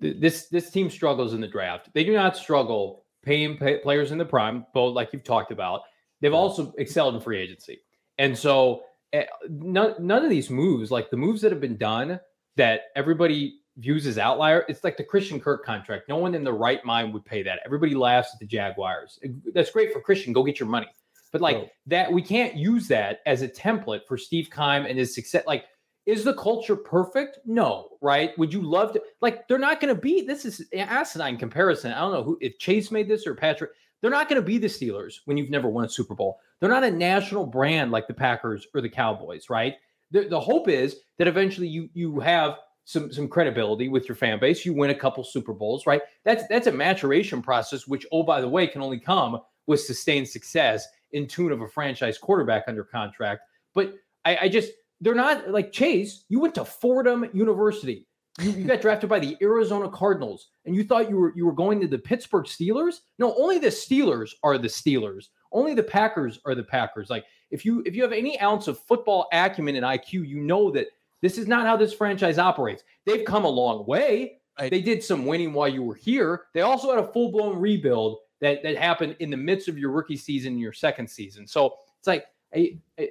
this 0.00 0.46
this 0.48 0.70
team 0.70 0.90
struggles 0.90 1.34
in 1.34 1.40
the 1.40 1.48
draft. 1.48 1.90
They 1.92 2.04
do 2.04 2.12
not 2.12 2.36
struggle 2.36 3.04
paying 3.22 3.56
pay, 3.56 3.78
players 3.78 4.10
in 4.10 4.18
the 4.18 4.24
prime, 4.24 4.64
both 4.72 4.94
like 4.94 5.12
you've 5.12 5.24
talked 5.24 5.52
about 5.52 5.82
They've 6.20 6.34
also 6.34 6.72
excelled 6.78 7.14
in 7.14 7.20
free 7.20 7.38
agency. 7.38 7.80
And 8.18 8.36
so 8.36 8.82
uh, 9.14 9.22
none, 9.48 9.94
none 10.00 10.24
of 10.24 10.30
these 10.30 10.50
moves, 10.50 10.90
like 10.90 11.10
the 11.10 11.16
moves 11.16 11.40
that 11.42 11.52
have 11.52 11.60
been 11.60 11.76
done 11.76 12.20
that 12.56 12.82
everybody 12.96 13.60
views 13.76 14.06
as 14.06 14.18
outlier, 14.18 14.64
it's 14.68 14.82
like 14.82 14.96
the 14.96 15.04
Christian 15.04 15.40
Kirk 15.40 15.64
contract. 15.64 16.08
No 16.08 16.16
one 16.16 16.34
in 16.34 16.44
the 16.44 16.52
right 16.52 16.84
mind 16.84 17.14
would 17.14 17.24
pay 17.24 17.42
that. 17.44 17.60
Everybody 17.64 17.94
laughs 17.94 18.30
at 18.32 18.40
the 18.40 18.46
Jaguars. 18.46 19.18
That's 19.54 19.70
great 19.70 19.92
for 19.92 20.00
Christian. 20.00 20.32
Go 20.32 20.42
get 20.42 20.58
your 20.58 20.68
money. 20.68 20.88
But 21.30 21.40
like 21.40 21.56
oh. 21.56 21.68
that, 21.86 22.12
we 22.12 22.22
can't 22.22 22.56
use 22.56 22.88
that 22.88 23.20
as 23.26 23.42
a 23.42 23.48
template 23.48 24.00
for 24.08 24.16
Steve 24.16 24.50
Keim 24.50 24.86
and 24.86 24.98
his 24.98 25.14
success. 25.14 25.44
Like, 25.46 25.66
is 26.06 26.24
the 26.24 26.34
culture 26.34 26.74
perfect? 26.74 27.38
No, 27.44 27.90
right? 28.00 28.36
Would 28.38 28.52
you 28.52 28.62
love 28.62 28.94
to? 28.94 29.02
Like, 29.20 29.46
they're 29.46 29.58
not 29.58 29.78
going 29.78 29.94
to 29.94 30.00
be. 30.00 30.22
This 30.22 30.46
is 30.46 30.64
asinine 30.74 31.36
comparison. 31.36 31.92
I 31.92 32.00
don't 32.00 32.12
know 32.12 32.22
who 32.22 32.38
if 32.40 32.58
Chase 32.58 32.90
made 32.90 33.08
this 33.08 33.26
or 33.26 33.34
Patrick. 33.34 33.72
They're 34.00 34.10
not 34.10 34.28
going 34.28 34.40
to 34.40 34.46
be 34.46 34.58
the 34.58 34.68
Steelers 34.68 35.16
when 35.24 35.36
you've 35.36 35.50
never 35.50 35.68
won 35.68 35.84
a 35.84 35.88
Super 35.88 36.14
Bowl. 36.14 36.38
They're 36.60 36.70
not 36.70 36.84
a 36.84 36.90
national 36.90 37.46
brand 37.46 37.90
like 37.90 38.06
the 38.06 38.14
Packers 38.14 38.66
or 38.74 38.80
the 38.80 38.88
Cowboys, 38.88 39.50
right? 39.50 39.74
The, 40.10 40.28
the 40.28 40.40
hope 40.40 40.68
is 40.68 40.96
that 41.18 41.28
eventually 41.28 41.68
you 41.68 41.88
you 41.94 42.20
have 42.20 42.56
some 42.84 43.12
some 43.12 43.28
credibility 43.28 43.88
with 43.88 44.08
your 44.08 44.16
fan 44.16 44.40
base. 44.40 44.64
You 44.64 44.72
win 44.72 44.90
a 44.90 44.94
couple 44.94 45.22
Super 45.22 45.52
Bowls, 45.52 45.86
right? 45.86 46.00
That's 46.24 46.46
that's 46.48 46.66
a 46.66 46.72
maturation 46.72 47.42
process, 47.42 47.86
which 47.86 48.06
oh 48.12 48.22
by 48.22 48.40
the 48.40 48.48
way 48.48 48.66
can 48.66 48.82
only 48.82 48.98
come 48.98 49.40
with 49.66 49.80
sustained 49.80 50.28
success 50.28 50.86
in 51.12 51.26
tune 51.26 51.52
of 51.52 51.60
a 51.60 51.68
franchise 51.68 52.18
quarterback 52.18 52.64
under 52.66 52.84
contract. 52.84 53.42
But 53.74 53.94
I, 54.24 54.38
I 54.42 54.48
just 54.48 54.72
they're 55.00 55.14
not 55.14 55.50
like 55.50 55.70
Chase. 55.70 56.24
You 56.28 56.40
went 56.40 56.54
to 56.56 56.64
Fordham 56.64 57.28
University. 57.32 58.07
You, 58.40 58.50
you 58.52 58.64
got 58.64 58.80
drafted 58.80 59.10
by 59.10 59.18
the 59.18 59.36
Arizona 59.42 59.88
Cardinals, 59.88 60.48
and 60.64 60.74
you 60.74 60.84
thought 60.84 61.08
you 61.08 61.16
were 61.16 61.32
you 61.34 61.44
were 61.46 61.52
going 61.52 61.80
to 61.80 61.88
the 61.88 61.98
Pittsburgh 61.98 62.44
Steelers. 62.44 63.00
No, 63.18 63.34
only 63.36 63.58
the 63.58 63.68
Steelers 63.68 64.30
are 64.42 64.58
the 64.58 64.68
Steelers. 64.68 65.28
Only 65.52 65.74
the 65.74 65.82
Packers 65.82 66.38
are 66.44 66.54
the 66.54 66.62
Packers. 66.62 67.10
Like 67.10 67.24
if 67.50 67.64
you 67.64 67.82
if 67.86 67.96
you 67.96 68.02
have 68.02 68.12
any 68.12 68.40
ounce 68.40 68.68
of 68.68 68.78
football 68.78 69.28
acumen 69.32 69.76
and 69.76 69.84
IQ, 69.84 70.26
you 70.26 70.40
know 70.40 70.70
that 70.70 70.86
this 71.20 71.38
is 71.38 71.48
not 71.48 71.66
how 71.66 71.76
this 71.76 71.92
franchise 71.92 72.38
operates. 72.38 72.84
They've 73.04 73.24
come 73.24 73.44
a 73.44 73.50
long 73.50 73.86
way. 73.86 74.40
Right. 74.58 74.70
They 74.70 74.82
did 74.82 75.04
some 75.04 75.24
winning 75.24 75.52
while 75.52 75.68
you 75.68 75.82
were 75.82 75.94
here. 75.94 76.44
They 76.52 76.62
also 76.62 76.90
had 76.90 77.02
a 77.02 77.12
full 77.12 77.30
blown 77.30 77.58
rebuild 77.58 78.18
that 78.40 78.62
that 78.62 78.76
happened 78.76 79.16
in 79.20 79.30
the 79.30 79.36
midst 79.36 79.68
of 79.68 79.78
your 79.78 79.90
rookie 79.90 80.16
season, 80.16 80.58
your 80.58 80.72
second 80.72 81.08
season. 81.08 81.46
So 81.46 81.76
it's 81.98 82.06
like, 82.06 82.26
I, 82.54 82.78
I, 82.98 83.08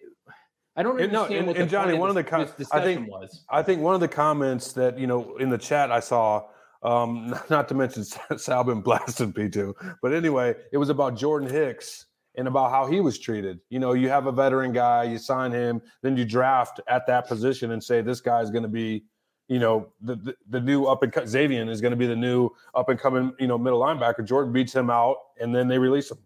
I 0.77 0.83
don't 0.83 1.01
And 1.01 1.11
no, 1.11 1.23
understand 1.23 1.39
and- 1.39 1.47
what 1.47 1.57
and 1.57 1.67
the 1.67 1.71
Johnny, 1.71 1.93
one 1.97 2.09
of 2.09 2.15
the 2.15 2.23
com- 2.23 2.47
I 2.71 2.81
think- 2.81 3.09
was. 3.09 3.43
I 3.49 3.63
think 3.63 3.81
one 3.81 3.95
of 3.95 3.99
the 4.01 4.07
comments 4.07 4.71
that 4.73 4.97
you 4.99 5.07
know 5.07 5.35
in 5.37 5.49
the 5.49 5.57
chat 5.57 5.91
I 5.91 5.99
saw, 5.99 6.43
um, 6.83 7.35
not 7.49 7.67
to 7.69 7.75
mention 7.75 8.03
Sal 8.37 8.63
been 8.63 8.81
blasting 8.81 9.33
P2, 9.33 9.73
but 10.01 10.13
anyway, 10.13 10.55
it 10.71 10.77
was 10.77 10.89
about 10.89 11.15
Jordan 11.17 11.49
Hicks 11.49 12.05
and 12.35 12.47
about 12.47 12.69
how 12.69 12.85
he 12.85 13.01
was 13.01 13.17
treated. 13.17 13.59
You 13.69 13.79
know, 13.79 13.93
you 13.93 14.09
have 14.09 14.27
a 14.27 14.31
veteran 14.31 14.71
guy, 14.71 15.03
you 15.05 15.17
sign 15.17 15.51
him, 15.51 15.81
then 16.03 16.15
you 16.15 16.23
draft 16.23 16.79
at 16.87 17.07
that 17.07 17.27
position 17.27 17.71
and 17.71 17.83
say 17.83 18.01
this 18.01 18.21
guy 18.21 18.41
is 18.41 18.51
going 18.51 18.61
to 18.61 18.69
be, 18.69 19.05
you 19.47 19.57
know, 19.57 19.87
the, 20.01 20.15
the 20.17 20.35
the 20.49 20.59
new 20.61 20.85
up 20.85 21.01
and 21.01 21.11
Xavier 21.27 21.67
is 21.71 21.81
going 21.81 21.89
to 21.91 21.97
be 21.97 22.05
the 22.05 22.15
new 22.15 22.51
up 22.75 22.89
and 22.89 22.99
coming, 22.99 23.33
you 23.39 23.47
know, 23.47 23.57
middle 23.57 23.79
linebacker. 23.81 24.23
Jordan 24.23 24.53
beats 24.53 24.75
him 24.75 24.91
out, 24.91 25.17
and 25.41 25.55
then 25.55 25.67
they 25.67 25.79
release 25.79 26.11
him. 26.11 26.19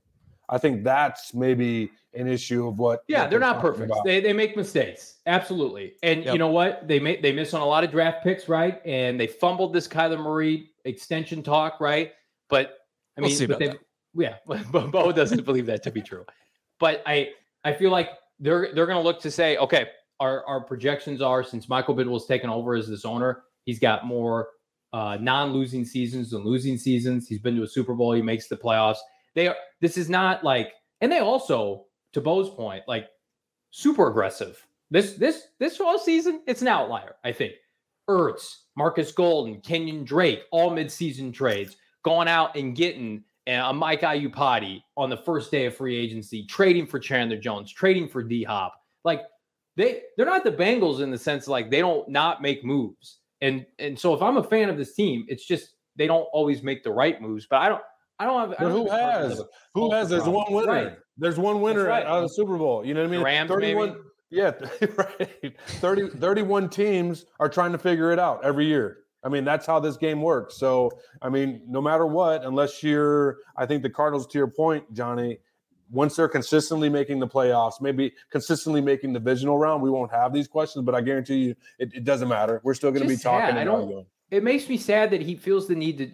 I 0.50 0.58
think 0.58 0.84
that's 0.84 1.34
maybe 1.34 1.92
an 2.14 2.28
issue 2.28 2.68
of 2.68 2.78
what. 2.80 3.02
Yeah, 3.08 3.22
what 3.22 3.30
they're 3.30 3.40
not 3.40 3.60
perfect. 3.62 3.86
about. 3.92 4.04
They, 4.06 4.20
they 4.20 4.34
make 4.34 4.56
mistakes. 4.58 5.18
Absolutely. 5.26 5.94
And 6.04 6.24
Yep. 6.26 6.34
you 6.34 6.40
know 6.40 6.50
what? 6.50 6.88
They 6.88 7.00
may, 7.00 7.20
they 7.22 7.32
miss 7.32 7.54
on 7.54 7.62
a 7.62 7.66
lot 7.66 7.84
of 7.84 7.92
draft 7.92 8.24
picks, 8.24 8.50
right? 8.50 8.82
And 8.86 9.20
they 9.20 9.28
fumbled 9.28 9.74
this 9.74 9.88
Kyler 9.88 10.20
Murray 10.22 10.72
extension 10.86 11.42
talk, 11.44 11.80
right? 11.80 12.12
But 12.50 12.80
I 13.18 13.22
We'll 13.22 13.30
mean, 13.30 13.38
see 13.38 13.46
but 13.46 13.62
about 13.62 13.78
they, 14.16 14.24
yeah, 14.24 14.36
but 14.72 14.92
Bo 14.92 15.12
doesn't 15.12 15.46
believe 15.46 15.66
that 15.68 15.84
to 15.84 15.92
be 15.92 16.02
true. 16.02 16.26
But 16.80 17.02
I 17.06 17.30
I 17.64 17.74
feel 17.74 17.92
like 17.92 18.10
they're 18.40 18.74
they're 18.74 18.86
going 18.88 18.98
to 18.98 19.04
look 19.04 19.22
to 19.22 19.32
say, 19.32 19.58
okay, 19.58 19.88
our 20.20 20.46
our 20.46 20.62
projections 20.62 21.22
are 21.22 21.44
since 21.44 21.70
Michael 21.70 21.96
Bidwill's 21.96 22.26
taken 22.26 22.50
over 22.50 22.76
as 22.76 22.88
this 22.90 23.06
owner, 23.06 23.44
he's 23.66 23.80
got 23.80 24.06
more 24.06 24.50
uh, 24.94 25.18
non-losing 25.22 25.86
seasons 25.86 26.32
than 26.32 26.44
losing 26.44 26.78
seasons. 26.78 27.28
He's 27.28 27.40
been 27.40 27.56
to 27.56 27.64
a 27.64 27.68
Super 27.68 27.94
Bowl. 27.94 28.12
He 28.14 28.22
makes 28.22 28.48
the 28.48 28.58
playoffs. 28.58 28.98
They 29.36 29.48
are. 29.48 29.56
This 29.80 29.98
is 29.98 30.10
not 30.10 30.44
like, 30.44 30.74
and 31.00 31.10
they 31.12 31.20
also, 31.20 31.86
to 32.14 32.22
Bo's 32.22 32.50
point, 32.50 32.84
like 32.88 33.08
super 33.72 34.08
aggressive. 34.08 34.66
This 34.90 35.14
this 35.14 35.48
this 35.60 35.80
all 35.80 36.00
season, 36.00 36.42
it's 36.48 36.62
an 36.62 36.68
outlier. 36.68 37.16
I 37.24 37.32
think. 37.32 37.54
Ertz, 38.10 38.64
Marcus 38.76 39.12
Golden, 39.12 39.62
Kenyon 39.62 40.04
Drake, 40.04 40.42
all 40.52 40.72
midseason 40.72 41.34
trades, 41.34 41.78
going 42.04 42.28
out 42.28 42.56
and 42.58 42.76
getting 42.76 43.24
uh, 43.48 43.68
a 43.70 43.74
Mike 43.74 44.02
Iupati 44.02 44.82
on 44.98 45.10
the 45.10 45.18
first 45.18 45.52
day 45.52 45.66
of 45.66 45.76
free 45.76 45.96
agency, 45.96 46.46
trading 46.46 46.86
for 46.86 47.00
Chandler 47.00 47.38
Jones, 47.38 47.72
trading 47.72 48.10
for 48.10 48.22
D 48.22 48.44
Hop. 48.44 48.74
Like 49.04 49.22
they 49.78 50.02
they're 50.18 50.26
not 50.26 50.44
the 50.44 50.52
Bengals 50.52 51.02
in 51.02 51.12
the 51.12 51.18
sense 51.18 51.48
like 51.48 51.72
they 51.72 51.80
don't 51.80 52.08
not 52.10 52.42
make 52.42 52.66
moves. 52.66 53.20
And 53.42 53.66
and 53.80 53.98
so 53.98 54.14
if 54.14 54.22
I'm 54.22 54.38
a 54.38 54.44
fan 54.44 54.70
of 54.70 54.78
this 54.78 54.94
team, 54.94 55.26
it's 55.28 55.46
just 55.46 55.76
they 55.96 56.08
don't 56.08 56.28
always 56.34 56.64
make 56.64 56.84
the 56.84 56.92
right 56.92 57.22
moves. 57.22 57.48
But 57.50 57.62
I 57.62 57.70
don't 57.70 57.82
I 58.20 58.26
don't 58.26 58.40
have. 58.40 58.60
I 58.60 58.64
don't 58.64 58.72
who 58.72 58.78
think 58.80 58.90
the 58.90 58.98
Cardinals 58.98 59.40
has? 59.40 59.48
Who 59.74 59.92
has? 59.92 60.10
There's 60.10 60.24
one 60.24 60.54
winner. 60.54 60.72
Right. 60.72 60.98
There's 61.22 61.38
one 61.38 61.62
winner 61.62 61.86
right. 61.86 62.04
out 62.04 62.18
of 62.18 62.24
the 62.24 62.30
Super 62.30 62.58
Bowl. 62.58 62.84
You 62.84 62.96
know 62.96 63.02
what 63.02 63.10
I 63.10 63.12
mean? 63.12 63.24
Rams, 63.24 63.52
maybe? 63.56 63.94
Yeah, 64.32 64.54
right. 64.98 65.56
30, 65.68 66.10
31 66.18 66.70
teams 66.70 67.26
are 67.40 67.48
trying 67.48 67.72
to 67.74 67.78
figure 67.78 68.12
it 68.12 68.18
out 68.18 68.44
every 68.44 68.66
year. 68.66 68.98
I 69.24 69.30
mean, 69.30 69.46
that's 69.46 69.68
how 69.68 69.80
this 69.80 69.98
game 69.98 70.24
works. 70.24 70.58
So, 70.58 70.90
I 71.22 71.30
mean, 71.30 71.62
no 71.68 71.80
matter 71.80 72.08
what, 72.08 72.44
unless 72.44 72.82
you're, 72.82 73.38
I 73.56 73.68
think 73.68 73.84
the 73.84 73.90
Cardinals, 73.90 74.26
to 74.28 74.38
your 74.40 74.48
point, 74.48 74.92
Johnny, 74.94 75.38
once 75.92 76.16
they're 76.16 76.28
consistently 76.28 76.90
making 76.90 77.20
the 77.20 77.28
playoffs, 77.28 77.82
maybe 77.82 78.14
consistently 78.32 78.82
making 78.82 79.14
the 79.14 79.20
divisional 79.20 79.60
round, 79.60 79.84
we 79.84 79.92
won't 79.92 80.12
have 80.12 80.34
these 80.34 80.48
questions. 80.48 80.84
But 80.86 80.96
I 80.96 81.02
guarantee 81.02 81.36
you, 81.36 81.56
it, 81.78 81.94
it 81.94 82.04
doesn't 82.04 82.30
matter. 82.30 82.62
We're 82.64 82.74
still 82.74 82.90
going 82.90 83.04
to 83.04 83.08
be 83.08 83.18
talking. 83.18 83.58
I 83.58 83.64
don't- 83.64 83.82
arguing. 83.82 84.06
It 84.32 84.46
makes 84.46 84.70
me 84.70 84.78
sad 84.78 85.12
that 85.12 85.22
he 85.22 85.36
feels 85.36 85.68
the 85.68 85.76
need 85.76 85.98
to. 85.98 86.10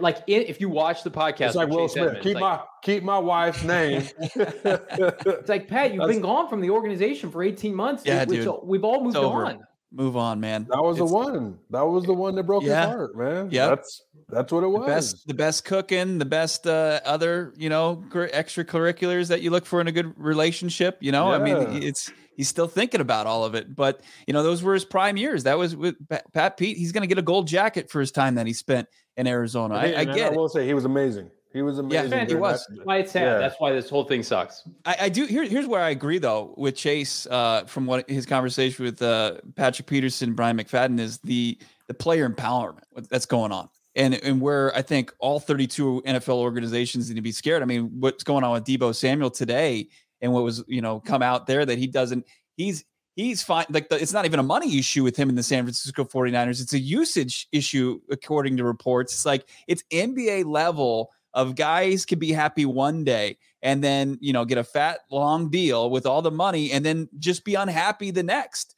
Like 0.00 0.18
in, 0.26 0.42
if 0.42 0.60
you 0.60 0.68
watch 0.68 1.02
the 1.04 1.10
podcast, 1.10 1.46
It's 1.48 1.54
like 1.56 1.68
Will 1.68 1.86
Chase 1.86 1.92
Smith. 1.92 2.06
Edmonds, 2.08 2.24
Keep 2.24 2.34
like- 2.40 2.58
my 2.58 2.64
keep 2.82 3.02
my 3.04 3.18
wife's 3.18 3.62
name. 3.62 4.02
It's 4.34 5.48
like 5.48 5.68
Pat, 5.68 5.92
you've 5.92 6.00
That's- 6.00 6.16
been 6.16 6.22
gone 6.22 6.48
from 6.48 6.60
the 6.60 6.70
organization 6.70 7.30
for 7.30 7.42
18 7.42 7.74
months. 7.74 8.02
Yeah, 8.04 8.24
which 8.24 8.42
dude. 8.44 8.54
We've 8.64 8.84
all 8.84 9.02
moved 9.02 9.16
on. 9.16 9.66
Move 9.92 10.16
on, 10.16 10.40
man. 10.40 10.66
That 10.70 10.82
was 10.82 10.98
the 10.98 11.04
one. 11.06 11.58
That 11.70 11.82
was 11.86 12.04
the 12.04 12.12
one 12.12 12.34
that 12.34 12.42
broke 12.44 12.64
Yeah. 12.64 12.86
his 12.86 12.94
heart, 12.94 13.16
man. 13.16 13.48
Yeah, 13.50 13.68
That's 13.68 14.02
that's 14.28 14.52
what 14.52 14.58
it 14.58 14.62
The 14.62 14.68
was. 14.70 14.86
best, 14.86 15.26
the 15.28 15.34
best 15.34 15.64
cooking, 15.64 16.18
the 16.18 16.24
best 16.24 16.66
uh, 16.66 17.00
other, 17.04 17.52
you 17.56 17.68
know, 17.68 18.02
extracurriculars 18.10 19.28
that 19.28 19.42
you 19.42 19.50
look 19.50 19.64
for 19.66 19.80
in 19.80 19.86
a 19.86 19.92
good 19.92 20.12
relationship. 20.16 20.98
You 21.00 21.12
know, 21.12 21.30
I 21.32 21.38
mean, 21.38 21.82
it's 21.82 22.10
he's 22.36 22.48
still 22.48 22.66
thinking 22.68 23.00
about 23.00 23.26
all 23.26 23.44
of 23.44 23.54
it. 23.54 23.74
But 23.74 24.00
you 24.26 24.34
know, 24.34 24.42
those 24.42 24.62
were 24.62 24.74
his 24.74 24.84
prime 24.84 25.16
years. 25.16 25.44
That 25.44 25.56
was 25.58 25.76
with 25.76 25.94
Pat 26.32 26.56
Pete. 26.56 26.76
He's 26.76 26.92
going 26.92 27.02
to 27.02 27.06
get 27.08 27.18
a 27.18 27.22
gold 27.22 27.46
jacket 27.46 27.88
for 27.90 28.00
his 28.00 28.10
time 28.10 28.34
that 28.34 28.46
he 28.46 28.52
spent 28.52 28.88
in 29.16 29.26
Arizona. 29.26 29.76
I, 29.76 29.80
I 29.80 29.84
And 30.02 30.14
get 30.14 30.30
I 30.30 30.34
it. 30.34 30.36
will 30.36 30.48
say 30.48 30.66
he 30.66 30.74
was 30.74 30.84
amazing. 30.84 31.30
He 31.52 31.62
was 31.62 31.78
amazing. 31.78 32.10
Man, 32.10 32.28
he 32.28 32.34
was. 32.34 32.66
that- 32.68 32.84
Why 32.84 32.98
it's 32.98 33.12
sad. 33.12 33.22
Yeah. 33.22 33.38
That's 33.38 33.56
why 33.58 33.72
this 33.72 33.88
whole 33.88 34.04
thing 34.04 34.22
sucks. 34.22 34.62
I, 34.84 34.96
I 35.02 35.08
do. 35.08 35.24
Here, 35.24 35.44
here's 35.44 35.66
where 35.66 35.82
I 35.82 35.90
agree, 35.90 36.18
though, 36.18 36.54
with 36.56 36.76
Chase 36.76 37.26
uh, 37.30 37.64
from 37.64 37.86
what 37.86 38.08
his 38.10 38.26
conversation 38.26 38.84
with 38.84 39.00
uh, 39.00 39.36
Patrick 39.54 39.88
Peterson, 39.88 40.34
Bryant 40.34 40.60
McFadden 40.60 41.00
is 41.00 41.18
the 41.18 41.58
the 41.88 41.94
player 41.94 42.28
empowerment 42.28 42.82
that's 43.08 43.26
going 43.26 43.52
on, 43.52 43.68
and 43.94 44.14
and 44.22 44.40
where 44.40 44.74
I 44.76 44.82
think 44.82 45.14
all 45.18 45.40
32 45.40 46.02
NFL 46.06 46.34
organizations 46.34 47.08
need 47.08 47.16
to 47.16 47.22
be 47.22 47.32
scared. 47.32 47.62
I 47.62 47.64
mean, 47.64 47.90
what's 48.00 48.24
going 48.24 48.44
on 48.44 48.52
with 48.52 48.64
Deebo 48.64 48.94
Samuel 48.94 49.30
today, 49.30 49.88
and 50.20 50.32
what 50.32 50.42
was 50.44 50.62
you 50.66 50.82
know 50.82 51.00
come 51.00 51.22
out 51.22 51.46
there 51.46 51.64
that 51.64 51.78
he 51.78 51.86
doesn't. 51.86 52.26
He's 52.56 52.84
he's 53.14 53.42
fine. 53.42 53.64
Like 53.70 53.88
the, 53.88 54.00
it's 54.00 54.12
not 54.12 54.26
even 54.26 54.40
a 54.40 54.42
money 54.44 54.78
issue 54.78 55.02
with 55.02 55.16
him 55.16 55.28
in 55.30 55.34
the 55.34 55.42
San 55.42 55.64
Francisco 55.64 56.04
49ers. 56.04 56.60
It's 56.60 56.74
a 56.74 56.78
usage 56.78 57.48
issue, 57.50 58.00
according 58.10 58.58
to 58.58 58.64
reports. 58.64 59.14
It's 59.14 59.26
like 59.26 59.48
it's 59.66 59.82
NBA 59.90 60.44
level 60.44 61.10
of 61.36 61.54
guys 61.54 62.04
can 62.04 62.18
be 62.18 62.32
happy 62.32 62.64
one 62.64 63.04
day 63.04 63.36
and 63.62 63.84
then 63.84 64.18
you 64.20 64.32
know 64.32 64.44
get 64.44 64.58
a 64.58 64.64
fat 64.64 65.00
long 65.10 65.48
deal 65.50 65.90
with 65.90 66.06
all 66.06 66.22
the 66.22 66.30
money 66.30 66.72
and 66.72 66.84
then 66.84 67.08
just 67.18 67.44
be 67.44 67.54
unhappy 67.54 68.10
the 68.10 68.22
next 68.22 68.74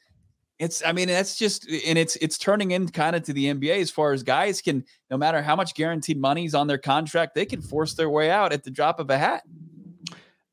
it's 0.59 0.85
i 0.85 0.93
mean 0.93 1.07
that's 1.07 1.37
just 1.37 1.67
and 1.87 1.97
it's 1.97 2.17
it's 2.17 2.37
turning 2.37 2.73
in 2.73 2.89
kind 2.89 3.15
of 3.15 3.23
to 3.23 3.33
the 3.33 3.47
nba 3.47 3.81
as 3.81 3.91
far 3.91 4.13
as 4.13 4.23
guys 4.25 4.61
can 4.61 4.85
no 5.09 5.17
matter 5.17 5.41
how 5.41 5.55
much 5.55 5.75
guaranteed 5.75 6.21
money's 6.21 6.55
on 6.55 6.67
their 6.67 6.79
contract 6.79 7.35
they 7.35 7.47
can 7.47 7.63
force 7.63 7.95
their 7.95 8.11
way 8.11 8.29
out 8.29 8.53
at 8.53 8.65
the 8.65 8.71
drop 8.71 9.01
of 9.01 9.09
a 9.09 9.17
hat 9.17 9.45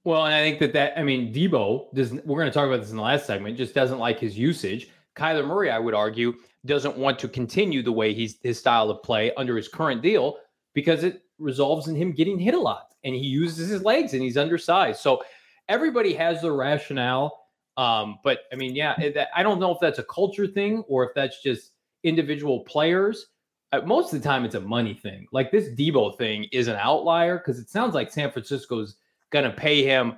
Well, 0.06 0.24
and 0.26 0.36
I 0.36 0.44
think 0.44 0.60
that 0.60 0.74
that 0.74 0.98
I 0.98 1.02
mean 1.02 1.34
Deebo 1.34 1.92
doesn't. 1.96 2.24
We're 2.28 2.40
going 2.40 2.52
to 2.52 2.54
talk 2.54 2.68
about 2.68 2.82
this 2.82 2.92
in 2.92 2.98
the 2.98 3.02
last 3.02 3.26
segment. 3.26 3.58
Just 3.58 3.74
doesn't 3.74 3.98
like 3.98 4.20
his 4.20 4.38
usage. 4.38 4.90
Kyler 5.16 5.48
Murray, 5.48 5.72
I 5.72 5.80
would 5.80 5.96
argue, 5.96 6.36
doesn't 6.66 6.96
want 6.96 7.18
to 7.20 7.28
continue 7.28 7.82
the 7.82 7.92
way 7.92 8.14
he's 8.14 8.38
his 8.44 8.60
style 8.60 8.92
of 8.92 9.02
play 9.02 9.34
under 9.36 9.58
his 9.58 9.68
current 9.68 10.04
deal 10.04 10.38
because 10.76 11.04
it 11.04 11.24
resolves 11.40 11.88
in 11.88 11.96
him 11.96 12.12
getting 12.12 12.38
hit 12.38 12.54
a 12.54 12.60
lot, 12.60 12.94
and 13.04 13.16
he 13.16 13.26
uses 13.26 13.70
his 13.70 13.82
legs 13.82 14.14
and 14.14 14.22
he's 14.22 14.38
undersized. 14.38 15.00
So 15.00 15.24
everybody 15.68 16.14
has 16.14 16.44
their 16.44 16.54
rationale. 16.54 17.48
Um, 17.78 18.20
but 18.24 18.42
I 18.54 18.56
mean, 18.56 18.76
yeah, 18.76 18.96
that, 19.16 19.30
I 19.36 19.42
don't 19.42 19.60
know 19.60 19.72
if 19.72 19.80
that's 19.82 20.00
a 20.00 20.04
culture 20.04 20.48
thing 20.48 20.84
or 20.88 21.04
if 21.04 21.16
that's 21.16 21.42
just 21.42 21.72
individual 22.04 22.60
players. 22.62 23.28
Uh, 23.72 23.82
most 23.82 24.14
of 24.14 24.22
the 24.22 24.28
time, 24.28 24.46
it's 24.46 24.56
a 24.56 24.62
money 24.62 24.94
thing. 24.94 25.26
Like 25.32 25.52
this 25.52 25.70
Deebo 25.70 26.18
thing 26.18 26.46
is 26.52 26.68
an 26.68 26.78
outlier 26.80 27.38
because 27.38 27.60
it 27.60 27.70
sounds 27.70 27.96
like 27.96 28.12
San 28.12 28.32
Francisco's 28.32 28.98
going 29.32 29.46
to 29.46 29.52
pay 29.52 29.84
him 29.84 30.16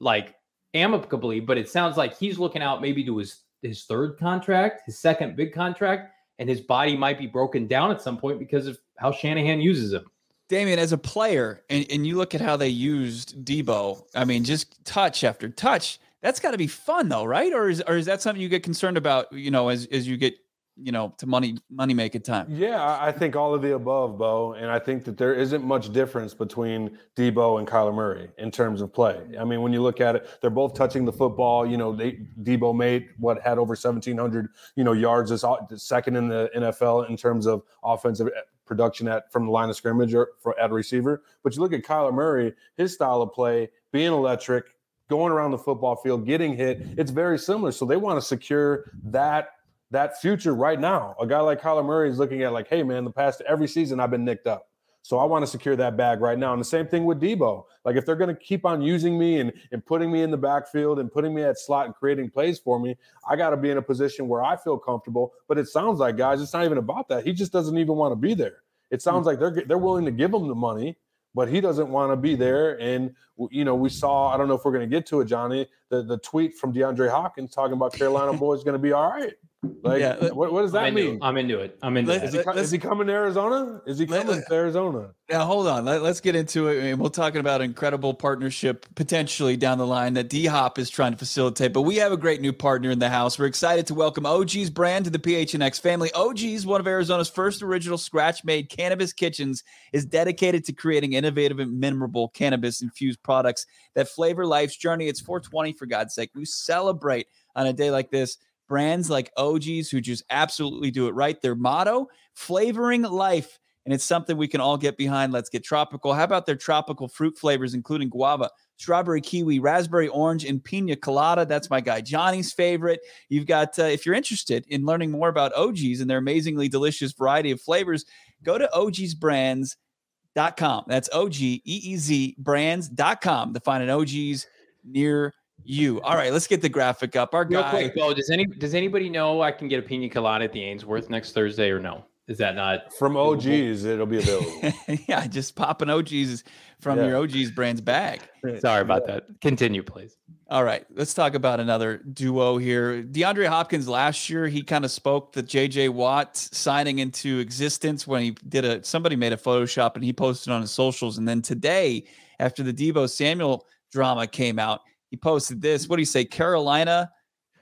like 0.00 0.36
amicably, 0.74 1.40
but 1.40 1.58
it 1.58 1.68
sounds 1.68 1.96
like 1.96 2.16
he's 2.16 2.38
looking 2.38 2.62
out 2.62 2.80
maybe 2.80 3.04
to 3.04 3.18
his 3.18 3.40
his 3.62 3.84
third 3.84 4.18
contract, 4.18 4.82
his 4.84 4.98
second 4.98 5.36
big 5.36 5.52
contract, 5.54 6.12
and 6.38 6.48
his 6.48 6.60
body 6.60 6.96
might 6.96 7.18
be 7.18 7.26
broken 7.26 7.66
down 7.66 7.90
at 7.90 8.02
some 8.02 8.18
point 8.18 8.38
because 8.38 8.66
of 8.66 8.78
how 8.96 9.12
Shanahan 9.12 9.60
uses 9.60 9.92
him. 9.92 10.04
Damien, 10.48 10.78
as 10.78 10.92
a 10.92 10.98
player, 10.98 11.62
and, 11.70 11.86
and 11.90 12.06
you 12.06 12.16
look 12.16 12.34
at 12.34 12.40
how 12.40 12.56
they 12.56 12.68
used 12.68 13.44
Deebo, 13.44 14.04
I 14.14 14.24
mean, 14.24 14.44
just 14.44 14.84
touch 14.84 15.24
after 15.24 15.48
touch. 15.48 15.98
That's 16.20 16.38
got 16.40 16.52
to 16.52 16.58
be 16.58 16.66
fun, 16.66 17.08
though, 17.08 17.24
right? 17.24 17.52
Or 17.52 17.68
is 17.68 17.82
or 17.86 17.96
is 17.96 18.06
that 18.06 18.22
something 18.22 18.40
you 18.40 18.48
get 18.48 18.62
concerned 18.62 18.96
about? 18.96 19.32
You 19.32 19.50
know, 19.50 19.68
as 19.68 19.86
as 19.86 20.06
you 20.06 20.16
get 20.16 20.34
you 20.76 20.90
know 20.90 21.14
to 21.18 21.26
money 21.26 21.56
money 21.70 21.94
making 21.94 22.22
time. 22.22 22.46
Yeah, 22.50 22.82
I 22.82 23.08
I 23.08 23.12
think 23.12 23.36
all 23.36 23.54
of 23.54 23.62
the 23.62 23.74
above, 23.74 24.18
Bo. 24.18 24.54
And 24.54 24.70
I 24.70 24.78
think 24.78 25.04
that 25.04 25.16
there 25.16 25.34
isn't 25.34 25.64
much 25.64 25.92
difference 25.92 26.34
between 26.34 26.98
Deebo 27.16 27.58
and 27.58 27.68
Kyler 27.68 27.94
Murray 27.94 28.28
in 28.38 28.50
terms 28.50 28.80
of 28.80 28.92
play. 28.92 29.20
I 29.38 29.44
mean, 29.44 29.62
when 29.62 29.72
you 29.72 29.82
look 29.82 30.00
at 30.00 30.16
it, 30.16 30.28
they're 30.40 30.50
both 30.50 30.74
touching 30.74 31.04
the 31.04 31.12
football. 31.12 31.66
You 31.66 31.76
know, 31.76 31.94
they 31.94 32.20
Deebo 32.42 32.76
made 32.76 33.08
what 33.18 33.40
had 33.42 33.58
over 33.58 33.70
1,700 33.70 34.48
you 34.76 34.84
know 34.84 34.92
yards, 34.92 35.30
this 35.30 35.44
second 35.82 36.16
in 36.16 36.28
the 36.28 36.50
NFL 36.56 37.08
in 37.08 37.16
terms 37.16 37.46
of 37.46 37.62
offensive 37.82 38.28
production 38.66 39.08
at 39.08 39.30
from 39.32 39.46
the 39.46 39.50
line 39.50 39.70
of 39.70 39.76
scrimmage 39.76 40.14
or 40.14 40.30
for 40.40 40.58
at 40.58 40.70
receiver. 40.70 41.22
But 41.42 41.54
you 41.54 41.62
look 41.62 41.72
at 41.72 41.82
Kyler 41.82 42.12
Murray, 42.12 42.54
his 42.76 42.94
style 42.94 43.22
of 43.22 43.32
play, 43.32 43.70
being 43.92 44.12
electric, 44.12 44.64
going 45.08 45.32
around 45.32 45.50
the 45.50 45.58
football 45.58 45.96
field, 45.96 46.26
getting 46.26 46.56
hit. 46.56 46.82
It's 46.96 47.10
very 47.10 47.38
similar. 47.38 47.72
So 47.72 47.84
they 47.84 47.96
want 47.96 48.20
to 48.20 48.26
secure 48.26 48.90
that 49.04 49.50
that 49.90 50.20
future 50.20 50.54
right 50.54 50.80
now. 50.80 51.14
A 51.20 51.26
guy 51.26 51.40
like 51.40 51.60
Kyler 51.60 51.84
Murray 51.84 52.10
is 52.10 52.18
looking 52.18 52.42
at 52.42 52.52
like, 52.52 52.68
hey 52.68 52.82
man, 52.82 53.04
the 53.04 53.10
past 53.10 53.42
every 53.46 53.68
season 53.68 54.00
I've 54.00 54.10
been 54.10 54.24
nicked 54.24 54.46
up. 54.46 54.68
So 55.04 55.18
I 55.18 55.24
want 55.24 55.42
to 55.42 55.46
secure 55.46 55.76
that 55.76 55.98
bag 55.98 56.22
right 56.22 56.38
now. 56.38 56.54
And 56.54 56.60
the 56.60 56.64
same 56.64 56.86
thing 56.86 57.04
with 57.04 57.20
Deebo. 57.20 57.64
Like 57.84 57.96
if 57.96 58.06
they're 58.06 58.16
going 58.16 58.34
to 58.34 58.40
keep 58.40 58.64
on 58.64 58.80
using 58.80 59.18
me 59.18 59.38
and, 59.38 59.52
and 59.70 59.84
putting 59.84 60.10
me 60.10 60.22
in 60.22 60.30
the 60.30 60.38
backfield 60.38 60.98
and 60.98 61.12
putting 61.12 61.34
me 61.34 61.42
at 61.42 61.58
slot 61.58 61.84
and 61.84 61.94
creating 61.94 62.30
plays 62.30 62.58
for 62.58 62.80
me, 62.80 62.96
I 63.28 63.36
got 63.36 63.50
to 63.50 63.58
be 63.58 63.68
in 63.68 63.76
a 63.76 63.82
position 63.82 64.28
where 64.28 64.42
I 64.42 64.56
feel 64.56 64.78
comfortable. 64.78 65.34
But 65.46 65.58
it 65.58 65.68
sounds 65.68 65.98
like 65.98 66.16
guys, 66.16 66.40
it's 66.40 66.54
not 66.54 66.64
even 66.64 66.78
about 66.78 67.08
that. 67.08 67.22
He 67.22 67.34
just 67.34 67.52
doesn't 67.52 67.76
even 67.76 67.96
want 67.96 68.12
to 68.12 68.16
be 68.16 68.32
there. 68.32 68.62
It 68.90 68.96
hmm. 68.96 69.00
sounds 69.00 69.26
like 69.26 69.38
they're 69.38 69.62
they're 69.66 69.76
willing 69.76 70.06
to 70.06 70.10
give 70.10 70.32
him 70.32 70.48
the 70.48 70.54
money, 70.54 70.96
but 71.34 71.50
he 71.50 71.60
doesn't 71.60 71.90
want 71.90 72.10
to 72.10 72.16
be 72.16 72.34
there. 72.34 72.80
And 72.80 73.14
you 73.50 73.66
know, 73.66 73.74
we 73.74 73.90
saw. 73.90 74.32
I 74.32 74.38
don't 74.38 74.48
know 74.48 74.54
if 74.54 74.64
we're 74.64 74.72
going 74.72 74.88
to 74.88 74.96
get 74.96 75.04
to 75.08 75.20
it, 75.20 75.26
Johnny. 75.26 75.68
The 75.90 76.02
the 76.02 76.16
tweet 76.16 76.54
from 76.54 76.72
DeAndre 76.72 77.10
Hopkins 77.10 77.54
talking 77.54 77.74
about 77.74 77.92
Carolina 77.92 78.32
boys 78.38 78.64
going 78.64 78.72
to 78.72 78.78
be 78.78 78.92
all 78.92 79.10
right. 79.10 79.34
Like, 79.82 80.00
yeah, 80.00 80.30
what, 80.30 80.52
what, 80.52 80.62
does 80.62 80.72
that 80.72 80.84
I'm 80.84 80.94
mean? 80.94 81.18
I'm 81.22 81.36
into 81.36 81.58
it. 81.60 81.78
I'm 81.82 81.96
into 81.96 82.12
it. 82.12 82.22
Is 82.24 82.32
he, 82.32 82.38
is 82.38 82.70
he 82.70 82.78
coming 82.78 83.06
to 83.06 83.12
Arizona? 83.12 83.80
Is 83.86 83.98
he 83.98 84.06
coming 84.06 84.26
let, 84.26 84.46
to 84.48 84.54
Arizona? 84.54 85.10
Now, 85.30 85.44
hold 85.44 85.66
on. 85.66 85.84
Let, 85.84 86.02
us 86.02 86.20
get 86.20 86.36
into 86.36 86.68
it. 86.68 86.84
And 86.84 87.00
we're 87.00 87.08
talking 87.08 87.40
about 87.40 87.60
an 87.60 87.66
incredible 87.66 88.14
partnership 88.14 88.86
potentially 88.94 89.56
down 89.56 89.78
the 89.78 89.86
line 89.86 90.14
that 90.14 90.28
D 90.28 90.46
Hop 90.46 90.78
is 90.78 90.90
trying 90.90 91.12
to 91.12 91.18
facilitate. 91.18 91.72
But 91.72 91.82
we 91.82 91.96
have 91.96 92.12
a 92.12 92.16
great 92.16 92.40
new 92.40 92.52
partner 92.52 92.90
in 92.90 92.98
the 92.98 93.08
house. 93.08 93.38
We're 93.38 93.46
excited 93.46 93.86
to 93.88 93.94
welcome 93.94 94.26
OG's 94.26 94.70
brand 94.70 95.06
to 95.06 95.10
the 95.10 95.18
PHNX 95.18 95.80
family. 95.80 96.10
OG's, 96.14 96.66
one 96.66 96.80
of 96.80 96.86
Arizona's 96.86 97.28
first 97.28 97.62
original 97.62 97.98
scratch 97.98 98.44
made 98.44 98.68
cannabis 98.68 99.12
kitchens, 99.12 99.62
is 99.92 100.04
dedicated 100.04 100.64
to 100.66 100.72
creating 100.72 101.14
innovative 101.14 101.58
and 101.58 101.80
memorable 101.80 102.28
cannabis 102.28 102.82
infused 102.82 103.22
products 103.22 103.66
that 103.94 104.08
flavor 104.08 104.46
life's 104.46 104.76
journey. 104.76 105.08
It's 105.08 105.20
420, 105.20 105.72
for 105.72 105.86
God's 105.86 106.14
sake. 106.14 106.30
We 106.34 106.44
celebrate 106.44 107.26
on 107.56 107.66
a 107.66 107.72
day 107.72 107.90
like 107.90 108.10
this 108.10 108.38
brands 108.68 109.10
like 109.10 109.30
OG's 109.36 109.90
who 109.90 110.00
just 110.00 110.24
absolutely 110.30 110.90
do 110.90 111.08
it 111.08 111.14
right. 111.14 111.38
Their 111.40 111.54
motto, 111.54 112.08
flavoring 112.34 113.02
life. 113.02 113.58
And 113.84 113.92
it's 113.92 114.04
something 114.04 114.38
we 114.38 114.48
can 114.48 114.62
all 114.62 114.78
get 114.78 114.96
behind. 114.96 115.32
Let's 115.32 115.50
get 115.50 115.62
tropical. 115.62 116.14
How 116.14 116.24
about 116.24 116.46
their 116.46 116.56
tropical 116.56 117.06
fruit 117.06 117.36
flavors, 117.36 117.74
including 117.74 118.08
guava, 118.08 118.48
strawberry, 118.76 119.20
kiwi, 119.20 119.58
raspberry, 119.58 120.08
orange, 120.08 120.46
and 120.46 120.64
pina 120.64 120.96
colada? 120.96 121.44
That's 121.44 121.68
my 121.68 121.82
guy 121.82 122.00
Johnny's 122.00 122.50
favorite. 122.50 123.00
You've 123.28 123.44
got, 123.46 123.78
uh, 123.78 123.84
if 123.84 124.06
you're 124.06 124.14
interested 124.14 124.64
in 124.68 124.86
learning 124.86 125.10
more 125.10 125.28
about 125.28 125.54
OG's 125.54 126.00
and 126.00 126.08
their 126.08 126.16
amazingly 126.16 126.68
delicious 126.68 127.12
variety 127.12 127.50
of 127.50 127.60
flavors, 127.60 128.06
go 128.42 128.56
to 128.56 128.70
OG'sbrands.com. 128.72 130.84
That's 130.86 131.10
O 131.12 131.28
G 131.28 131.60
E 131.66 131.80
E 131.84 131.96
Z 131.96 132.36
brands.com 132.38 133.52
to 133.52 133.60
find 133.60 133.82
an 133.82 133.90
OG's 133.90 134.46
near 134.82 135.34
you. 135.64 136.00
All 136.02 136.16
right, 136.16 136.32
let's 136.32 136.46
get 136.46 136.62
the 136.62 136.68
graphic 136.68 137.16
up. 137.16 137.34
Our 137.34 137.46
Real 137.46 137.62
guy. 137.62 137.70
quick, 137.70 137.94
Bo, 137.94 138.14
does 138.14 138.30
any 138.30 138.46
does 138.46 138.74
anybody 138.74 139.08
know 139.08 139.42
I 139.42 139.52
can 139.52 139.68
get 139.68 139.78
a 139.78 139.82
pina 139.82 140.08
colada 140.08 140.44
at 140.44 140.52
the 140.52 140.62
Ainsworth 140.62 141.10
next 141.10 141.32
Thursday 141.32 141.70
or 141.70 141.80
no? 141.80 142.04
Is 142.26 142.38
that 142.38 142.54
not 142.54 142.92
from 142.94 143.16
OGs? 143.18 143.84
It'll 143.84 144.06
be 144.06 144.16
available. 144.16 144.72
yeah, 145.08 145.26
just 145.26 145.56
popping 145.56 145.90
OGs 145.90 146.42
from 146.80 146.98
yeah. 146.98 147.08
your 147.08 147.16
OGs 147.18 147.50
brands 147.50 147.82
bag. 147.82 148.22
Sorry 148.60 148.80
about 148.80 149.02
yeah. 149.06 149.14
that. 149.14 149.40
Continue, 149.42 149.82
please. 149.82 150.16
All 150.48 150.64
right, 150.64 150.86
let's 150.94 151.12
talk 151.12 151.34
about 151.34 151.60
another 151.60 151.98
duo 151.98 152.56
here. 152.56 153.02
DeAndre 153.02 153.46
Hopkins 153.46 153.88
last 153.88 154.30
year, 154.30 154.46
he 154.46 154.62
kind 154.62 154.84
of 154.84 154.90
spoke 154.90 155.32
the 155.32 155.42
JJ 155.42 155.90
Watt 155.90 156.36
signing 156.36 156.98
into 156.98 157.40
existence 157.40 158.06
when 158.06 158.22
he 158.22 158.30
did 158.48 158.64
a 158.64 158.82
somebody 158.84 159.16
made 159.16 159.32
a 159.32 159.38
Photoshop 159.38 159.94
and 159.94 160.04
he 160.04 160.12
posted 160.12 160.52
on 160.52 160.62
his 160.62 160.70
socials. 160.70 161.18
And 161.18 161.28
then 161.28 161.42
today, 161.42 162.04
after 162.38 162.62
the 162.62 162.72
Deebo 162.72 163.08
Samuel 163.10 163.66
drama 163.90 164.26
came 164.26 164.58
out, 164.58 164.80
he 165.14 165.16
posted 165.16 165.62
this. 165.62 165.88
What 165.88 165.94
do 165.94 166.02
you 166.02 166.06
say, 166.06 166.24
Carolina 166.24 167.08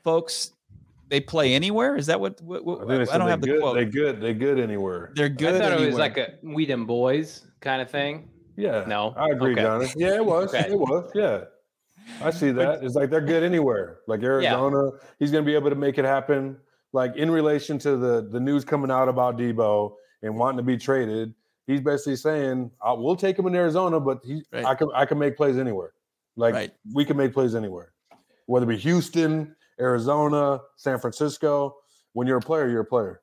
folks? 0.02 0.52
They 1.08 1.20
play 1.20 1.52
anywhere? 1.52 1.96
Is 1.96 2.06
that 2.06 2.18
what? 2.18 2.40
what, 2.40 2.64
what 2.64 2.90
I, 2.90 3.02
I, 3.14 3.18
don't 3.18 3.28
have 3.28 3.42
the 3.42 3.48
good, 3.48 3.60
quote. 3.60 3.74
They 3.74 3.84
good. 3.84 4.22
They 4.22 4.32
good 4.32 4.58
anywhere. 4.58 5.12
They're 5.14 5.28
good. 5.28 5.56
I 5.56 5.58
thought 5.58 5.72
anywhere. 5.72 5.84
it 5.84 5.86
was 5.88 5.98
like 5.98 6.16
a 6.16 6.32
we 6.42 6.64
them 6.64 6.86
boys 6.86 7.46
kind 7.60 7.82
of 7.82 7.90
thing. 7.90 8.30
Yeah. 8.56 8.84
No. 8.86 9.12
I 9.18 9.28
agree, 9.28 9.52
okay. 9.52 9.60
Johnny. 9.60 9.92
Yeah, 9.94 10.14
it 10.14 10.24
was. 10.24 10.54
okay. 10.54 10.70
It 10.70 10.78
was. 10.78 11.10
Yeah. 11.14 11.44
I 12.22 12.30
see 12.30 12.52
that. 12.52 12.82
It's 12.82 12.94
like 12.94 13.10
they're 13.10 13.20
good 13.20 13.42
anywhere. 13.42 13.98
Like 14.06 14.22
Arizona, 14.22 14.86
yeah. 14.86 15.08
he's 15.18 15.30
going 15.30 15.44
to 15.44 15.46
be 15.46 15.54
able 15.54 15.68
to 15.68 15.76
make 15.76 15.98
it 15.98 16.06
happen. 16.06 16.56
Like 16.94 17.14
in 17.16 17.30
relation 17.30 17.78
to 17.80 17.98
the 17.98 18.26
the 18.30 18.40
news 18.40 18.64
coming 18.64 18.90
out 18.90 19.10
about 19.10 19.36
Deebo 19.36 19.92
and 20.22 20.34
wanting 20.38 20.56
to 20.56 20.62
be 20.62 20.78
traded, 20.78 21.34
he's 21.66 21.82
basically 21.82 22.16
saying, 22.16 22.70
"We'll 22.82 23.16
take 23.16 23.38
him 23.38 23.46
in 23.46 23.54
Arizona, 23.54 24.00
but 24.00 24.20
he, 24.24 24.42
right. 24.50 24.64
I 24.64 24.74
can 24.74 24.88
I 24.94 25.04
can 25.04 25.18
make 25.18 25.36
plays 25.36 25.58
anywhere." 25.58 25.92
Like 26.36 26.54
right. 26.54 26.72
we 26.94 27.04
can 27.04 27.16
make 27.16 27.32
plays 27.32 27.54
anywhere, 27.54 27.92
whether 28.46 28.64
it 28.64 28.74
be 28.74 28.78
Houston, 28.78 29.54
Arizona, 29.80 30.60
San 30.76 30.98
Francisco. 30.98 31.76
When 32.14 32.26
you're 32.26 32.38
a 32.38 32.42
player, 32.42 32.68
you're 32.68 32.82
a 32.82 32.86
player. 32.86 33.22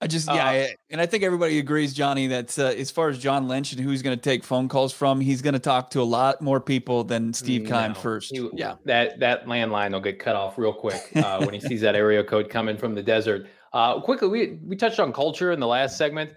I 0.00 0.06
just 0.06 0.26
yeah, 0.26 0.44
uh, 0.44 0.48
I, 0.48 0.76
and 0.90 1.00
I 1.00 1.06
think 1.06 1.24
everybody 1.24 1.58
agrees, 1.58 1.94
Johnny, 1.94 2.26
that 2.26 2.58
uh, 2.58 2.64
as 2.64 2.90
far 2.90 3.08
as 3.08 3.18
John 3.18 3.48
Lynch 3.48 3.72
and 3.72 3.80
who's 3.80 4.02
going 4.02 4.16
to 4.16 4.22
take 4.22 4.44
phone 4.44 4.68
calls 4.68 4.92
from, 4.92 5.18
he's 5.18 5.40
going 5.40 5.54
to 5.54 5.60
talk 5.60 5.90
to 5.90 6.02
a 6.02 6.04
lot 6.04 6.42
more 6.42 6.60
people 6.60 7.04
than 7.04 7.32
Steve 7.32 7.62
no, 7.62 7.70
Keim 7.70 7.94
first. 7.94 8.30
He, 8.30 8.46
yeah, 8.52 8.74
that 8.84 9.20
that 9.20 9.46
landline 9.46 9.92
will 9.92 10.00
get 10.00 10.18
cut 10.18 10.36
off 10.36 10.58
real 10.58 10.74
quick 10.74 11.00
uh, 11.16 11.38
when 11.38 11.54
he 11.54 11.60
sees 11.60 11.80
that 11.80 11.94
area 11.94 12.22
code 12.22 12.50
coming 12.50 12.76
from 12.76 12.94
the 12.94 13.02
desert. 13.02 13.46
Uh, 13.72 14.00
quickly, 14.00 14.28
we 14.28 14.58
we 14.62 14.76
touched 14.76 15.00
on 15.00 15.10
culture 15.10 15.52
in 15.52 15.60
the 15.60 15.66
last 15.66 15.96
segment. 15.96 16.32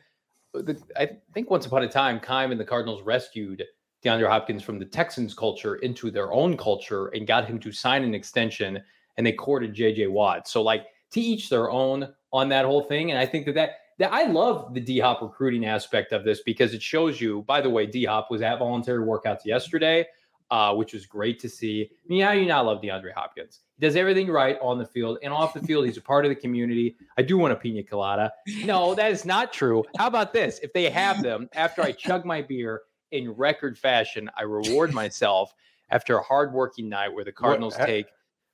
The, 0.54 0.80
I 0.96 1.10
think 1.34 1.50
once 1.50 1.66
upon 1.66 1.84
a 1.84 1.90
time, 1.90 2.22
Keim 2.22 2.52
and 2.52 2.60
the 2.60 2.66
Cardinals 2.66 3.02
rescued 3.02 3.66
DeAndre 4.04 4.28
Hopkins 4.28 4.64
from 4.64 4.80
the 4.80 4.86
Texans 4.86 5.34
culture 5.34 5.76
into 5.78 6.12
their 6.12 6.32
own 6.32 6.56
culture 6.56 7.08
and 7.08 7.28
got 7.28 7.46
him 7.46 7.60
to 7.60 7.72
sign 7.72 8.04
an 8.04 8.14
extension 8.14 8.82
and 9.18 9.26
they 9.26 9.32
courted 9.32 9.76
JJ 9.76 10.10
Watt. 10.12 10.48
So 10.48 10.62
like 10.62 10.86
to 11.12 11.22
each 11.22 11.50
their 11.50 11.70
own 11.70 12.08
on 12.32 12.50
that 12.50 12.66
whole 12.66 12.84
thing. 12.84 13.12
And 13.12 13.20
I 13.20 13.26
think 13.26 13.46
that 13.46 13.56
that, 13.56 13.70
that 13.98 14.14
I 14.14 14.24
love 14.24 14.74
the 14.74 14.80
D 14.80 15.00
Hop 15.00 15.22
recruiting 15.22 15.66
aspect 15.66 16.12
of 16.12 16.24
this 16.24 16.42
because 16.44 16.74
it 16.74 16.82
shows 16.82 17.20
you, 17.20 17.44
by 17.44 17.62
the 17.62 17.70
way, 17.70 17.86
D 17.86 18.06
Hop 18.06 18.30
was 18.30 18.42
at 18.42 18.60
voluntary 18.60 19.04
workouts 19.04 19.46
yesterday, 19.46 20.06
uh, 20.52 20.76
which 20.76 20.94
was 20.94 21.06
great 21.06 21.40
to 21.40 21.50
see. 21.50 21.90
How 22.10 22.32
you 22.32 22.46
not 22.46 22.66
love 22.66 22.82
DeAndre 22.82 23.14
Hopkins? 23.14 23.62
He 23.80 23.86
does 23.86 23.96
everything 23.96 24.28
right 24.28 24.58
on 24.62 24.78
the 24.78 24.86
field 24.86 25.18
and 25.24 25.34
off 25.34 25.54
the 25.54 25.62
field. 25.62 25.86
He's 25.88 25.98
a 25.98 26.02
part 26.02 26.26
of 26.26 26.30
the 26.30 26.36
community. 26.36 26.96
I 27.18 27.24
do 27.24 27.38
want 27.38 27.54
a 27.54 27.56
pina 27.56 27.82
colada. 27.82 28.32
No, 28.64 28.94
that 28.94 29.12
is 29.12 29.26
not 29.26 29.52
true. 29.52 29.84
How 29.98 30.08
about 30.08 30.34
this? 30.34 30.60
If 30.62 30.74
they 30.74 30.90
have 30.90 31.24
them 31.24 31.50
after 31.54 31.82
I 31.82 31.92
chug 31.92 32.24
my 32.24 32.42
beer 32.42 32.82
in 33.12 33.32
record 33.32 33.78
fashion. 33.78 34.30
I 34.38 34.44
reward 34.44 34.94
myself 34.94 35.54
after 35.90 36.18
a 36.18 36.24
hardworking 36.24 36.90
night 36.90 37.10
where 37.10 37.24
the 37.24 37.32
Cardinals 37.32 37.74
what, 37.74 37.82
ha, 37.82 37.86
take. 37.86 38.08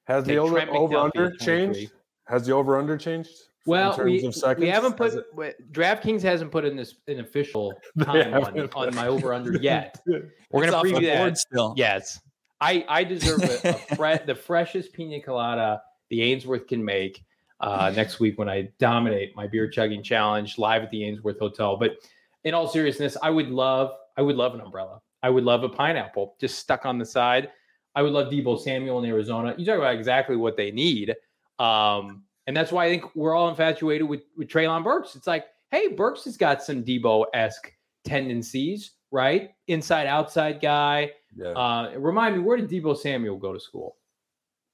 Has 0.05 0.25
take 0.25 0.35
the 0.35 0.37
over, 0.37 0.61
over 0.69 0.97
under 0.97 1.35
changed? 1.37 1.91
Has 2.27 2.45
the 2.45 2.53
over 2.53 2.77
under 2.77 2.97
changed? 2.97 3.31
Well, 3.65 3.97
we, 4.03 4.29
we 4.57 4.67
haven't 4.67 4.97
put 4.97 5.13
DraftKings 5.71 6.21
hasn't 6.21 6.51
put 6.51 6.65
in 6.65 6.75
this 6.75 6.95
an 7.07 7.21
official 7.21 7.73
time 8.03 8.33
on, 8.33 8.69
on, 8.75 8.95
my 8.95 9.07
over 9.07 9.33
under 9.33 9.57
yet. 9.61 10.01
We're 10.05 10.65
gonna 10.65 10.83
preview 10.83 11.03
that 11.03 11.37
still. 11.37 11.73
Yes, 11.77 12.19
I 12.59 12.83
I 12.89 13.05
deserve 13.05 13.41
a, 13.41 13.69
a 13.69 13.95
fre- 13.95 14.25
the 14.25 14.35
freshest 14.35 14.91
pina 14.91 15.21
colada 15.21 15.81
the 16.09 16.21
Ainsworth 16.23 16.67
can 16.67 16.83
make 16.83 17.23
uh, 17.61 17.91
next 17.95 18.19
week 18.19 18.37
when 18.37 18.49
I 18.49 18.69
dominate 18.79 19.35
my 19.35 19.47
beer 19.47 19.69
chugging 19.69 20.03
challenge 20.03 20.57
live 20.57 20.83
at 20.83 20.91
the 20.91 21.05
Ainsworth 21.05 21.39
Hotel. 21.39 21.77
But 21.77 21.91
in 22.43 22.53
all 22.53 22.67
seriousness, 22.67 23.15
I 23.23 23.29
would 23.29 23.49
love 23.49 23.91
I 24.18 24.22
would 24.22 24.36
love 24.36 24.53
an 24.53 24.61
umbrella. 24.61 25.01
I 25.22 25.30
would 25.30 25.43
love 25.43 25.64
a 25.64 25.70
pineapple 25.70 26.36
just 26.39 26.59
stuck 26.59 26.86
on 26.86 26.97
the 26.97 27.05
side. 27.05 27.49
I 27.95 28.01
would 28.01 28.11
love 28.11 28.32
Deebo 28.32 28.59
Samuel 28.59 28.99
in 28.99 29.05
Arizona. 29.05 29.55
You 29.57 29.66
talk 29.66 29.78
about 29.78 29.95
exactly 29.95 30.36
what 30.36 30.57
they 30.57 30.72
need. 30.72 31.16
Um, 31.59 32.24
and 32.47 32.57
that's 32.57 32.72
why 32.72 32.86
I 32.86 32.89
think 32.89 33.16
we're 33.16 33.36
all 33.36 33.49
infatuated 33.49 34.07
with, 34.07 34.22
with 34.36 34.49
Treylon 34.49 34.84
Burks. 34.84 35.16
It's 35.16 35.28
like, 35.28 35.45
hey, 35.72 35.89
Burks 35.89 36.26
has 36.26 36.36
got 36.36 36.61
some 36.61 36.84
Deebo 36.84 37.26
esque 37.34 37.72
tendencies, 38.03 38.91
right? 39.11 39.51
Inside 39.68 40.07
outside 40.07 40.59
guy. 40.61 41.11
Yeah. 41.36 41.49
Uh, 41.49 41.93
remind 41.97 42.36
me, 42.36 42.41
where 42.41 42.57
did 42.57 42.70
Deebo 42.70 42.97
Samuel 42.97 43.38
go 43.38 43.53
to 43.53 43.59
school? 43.59 43.97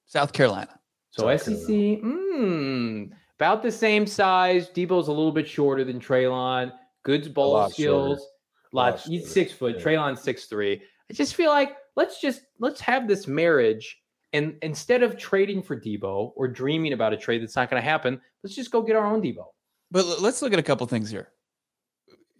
South 0.06 0.34
Carolina. 0.34 0.80
So 1.12 1.24
South 1.38 1.42
SEC, 1.42 1.68
mm, 1.68 3.12
about 3.38 3.62
the 3.62 3.72
same 3.72 4.08
size. 4.08 4.70
Deebo's 4.70 5.08
a 5.08 5.12
little 5.12 5.32
bit 5.32 5.48
shorter 5.48 5.84
than 5.84 6.00
Treylon. 6.00 6.72
Goods 7.04 7.28
ball 7.28 7.70
skills. 7.70 8.20
Shorter. 8.20 8.24
Lots. 8.72 9.06
He's 9.06 9.30
six 9.30 9.52
foot. 9.52 9.78
Yeah. 9.78 9.84
Treylon's 9.84 10.22
six 10.22 10.46
three. 10.46 10.82
I 11.10 11.14
just 11.14 11.36
feel 11.36 11.50
like 11.50 11.76
let's 11.96 12.22
just 12.22 12.42
let's 12.60 12.82
have 12.82 13.08
this 13.08 13.28
marriage, 13.28 13.98
and 14.34 14.56
instead 14.62 15.04
of 15.04 15.18
trading 15.18 15.62
for 15.62 15.80
Deebo 15.80 16.34
or 16.36 16.48
dreaming 16.48 16.94
about 16.94 17.14
a 17.14 17.18
trade 17.18 17.42
that's 17.42 17.56
not 17.56 17.70
going 17.70 17.82
to 17.82 17.88
happen, 17.88 18.22
let's 18.44 18.56
just 18.56 18.72
go 18.72 18.82
get 18.82 18.96
our 18.96 19.06
own 19.06 19.22
Deebo. 19.22 19.46
But 19.92 20.22
let's 20.22 20.42
look 20.42 20.54
at 20.54 20.60
a 20.60 20.64
couple 20.64 20.86
things 20.88 21.10
here. 21.10 21.30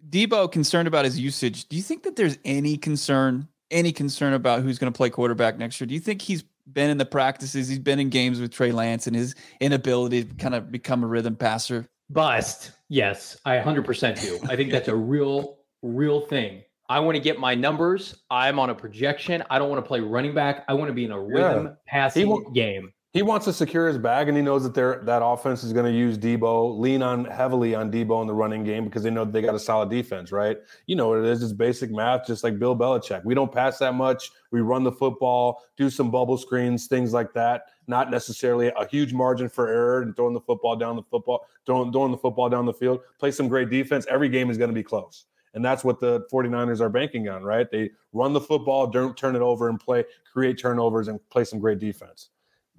Deebo 0.08 0.50
concerned 0.50 0.88
about 0.88 1.04
his 1.04 1.18
usage. 1.18 1.68
Do 1.68 1.76
you 1.76 1.82
think 1.82 2.04
that 2.04 2.16
there's 2.16 2.38
any 2.44 2.76
concern, 2.76 3.48
any 3.70 3.92
concern 3.92 4.32
about 4.32 4.62
who's 4.62 4.78
going 4.78 4.92
to 4.92 4.96
play 4.96 5.10
quarterback 5.10 5.58
next 5.58 5.80
year? 5.80 5.86
Do 5.86 5.94
you 5.94 6.00
think 6.00 6.22
he's 6.22 6.44
been 6.72 6.90
in 6.90 6.98
the 6.98 7.06
practices, 7.06 7.68
he's 7.68 7.78
been 7.78 7.98
in 7.98 8.08
games 8.08 8.40
with 8.40 8.52
Trey 8.52 8.72
Lance, 8.72 9.06
and 9.06 9.16
his 9.16 9.34
inability 9.60 10.24
to 10.24 10.34
kind 10.36 10.54
of 10.54 10.70
become 10.70 11.02
a 11.02 11.06
rhythm 11.06 11.36
passer? 11.36 11.88
Bust. 12.08 12.72
Yes, 12.88 13.38
I 13.44 13.56
100% 13.58 14.20
do. 14.20 14.38
I 14.48 14.56
think 14.56 14.72
that's 14.72 14.88
a 14.88 14.96
real 14.96 15.59
real 15.82 16.20
thing. 16.20 16.62
I 16.88 16.98
want 16.98 17.14
to 17.14 17.20
get 17.20 17.38
my 17.38 17.54
numbers. 17.54 18.16
I'm 18.30 18.58
on 18.58 18.70
a 18.70 18.74
projection. 18.74 19.44
I 19.48 19.60
don't 19.60 19.70
want 19.70 19.82
to 19.82 19.86
play 19.86 20.00
running 20.00 20.34
back. 20.34 20.64
I 20.66 20.74
want 20.74 20.88
to 20.88 20.92
be 20.92 21.04
in 21.04 21.12
a 21.12 21.20
rhythm 21.20 21.66
yeah. 21.66 21.72
passing 21.86 22.26
he 22.26 22.52
game. 22.52 22.92
He 23.12 23.22
wants 23.22 23.44
to 23.46 23.52
secure 23.52 23.88
his 23.88 23.98
bag, 23.98 24.28
and 24.28 24.36
he 24.36 24.42
knows 24.42 24.62
that 24.62 25.04
that 25.04 25.24
offense 25.24 25.64
is 25.64 25.72
going 25.72 25.84
to 25.84 25.96
use 25.96 26.16
Deebo, 26.16 26.78
lean 26.78 27.02
on 27.02 27.24
heavily 27.24 27.74
on 27.74 27.90
Deebo 27.90 28.20
in 28.20 28.28
the 28.28 28.34
running 28.34 28.62
game 28.62 28.84
because 28.84 29.02
they 29.02 29.10
know 29.10 29.24
they 29.24 29.42
got 29.42 29.54
a 29.54 29.58
solid 29.58 29.90
defense, 29.90 30.30
right? 30.30 30.58
You 30.86 30.94
know 30.94 31.08
what 31.08 31.18
it 31.18 31.24
is. 31.24 31.42
It's 31.42 31.52
basic 31.52 31.90
math, 31.90 32.24
just 32.24 32.44
like 32.44 32.60
Bill 32.60 32.76
Belichick. 32.76 33.24
We 33.24 33.34
don't 33.34 33.52
pass 33.52 33.78
that 33.78 33.94
much. 33.94 34.30
We 34.52 34.60
run 34.60 34.84
the 34.84 34.92
football, 34.92 35.60
do 35.76 35.90
some 35.90 36.12
bubble 36.12 36.38
screens, 36.38 36.86
things 36.86 37.12
like 37.12 37.32
that. 37.34 37.64
Not 37.88 38.12
necessarily 38.12 38.68
a 38.68 38.86
huge 38.86 39.12
margin 39.12 39.48
for 39.48 39.66
error 39.66 40.02
and 40.02 40.14
throwing 40.14 40.34
the 40.34 40.40
football 40.40 40.76
down 40.76 40.94
the 40.94 41.02
football, 41.02 41.46
throwing, 41.66 41.90
throwing 41.90 42.12
the 42.12 42.18
football 42.18 42.48
down 42.48 42.64
the 42.64 42.74
field. 42.74 43.00
Play 43.18 43.32
some 43.32 43.48
great 43.48 43.70
defense. 43.70 44.06
Every 44.08 44.28
game 44.28 44.50
is 44.50 44.58
going 44.58 44.70
to 44.70 44.74
be 44.74 44.84
close 44.84 45.26
And 45.54 45.64
that's 45.64 45.82
what 45.82 45.98
the 45.98 46.26
49ers 46.32 46.80
are 46.80 46.88
banking 46.88 47.28
on, 47.28 47.42
right? 47.42 47.70
They 47.70 47.90
run 48.12 48.32
the 48.32 48.40
football, 48.40 48.86
don't 48.86 49.16
turn 49.16 49.34
it 49.34 49.42
over 49.42 49.68
and 49.68 49.80
play, 49.80 50.04
create 50.32 50.58
turnovers 50.58 51.08
and 51.08 51.18
play 51.28 51.44
some 51.44 51.58
great 51.58 51.78
defense. 51.78 52.30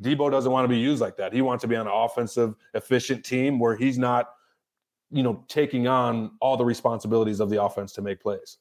Deebo 0.02 0.32
doesn't 0.32 0.52
want 0.52 0.64
to 0.64 0.70
be 0.70 0.80
used 0.80 1.02
like 1.02 1.18
that. 1.18 1.34
He 1.34 1.42
wants 1.42 1.62
to 1.62 1.68
be 1.68 1.76
on 1.76 1.86
an 1.86 1.94
offensive, 1.94 2.56
efficient 2.74 3.24
team 3.24 3.60
where 3.60 3.76
he's 3.76 3.98
not, 3.98 4.32
you 5.12 5.22
know, 5.22 5.44
taking 5.48 5.88
on 5.88 6.32
all 6.40 6.58
the 6.58 6.66
responsibilities 6.66 7.40
of 7.40 7.50
the 7.50 7.62
offense 7.62 7.92
to 7.94 8.02
make 8.02 8.22
plays. 8.22 8.58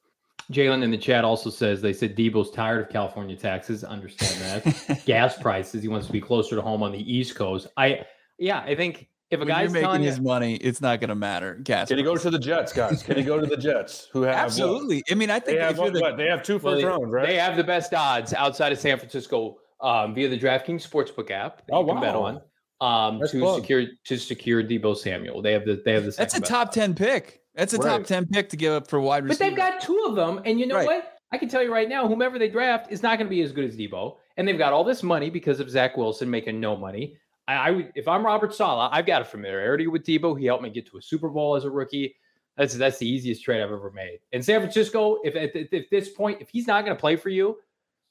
Jalen 0.52 0.82
in 0.82 0.90
the 0.90 0.98
chat 0.98 1.24
also 1.24 1.48
says 1.48 1.80
they 1.80 1.92
said 1.92 2.16
Deebo's 2.16 2.50
tired 2.50 2.80
of 2.80 2.88
California 2.88 3.36
taxes. 3.36 3.84
Understand 3.84 4.64
that. 4.64 5.02
Gas 5.06 5.38
prices. 5.38 5.82
He 5.82 5.88
wants 5.88 6.08
to 6.08 6.12
be 6.12 6.20
closer 6.20 6.56
to 6.56 6.62
home 6.62 6.82
on 6.82 6.90
the 6.90 7.16
East 7.16 7.36
Coast. 7.36 7.68
I, 7.76 8.04
yeah, 8.38 8.60
I 8.60 8.74
think 8.74 9.08
if 9.30 9.36
a 9.36 9.40
When 9.40 9.48
guy's 9.48 9.62
you're 9.64 9.70
making 9.70 9.84
telling 9.84 10.02
his 10.02 10.16
you, 10.18 10.24
money, 10.24 10.56
it's 10.56 10.80
not 10.80 11.00
going 11.00 11.08
to 11.08 11.14
matter. 11.14 11.54
Gas. 11.62 11.88
Can 11.88 11.98
he 11.98 12.04
go 12.04 12.16
to 12.16 12.30
the 12.30 12.38
Jets, 12.38 12.72
guys? 12.72 13.02
Can 13.02 13.16
he 13.16 13.22
go 13.22 13.38
to 13.40 13.46
the 13.46 13.56
Jets? 13.56 14.08
Who 14.12 14.22
have 14.22 14.34
what? 14.34 14.44
Absolutely. 14.44 15.02
I 15.10 15.14
mean, 15.14 15.30
I 15.30 15.38
They 15.38 15.52
think 15.52 15.60
have 15.60 15.78
what, 15.78 15.92
the 15.92 16.00
what? 16.00 16.16
They 16.16 16.26
have 16.26 16.42
two 16.42 16.58
well, 16.58 16.74
first 16.74 16.84
rounds, 16.84 17.12
right? 17.12 17.26
they 17.26 17.36
have 17.36 17.56
the 17.56 17.64
best 17.64 17.94
odds 17.94 18.34
outside 18.34 18.72
of 18.72 18.78
San 18.80 18.98
Francisco 18.98 19.58
um, 19.80 20.14
via 20.14 20.28
the 20.28 20.38
DraftKings 20.38 20.86
Sportsbook 20.88 21.30
app. 21.30 21.58
that 21.66 21.72
Oh, 21.72 21.80
you 21.86 21.92
can 21.92 22.00
bet 22.00 22.14
wow. 22.14 22.40
on 22.80 23.14
um, 23.14 23.20
to 23.20 23.38
plug. 23.38 23.60
secure 23.60 23.86
to 24.06 24.16
secure 24.18 24.62
Deebo 24.64 24.96
Samuel. 24.96 25.42
They 25.42 25.52
have 25.52 25.64
the 25.64 25.80
they 25.84 25.92
have 25.92 26.04
the 26.04 26.10
that's 26.10 26.34
a 26.34 26.36
second 26.36 26.40
best 26.42 26.50
top 26.50 26.72
ten 26.72 26.94
pick. 26.94 27.40
That's 27.54 27.72
a 27.72 27.78
top 27.78 28.04
ten 28.04 28.26
pick 28.26 28.48
to 28.50 28.56
give 28.56 28.72
up 28.72 28.88
for 28.88 29.00
wide 29.00 29.26
But 29.28 29.38
they've 29.38 29.56
got 29.56 29.80
two 29.80 30.04
of 30.08 30.16
them, 30.16 30.40
and 30.44 30.58
you 30.58 30.66
know 30.66 30.76
Right. 30.76 30.86
what? 30.86 31.12
I 31.32 31.38
can 31.38 31.48
tell 31.48 31.62
you 31.62 31.72
right 31.72 31.88
now, 31.88 32.08
whomever 32.08 32.38
they 32.40 32.48
draft 32.48 32.90
is 32.90 33.02
not 33.04 33.16
going 33.18 33.26
to 33.26 33.30
be 33.30 33.40
as 33.42 33.52
good 33.52 33.64
as 33.64 33.76
Deebo, 33.76 34.16
and 34.36 34.48
they've 34.48 34.58
got 34.58 34.72
all 34.72 34.82
this 34.82 35.02
money 35.04 35.30
because 35.30 35.60
of 35.60 35.70
Zach 35.70 35.96
Wilson 35.96 36.28
making 36.28 36.58
no 36.58 36.76
money. 36.76 37.16
I, 37.50 37.68
I 37.68 37.70
would, 37.70 37.92
if 37.94 38.06
I'm 38.06 38.24
Robert 38.24 38.54
Saleh, 38.54 38.88
I've 38.92 39.06
got 39.06 39.22
a 39.22 39.24
familiarity 39.24 39.86
with 39.86 40.04
Deebo. 40.04 40.38
He 40.38 40.46
helped 40.46 40.62
me 40.62 40.70
get 40.70 40.86
to 40.90 40.98
a 40.98 41.02
Super 41.02 41.28
Bowl 41.28 41.56
as 41.56 41.64
a 41.64 41.70
rookie. 41.70 42.14
That's 42.56 42.74
that's 42.74 42.98
the 42.98 43.08
easiest 43.08 43.42
trade 43.42 43.62
I've 43.62 43.72
ever 43.72 43.90
made. 43.90 44.20
And 44.32 44.44
San 44.44 44.60
Francisco, 44.60 45.18
if 45.24 45.34
at, 45.36 45.56
at, 45.56 45.72
at 45.72 45.84
this 45.90 46.10
point, 46.10 46.40
if 46.40 46.48
he's 46.50 46.66
not 46.66 46.84
going 46.84 46.96
to 46.96 47.00
play 47.00 47.16
for 47.16 47.28
you, 47.30 47.56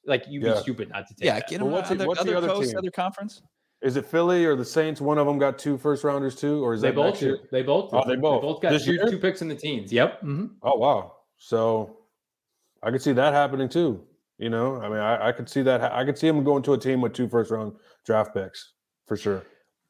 like 0.05 0.25
you'd 0.27 0.43
Yeah. 0.43 0.53
be 0.55 0.59
stupid 0.59 0.89
not 0.89 1.07
to 1.07 1.13
take. 1.15 1.25
yeah, 1.25 1.35
that. 1.35 1.47
get 1.49 1.59
Well, 1.61 1.67
him 1.69 1.73
what's 1.73 1.89
the- 1.89 1.95
other, 1.95 2.07
what's 2.07 2.23
the 2.23 2.29
other 2.35 2.37
other 2.37 2.47
coast, 2.47 2.69
team? 2.71 2.77
other 2.79 2.91
conference. 2.91 3.41
Is 3.81 3.95
it 3.95 4.05
Philly 4.05 4.45
or 4.45 4.55
the 4.57 4.65
Saints? 4.65 4.99
One 4.99 5.17
of 5.17 5.25
them 5.25 5.37
got 5.39 5.57
two 5.57 5.77
first 5.77 6.03
rounders 6.03 6.35
too, 6.35 6.61
or 6.63 6.73
is 6.73 6.81
They 6.81 6.89
that 6.89 6.95
both 6.95 7.21
year? 7.21 7.39
They 7.51 7.61
both. 7.61 7.93
Oh, 7.93 8.03
they 8.07 8.15
both. 8.17 8.41
Both 8.41 8.61
got 8.61 8.71
This 8.71 8.83
two, 8.85 8.97
two 9.09 9.19
picks 9.19 9.41
in 9.41 9.47
the 9.47 9.55
teens. 9.55 9.93
Yep. 9.93 10.21
Mhm. 10.21 10.49
Oh 10.63 10.77
wow! 10.77 11.15
So 11.37 11.97
I 12.83 12.91
could 12.91 13.01
see 13.01 13.13
that 13.13 13.33
happening 13.33 13.69
too. 13.69 14.03
You 14.37 14.49
know, 14.49 14.77
I 14.81 14.89
mean, 14.89 14.97
I, 14.99 15.27
I 15.27 15.31
could 15.31 15.47
see 15.49 15.61
that. 15.63 15.81
I 15.93 16.03
could 16.05 16.17
see 16.17 16.27
him 16.27 16.43
going 16.43 16.63
to 16.63 16.73
a 16.73 16.77
team 16.77 16.99
with 17.01 17.13
two 17.13 17.27
first 17.29 17.51
round 17.51 17.73
draft 18.05 18.33
picks 18.33 18.73
for 19.09 19.17
sure. 19.17 19.43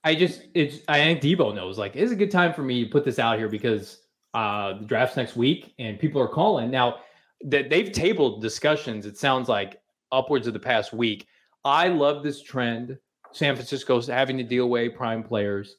I 0.03 0.15
just 0.15 0.43
it's 0.55 0.79
I 0.87 0.97
think 0.99 1.21
Deebo 1.21 1.53
knows 1.53 1.77
like 1.77 1.95
it's 1.95 2.11
a 2.11 2.15
good 2.15 2.31
time 2.31 2.53
for 2.53 2.63
me 2.63 2.85
to 2.85 2.89
put 2.89 3.05
this 3.05 3.19
out 3.19 3.37
here 3.37 3.49
because 3.49 3.99
uh 4.33 4.73
the 4.79 4.85
draft's 4.85 5.17
next 5.17 5.35
week 5.35 5.73
and 5.77 5.99
people 5.99 6.21
are 6.21 6.27
calling 6.27 6.71
now 6.71 6.99
that 7.45 7.69
they've 7.69 7.91
tabled 7.91 8.41
discussions. 8.41 9.05
It 9.05 9.17
sounds 9.17 9.47
like 9.49 9.79
upwards 10.11 10.47
of 10.47 10.53
the 10.53 10.59
past 10.59 10.93
week. 10.93 11.27
I 11.65 11.89
love 11.89 12.23
this 12.23 12.41
trend. 12.41 12.97
San 13.33 13.55
Francisco's 13.55 14.07
having 14.07 14.37
to 14.37 14.43
deal 14.43 14.63
away 14.63 14.89
prime 14.89 15.21
players. 15.21 15.75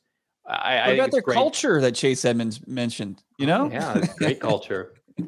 I, 0.46 0.52
I 0.52 0.78
What 0.78 0.86
think 0.86 0.98
about 1.00 1.10
their 1.12 1.22
great. 1.22 1.34
culture 1.34 1.80
that 1.80 1.94
Chase 1.94 2.24
Edmonds 2.24 2.66
mentioned? 2.66 3.22
You 3.38 3.46
know, 3.46 3.70
Yeah, 3.70 4.00
great 4.18 4.38
culture. 4.40 4.94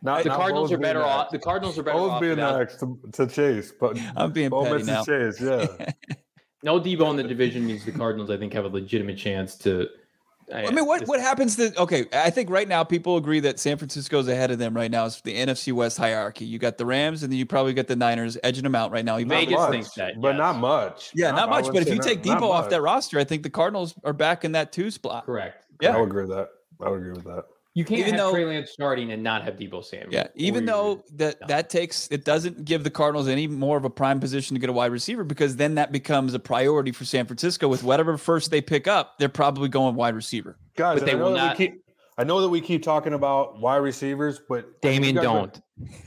Not, 0.00 0.22
The 0.22 0.28
not 0.28 0.36
Cardinals 0.38 0.70
Bo's 0.70 0.76
are 0.76 0.78
better 0.80 1.00
being 1.00 1.10
off. 1.10 1.30
The 1.30 1.38
Cardinals 1.40 1.76
are 1.78 1.82
better 1.82 1.98
Bo's 1.98 2.10
off 2.12 2.20
being 2.20 2.30
without 2.36 2.58
next 2.58 2.78
to, 2.78 3.00
to 3.12 3.26
Chase, 3.26 3.72
but 3.80 3.98
I'm 4.16 4.30
being 4.30 4.48
Bo 4.50 4.62
petty 4.64 4.84
now. 4.84 5.00
misses 5.06 5.38
Chase. 5.38 5.40
Yeah, 5.80 5.90
no 6.62 6.80
Deebo 6.80 7.10
in 7.10 7.16
the 7.16 7.22
division 7.22 7.66
means 7.66 7.84
the 7.84 7.92
Cardinals. 7.92 8.30
I 8.30 8.36
think 8.36 8.52
have 8.52 8.64
a 8.64 8.68
legitimate 8.68 9.18
chance 9.18 9.54
to. 9.58 9.88
I 10.52 10.70
mean, 10.70 10.86
what 10.86 11.06
what 11.06 11.20
happens 11.20 11.56
to? 11.56 11.78
Okay, 11.78 12.06
I 12.10 12.30
think 12.30 12.48
right 12.48 12.66
now 12.66 12.82
people 12.82 13.18
agree 13.18 13.38
that 13.40 13.58
San 13.58 13.76
Francisco's 13.76 14.28
ahead 14.28 14.50
of 14.50 14.58
them 14.58 14.74
right 14.74 14.90
now. 14.90 15.04
It's 15.04 15.20
the 15.20 15.36
NFC 15.36 15.74
West 15.74 15.98
hierarchy. 15.98 16.46
You 16.46 16.58
got 16.58 16.78
the 16.78 16.86
Rams, 16.86 17.22
and 17.22 17.30
then 17.30 17.38
you 17.38 17.44
probably 17.44 17.74
got 17.74 17.86
the 17.86 17.96
Niners 17.96 18.38
edging 18.42 18.64
them 18.64 18.74
out 18.74 18.90
right 18.90 19.04
now. 19.04 19.18
Even 19.18 19.28
Vegas 19.28 19.56
much, 19.56 19.70
thinks 19.70 19.90
that, 19.92 20.18
but 20.20 20.30
yes. 20.30 20.38
not 20.38 20.56
much. 20.56 21.10
yeah, 21.14 21.32
not 21.32 21.50
I 21.50 21.60
much. 21.60 21.66
But 21.66 21.82
if 21.82 21.88
you 21.88 21.96
not- 21.96 22.04
take 22.04 22.24
not 22.24 22.40
Deebo 22.40 22.50
off 22.50 22.70
that 22.70 22.80
roster, 22.80 23.18
I 23.18 23.24
think 23.24 23.42
the 23.42 23.50
Cardinals 23.50 23.94
are 24.04 24.14
back 24.14 24.42
in 24.42 24.52
that 24.52 24.72
two 24.72 24.90
spot. 24.90 25.26
Correct. 25.26 25.66
Yeah. 25.82 25.94
I 25.94 26.00
would 26.00 26.08
agree 26.08 26.24
with 26.24 26.34
that. 26.34 26.48
I 26.80 26.88
would 26.88 27.00
agree 27.00 27.12
with 27.12 27.24
that. 27.24 27.44
You 27.78 27.84
can't 27.84 28.00
Even 28.00 28.14
have 28.14 28.18
though- 28.18 28.32
Trey 28.32 28.44
Lance 28.44 28.70
starting 28.72 29.12
and 29.12 29.22
not 29.22 29.44
have 29.44 29.54
Deebo 29.54 29.84
Samuel. 29.84 30.08
Yeah, 30.12 30.26
even 30.34 30.64
though 30.64 31.04
that 31.14 31.40
No. 31.42 31.46
that 31.46 31.70
takes 31.70 32.08
it 32.10 32.24
doesn't 32.24 32.64
give 32.64 32.82
the 32.82 32.90
Cardinals 32.90 33.28
any 33.28 33.46
more 33.46 33.76
of 33.78 33.84
a 33.84 33.90
prime 33.90 34.18
position 34.18 34.56
to 34.56 34.60
get 34.60 34.68
a 34.68 34.72
wide 34.72 34.90
receiver 34.90 35.22
because 35.22 35.54
then 35.54 35.76
that 35.76 35.92
becomes 35.92 36.34
a 36.34 36.40
priority 36.40 36.90
for 36.90 37.04
San 37.04 37.24
Francisco 37.26 37.68
with 37.68 37.84
whatever 37.84 38.18
first 38.18 38.50
they 38.50 38.60
pick 38.60 38.88
up, 38.88 39.16
they're 39.20 39.28
probably 39.28 39.68
going 39.68 39.94
wide 39.94 40.16
receiver. 40.16 40.58
Guys, 40.76 40.98
But 40.98 41.06
they 41.06 41.12
I 41.12 41.14
know 41.18 41.24
will 41.26 41.32
that 41.34 41.36
not- 41.36 41.58
We 41.60 41.66
keep, 41.68 41.84
I 42.18 42.24
know 42.24 42.40
that 42.40 42.48
we 42.48 42.60
keep 42.60 42.82
talking 42.82 43.12
about 43.12 43.60
wide 43.60 43.76
receivers, 43.76 44.40
but 44.48 44.64
I 44.64 44.88
Damien, 44.88 45.14
you 45.14 45.20
guys 45.22 45.28
are- 45.30 45.46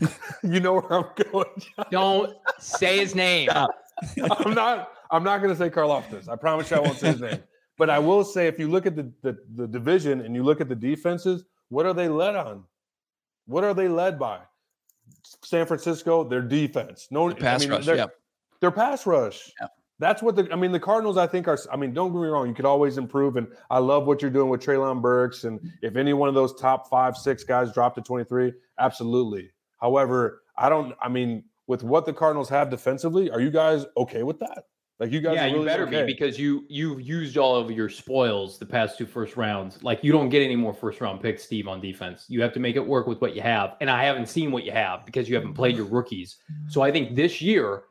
don't 0.01 0.13
You 0.53 0.59
know 0.59 0.73
where 0.73 0.91
I'm 0.91 1.05
going. 1.31 1.61
Don't 1.89 2.33
say 2.59 2.97
his 2.97 3.15
name. 3.15 3.49
I'm 3.49 4.53
not. 4.53 4.89
I'm 5.09 5.23
not 5.23 5.37
going 5.41 5.53
to 5.53 5.57
say 5.57 5.69
Karlaftis. 5.69 6.27
I 6.27 6.35
promise 6.35 6.69
you, 6.69 6.75
I 6.75 6.79
won't 6.81 6.97
say 6.97 7.13
his 7.13 7.21
name. 7.21 7.39
But 7.77 7.89
I 7.89 7.97
will 7.99 8.23
say, 8.25 8.47
if 8.47 8.59
you 8.59 8.67
look 8.69 8.85
at 8.85 8.97
the, 8.97 9.09
the 9.23 9.37
the 9.55 9.67
division 9.67 10.19
and 10.21 10.35
you 10.35 10.43
look 10.43 10.59
at 10.61 10.67
the 10.69 10.75
defenses, 10.75 11.45
what 11.71 11.85
are 11.85 11.93
they 11.93 12.09
led 12.09 12.35
on? 12.35 12.65
What 13.47 13.63
are 13.63 13.73
they 13.73 13.87
led 13.87 14.19
by? 14.19 14.39
San 15.41 15.65
Francisco, 15.65 16.23
their 16.23 16.41
defense. 16.41 17.07
No 17.11 17.29
The 17.29 17.35
pass 17.35 17.61
I 17.61 17.63
mean, 17.63 17.71
rush, 17.71 17.85
Their, 17.85 17.95
yeah. 17.95 18.05
their 18.59 18.71
pass 18.71 19.05
rush. 19.05 19.51
Yeah. 19.59 19.67
That's 19.97 20.21
what 20.21 20.35
the. 20.35 20.49
I 20.51 20.55
mean, 20.57 20.71
the 20.71 20.79
Cardinals. 20.79 21.17
I 21.17 21.27
think 21.27 21.47
are. 21.47 21.57
I 21.71 21.77
mean, 21.77 21.93
don't 21.93 22.11
get 22.11 22.19
me 22.19 22.27
wrong. 22.27 22.47
You 22.47 22.53
could 22.53 22.65
always 22.65 22.97
improve, 22.97 23.37
and 23.37 23.47
I 23.69 23.77
love 23.77 24.05
what 24.05 24.21
you're 24.21 24.31
doing 24.31 24.49
with 24.49 24.61
Treylon 24.61 25.01
Burks. 25.01 25.43
And 25.43 25.59
mm-hmm. 25.59 25.69
if 25.81 25.95
any 25.95 26.13
one 26.13 26.27
of 26.27 26.35
those 26.35 26.53
top 26.59 26.89
five, 26.89 27.15
six 27.15 27.43
guys 27.43 27.71
drop 27.71 27.95
to 27.95 28.01
23, 28.01 28.51
absolutely. 28.79 29.51
However, 29.79 30.41
I 30.57 30.69
don't. 30.69 30.93
I 31.01 31.07
mean, 31.07 31.43
with 31.67 31.83
what 31.83 32.05
the 32.05 32.13
Cardinals 32.13 32.49
have 32.49 32.69
defensively, 32.69 33.29
are 33.29 33.39
you 33.39 33.51
guys 33.51 33.85
okay 33.95 34.23
with 34.23 34.39
that? 34.39 34.65
Like 35.01 35.11
you 35.11 35.19
guys? 35.19 35.33
yeah, 35.33 35.45
are 35.45 35.47
really 35.47 35.59
you 35.61 35.65
better 35.65 35.87
okay. 35.87 36.05
be 36.05 36.13
because 36.13 36.37
you 36.37 36.63
you've 36.69 37.01
used 37.01 37.35
all 37.35 37.55
of 37.55 37.71
your 37.71 37.89
spoils 37.89 38.59
the 38.59 38.67
past 38.67 38.99
two 38.99 39.07
first 39.07 39.35
rounds. 39.35 39.81
Like 39.81 40.03
you 40.03 40.11
don't 40.11 40.29
get 40.29 40.43
any 40.43 40.55
more 40.55 40.75
first 40.75 41.01
round 41.01 41.21
picks, 41.21 41.41
Steve, 41.41 41.67
on 41.67 41.81
defense. 41.81 42.25
You 42.27 42.39
have 42.43 42.53
to 42.53 42.59
make 42.59 42.75
it 42.75 42.85
work 42.85 43.07
with 43.07 43.19
what 43.19 43.35
you 43.35 43.41
have, 43.41 43.77
and 43.81 43.89
I 43.89 44.03
haven't 44.03 44.27
seen 44.29 44.51
what 44.51 44.63
you 44.63 44.71
have 44.71 45.03
because 45.03 45.27
you 45.27 45.33
haven't 45.33 45.55
played 45.55 45.75
your 45.75 45.87
rookies. 45.87 46.37
So 46.67 46.83
I 46.83 46.91
think 46.91 47.15
this 47.15 47.41
year, 47.41 47.85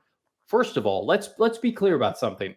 first 0.46 0.76
of 0.76 0.86
all, 0.86 1.04
let's 1.04 1.30
let's 1.38 1.58
be 1.58 1.72
clear 1.72 1.96
about 1.96 2.16
something. 2.16 2.54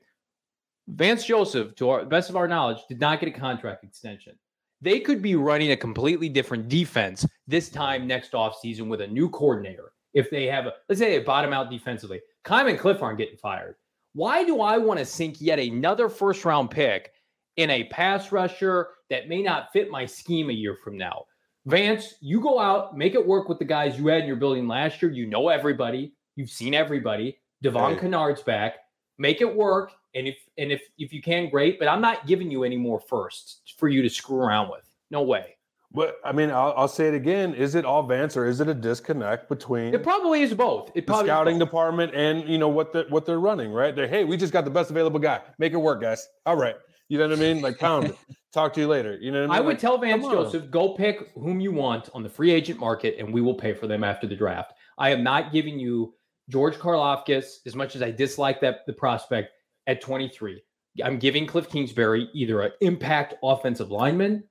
Vance 0.88 1.26
Joseph, 1.26 1.74
to 1.78 1.90
our 1.90 2.06
best 2.06 2.30
of 2.30 2.36
our 2.36 2.48
knowledge, 2.48 2.78
did 2.88 3.00
not 3.00 3.20
get 3.20 3.30
a 3.30 3.32
contract 3.32 3.84
extension. 3.84 4.38
They 4.82 5.00
could 5.00 5.24
be 5.24 5.34
running 5.34 5.72
a 5.72 5.78
completely 5.78 6.30
different 6.30 6.68
defense 6.68 7.26
this 7.48 7.70
time 7.70 8.06
next 8.06 8.34
offseason 8.34 8.88
with 8.88 9.02
a 9.02 9.08
new 9.08 9.32
coordinator. 9.32 9.94
If 10.14 10.30
they 10.30 10.46
have, 10.46 10.68
a, 10.68 10.74
let's 10.90 11.00
say 11.00 11.18
they 11.18 11.24
bottom 11.24 11.54
out 11.54 11.72
defensively, 11.72 12.22
Kyle 12.44 12.68
and 12.68 12.78
Cliff 12.78 13.02
aren't 13.02 13.18
getting 13.18 13.38
fired. 13.38 13.78
Why 14.14 14.44
do 14.44 14.62
I 14.62 14.78
want 14.78 15.00
to 15.00 15.06
sink 15.06 15.42
yet 15.42 15.60
another 15.60 16.08
first 16.08 16.46
round 16.46 16.70
pick 16.70 17.12
in 17.58 17.70
a 17.70 17.86
pass 17.86 18.32
rusher 18.32 18.90
that 19.10 19.28
may 19.28 19.42
not 19.42 19.72
fit 19.74 19.90
my 19.90 20.06
scheme 20.06 20.50
a 20.50 20.54
year 20.54 20.78
from 20.84 20.98
now? 20.98 21.26
Vance, 21.66 22.16
you 22.20 22.42
go 22.42 22.60
out, 22.60 22.98
make 22.98 23.16
it 23.16 23.26
work 23.26 23.48
with 23.50 23.58
the 23.58 23.66
guys 23.66 23.98
you 23.98 24.08
had 24.08 24.22
in 24.22 24.28
your 24.28 24.36
building 24.36 24.68
last 24.68 25.02
year. 25.02 25.12
You 25.12 25.26
know 25.26 25.50
everybody, 25.50 26.14
you've 26.36 26.50
seen 26.50 26.74
everybody. 26.74 27.40
Devon 27.62 27.94
Hey. 27.94 28.02
Kennard's 28.02 28.42
back. 28.42 28.76
Make 29.18 29.42
it 29.42 29.56
work. 29.56 29.92
And 30.16 30.28
if 30.28 30.38
and 30.58 30.72
if 30.72 30.82
if 30.98 31.14
you 31.14 31.22
can, 31.22 31.50
great. 31.50 31.80
But 31.80 31.88
I'm 31.88 32.02
not 32.02 32.28
giving 32.28 32.52
you 32.52 32.64
any 32.64 32.78
more 32.78 33.00
firsts 33.00 33.62
for 33.78 33.88
you 33.88 34.02
to 34.02 34.10
screw 34.10 34.38
around 34.38 34.70
with. 34.70 34.84
No 35.10 35.24
way. 35.24 35.56
But 35.94 36.16
I 36.26 36.32
mean, 36.32 36.50
I'll, 36.50 36.74
I'll 36.76 36.88
say 36.88 37.08
it 37.08 37.14
again: 37.14 37.54
Is 37.54 37.76
it 37.76 37.86
all 37.86 38.04
Vance, 38.04 38.36
or 38.36 38.46
is 38.48 38.60
it 38.60 38.68
a 38.68 38.74
disconnect 38.74 39.48
between 39.48 39.94
It 39.94 40.02
probably 40.02 40.42
is 40.42 40.54
both. 40.54 40.92
It 40.96 41.06
probably 41.06 41.26
is 41.26 41.28
scouting 41.28 41.60
both. 41.60 41.68
department 41.68 42.16
and 42.16 42.50
you 42.50 42.58
know 42.58 42.70
what 42.70 42.94
the 42.94 43.06
what 43.10 43.26
they're 43.26 43.40
running? 43.40 43.72
Right? 43.72 43.96
They're 43.96 44.08
hey, 44.08 44.24
we 44.24 44.36
just 44.36 44.54
got 44.54 44.66
the 44.66 44.72
best 44.72 44.90
available 44.90 45.20
guy. 45.20 45.42
Make 45.60 45.74
it 45.74 45.78
work, 45.78 46.02
guys. 46.02 46.28
All 46.46 46.56
right. 46.56 46.76
You 47.10 47.20
know 47.20 47.28
what 47.28 47.38
I 47.38 47.42
mean? 47.42 47.62
Like 47.62 47.78
pound 47.78 48.08
it. 48.08 48.16
Talk 48.54 48.74
to 48.74 48.82
you 48.82 48.88
later. 48.88 49.18
You 49.20 49.32
know 49.32 49.42
what 49.42 49.52
I 49.52 49.54
mean? 49.54 49.58
I 49.58 49.62
would 49.62 49.74
Like, 49.74 49.80
tell 49.80 49.98
Vance. 49.98 50.24
Joseph, 50.24 50.72
go 50.72 50.94
pick 50.94 51.32
whom 51.36 51.60
you 51.60 51.72
want 51.72 52.10
on 52.14 52.24
the 52.24 52.30
free 52.30 52.52
agent 52.52 52.80
market, 52.80 53.16
and 53.20 53.32
we 53.34 53.42
will 53.42 53.56
pay 53.56 53.74
for 53.74 53.88
them 53.88 54.04
after 54.04 54.26
the 54.28 54.36
draft. 54.36 54.74
I 54.98 55.10
am 55.10 55.24
not 55.24 55.52
giving 55.52 55.80
you 55.80 56.14
George 56.50 56.76
Karlaftis 56.76 57.58
as 57.66 57.76
much 57.76 57.96
as 57.96 58.02
I 58.02 58.12
dislike 58.12 58.62
that 58.62 58.80
the 58.88 58.94
prospect 58.94 59.52
at 59.88 60.02
23. 60.02 60.62
I'm 61.04 61.18
giving 61.18 61.48
Cliff 61.48 61.70
Kingsbury 61.70 62.30
either 62.34 62.62
an 62.62 62.72
impact 62.82 63.34
offensive 63.44 63.90
lineman 63.92 64.44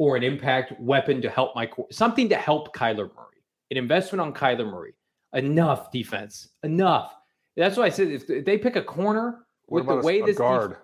or 0.00 0.16
an 0.16 0.22
impact 0.22 0.72
weapon 0.80 1.20
to 1.20 1.28
help 1.28 1.54
my 1.54 1.66
core, 1.66 1.86
something 1.92 2.26
to 2.26 2.34
help 2.34 2.74
Kyler 2.74 3.14
Murray, 3.14 3.42
an 3.70 3.76
investment 3.76 4.18
on 4.22 4.32
Kyler 4.32 4.64
Murray. 4.64 4.94
Enough 5.34 5.92
defense, 5.92 6.48
enough. 6.62 7.14
That's 7.54 7.76
why 7.76 7.84
I 7.84 7.88
said 7.90 8.08
if 8.08 8.26
they 8.26 8.56
pick 8.56 8.76
a 8.76 8.82
corner 8.82 9.44
with 9.68 9.84
the 9.84 9.92
about 9.92 10.02
a- 10.02 10.06
way 10.06 10.20
a 10.20 10.24
this 10.24 10.36
def- 10.36 10.38
guard? 10.38 10.76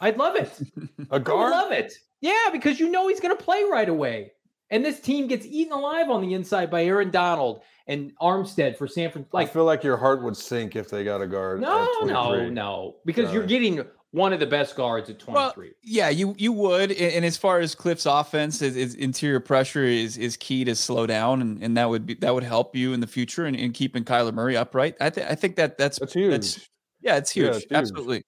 I'd 0.00 0.16
love 0.16 0.36
it. 0.36 0.56
A 1.10 1.16
I 1.16 1.18
guard? 1.18 1.50
love 1.50 1.72
it. 1.72 1.92
Yeah, 2.20 2.50
because 2.52 2.78
you 2.78 2.88
know 2.88 3.08
he's 3.08 3.18
going 3.18 3.36
to 3.36 3.42
play 3.44 3.64
right 3.64 3.88
away. 3.88 4.30
And 4.70 4.84
this 4.84 5.00
team 5.00 5.26
gets 5.26 5.44
eaten 5.44 5.72
alive 5.72 6.08
on 6.08 6.20
the 6.22 6.32
inside 6.34 6.70
by 6.70 6.84
Aaron 6.84 7.10
Donald 7.10 7.62
and 7.88 8.12
Armstead 8.22 8.76
for 8.76 8.86
San 8.86 9.10
Francisco. 9.10 9.36
I 9.38 9.46
feel 9.46 9.64
like 9.64 9.82
your 9.82 9.96
heart 9.96 10.22
would 10.22 10.36
sink 10.36 10.76
if 10.76 10.88
they 10.88 11.02
got 11.02 11.20
a 11.20 11.26
guard. 11.26 11.60
no, 11.60 11.88
no, 12.04 12.48
no, 12.48 12.96
because 13.04 13.32
you're 13.32 13.46
getting 13.46 13.84
one 14.10 14.32
of 14.32 14.40
the 14.40 14.46
best 14.46 14.74
guards 14.74 15.10
at 15.10 15.18
23. 15.18 15.34
Well, 15.34 15.54
yeah, 15.82 16.08
you 16.08 16.34
you 16.38 16.52
would. 16.52 16.90
And, 16.90 17.12
and 17.12 17.24
as 17.24 17.36
far 17.36 17.60
as 17.60 17.74
Cliff's 17.74 18.06
offense, 18.06 18.60
his, 18.60 18.74
his, 18.74 18.94
interior 18.94 19.40
pressure 19.40 19.84
is 19.84 20.16
is 20.16 20.36
key 20.36 20.64
to 20.64 20.74
slow 20.74 21.06
down, 21.06 21.42
and, 21.42 21.62
and 21.62 21.76
that 21.76 21.88
would 21.88 22.06
be 22.06 22.14
that 22.14 22.34
would 22.34 22.44
help 22.44 22.74
you 22.74 22.92
in 22.92 23.00
the 23.00 23.06
future 23.06 23.44
and 23.44 23.54
in, 23.54 23.66
in, 23.66 23.72
keeping 23.72 24.04
Kyler 24.04 24.32
Murray 24.32 24.56
upright. 24.56 24.96
I 25.00 25.10
think 25.10 25.30
I 25.30 25.34
think 25.34 25.56
that 25.56 25.76
that's 25.76 25.98
that's 25.98 26.14
huge. 26.14 26.30
That's, 26.30 26.68
yeah, 27.00 27.16
it's 27.16 27.30
huge. 27.30 27.46
Yeah, 27.46 27.56
it's 27.56 27.64
huge. 27.64 27.72
Absolutely. 27.72 28.24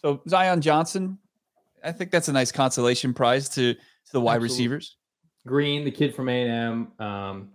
So 0.00 0.22
Zion 0.28 0.60
Johnson, 0.60 1.18
I 1.82 1.92
think 1.92 2.10
that's 2.10 2.28
a 2.28 2.32
nice 2.32 2.52
consolation 2.52 3.12
prize 3.12 3.48
to 3.50 3.74
to 3.74 4.12
the 4.12 4.20
wide 4.20 4.36
Absolutely. 4.36 4.54
receivers. 4.54 4.96
Green, 5.46 5.84
the 5.84 5.92
kid 5.92 6.14
from 6.14 6.28
A&M. 6.28 6.92
Um, 6.98 7.50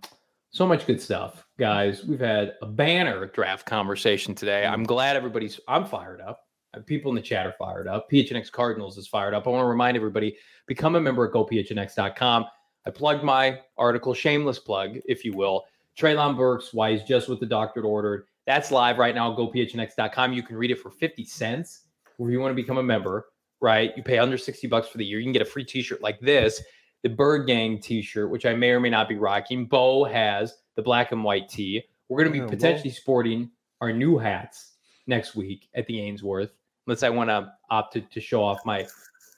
so 0.50 0.66
much 0.66 0.86
good 0.86 1.00
stuff, 1.00 1.46
guys. 1.58 2.04
We've 2.04 2.20
had 2.20 2.54
a 2.62 2.66
banner 2.66 3.26
draft 3.26 3.66
conversation 3.66 4.34
today. 4.34 4.66
I'm 4.66 4.84
glad 4.84 5.16
everybody's. 5.16 5.58
I'm 5.66 5.86
fired 5.86 6.20
up. 6.20 6.40
Uh, 6.74 6.80
people 6.80 7.10
in 7.10 7.16
the 7.16 7.22
chat 7.22 7.46
are 7.46 7.54
fired 7.58 7.86
up. 7.86 8.10
PHNX 8.10 8.50
Cardinals 8.50 8.98
is 8.98 9.06
fired 9.06 9.34
up. 9.34 9.46
I 9.46 9.50
want 9.50 9.62
to 9.62 9.66
remind 9.66 9.96
everybody 9.96 10.36
become 10.66 10.94
a 10.96 11.00
member 11.00 11.26
at 11.26 11.32
gophnx.com. 11.32 12.46
I 12.86 12.90
plugged 12.90 13.22
my 13.22 13.60
article, 13.78 14.14
shameless 14.14 14.58
plug, 14.58 14.98
if 15.06 15.24
you 15.24 15.32
will. 15.32 15.64
Treylon 15.96 16.36
Burks, 16.36 16.72
why 16.72 16.92
he's 16.92 17.02
just 17.02 17.28
what 17.28 17.40
the 17.40 17.46
doctor 17.46 17.82
ordered. 17.82 18.26
That's 18.46 18.70
live 18.70 18.98
right 18.98 19.14
now. 19.14 19.34
GoPHNX.com. 19.36 20.32
You 20.32 20.42
can 20.42 20.56
read 20.56 20.70
it 20.70 20.80
for 20.80 20.90
50 20.90 21.24
cents. 21.24 21.82
If 22.18 22.30
you 22.30 22.40
want 22.40 22.50
to 22.50 22.60
become 22.60 22.78
a 22.78 22.82
member, 22.82 23.26
right? 23.60 23.92
You 23.96 24.02
pay 24.02 24.18
under 24.18 24.38
60 24.38 24.66
bucks 24.68 24.88
for 24.88 24.98
the 24.98 25.04
year. 25.04 25.18
You 25.18 25.24
can 25.24 25.32
get 25.32 25.42
a 25.42 25.46
free 25.46 25.64
t-shirt 25.64 26.02
like 26.02 26.20
this, 26.20 26.62
the 27.02 27.08
Bird 27.08 27.46
Gang 27.46 27.78
t-shirt, 27.80 28.30
which 28.30 28.46
I 28.46 28.54
may 28.54 28.70
or 28.70 28.80
may 28.80 28.90
not 28.90 29.08
be 29.08 29.16
rocking. 29.16 29.66
Bo 29.66 30.04
has 30.04 30.56
the 30.74 30.82
black 30.82 31.12
and 31.12 31.22
white 31.22 31.48
tee. 31.48 31.82
We're 32.08 32.18
going 32.18 32.32
to 32.32 32.38
be 32.38 32.44
oh, 32.44 32.48
potentially 32.48 32.90
sporting 32.90 33.50
our 33.80 33.92
new 33.92 34.18
hats 34.18 34.72
next 35.06 35.34
week 35.34 35.68
at 35.74 35.86
the 35.86 36.00
Ainsworth 36.00 36.52
unless 36.86 37.02
I 37.02 37.10
want 37.10 37.30
to 37.30 37.52
opt 37.70 37.94
to, 37.94 38.00
to 38.00 38.20
show 38.20 38.42
off 38.42 38.60
my 38.64 38.86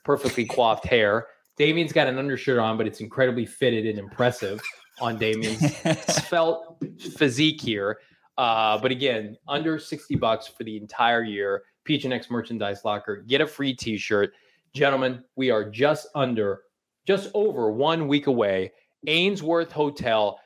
perfectly 0.03 0.45
coiffed 0.45 0.85
hair. 0.85 1.27
Damien's 1.57 1.93
got 1.93 2.07
an 2.07 2.17
undershirt 2.17 2.59
on, 2.59 2.77
but 2.77 2.87
it's 2.87 2.99
incredibly 2.99 3.45
fitted 3.45 3.85
and 3.85 3.97
impressive 3.97 4.61
on 4.99 5.17
Damien's 5.17 5.77
felt 6.27 6.77
physique 7.17 7.61
here. 7.61 7.99
Uh, 8.37 8.77
but 8.77 8.91
again, 8.91 9.37
under 9.47 9.79
60 9.79 10.15
bucks 10.15 10.47
for 10.47 10.63
the 10.63 10.77
entire 10.77 11.23
year. 11.23 11.63
PHNX 11.87 12.29
merchandise 12.29 12.83
locker. 12.83 13.17
Get 13.27 13.41
a 13.41 13.47
free 13.47 13.73
t-shirt. 13.73 14.33
Gentlemen, 14.73 15.23
we 15.35 15.51
are 15.51 15.69
just 15.69 16.07
under, 16.15 16.63
just 17.05 17.29
over 17.33 17.71
one 17.71 18.07
week 18.07 18.27
away. 18.27 18.73
Ainsworth 19.07 19.71
Hotel. 19.71 20.39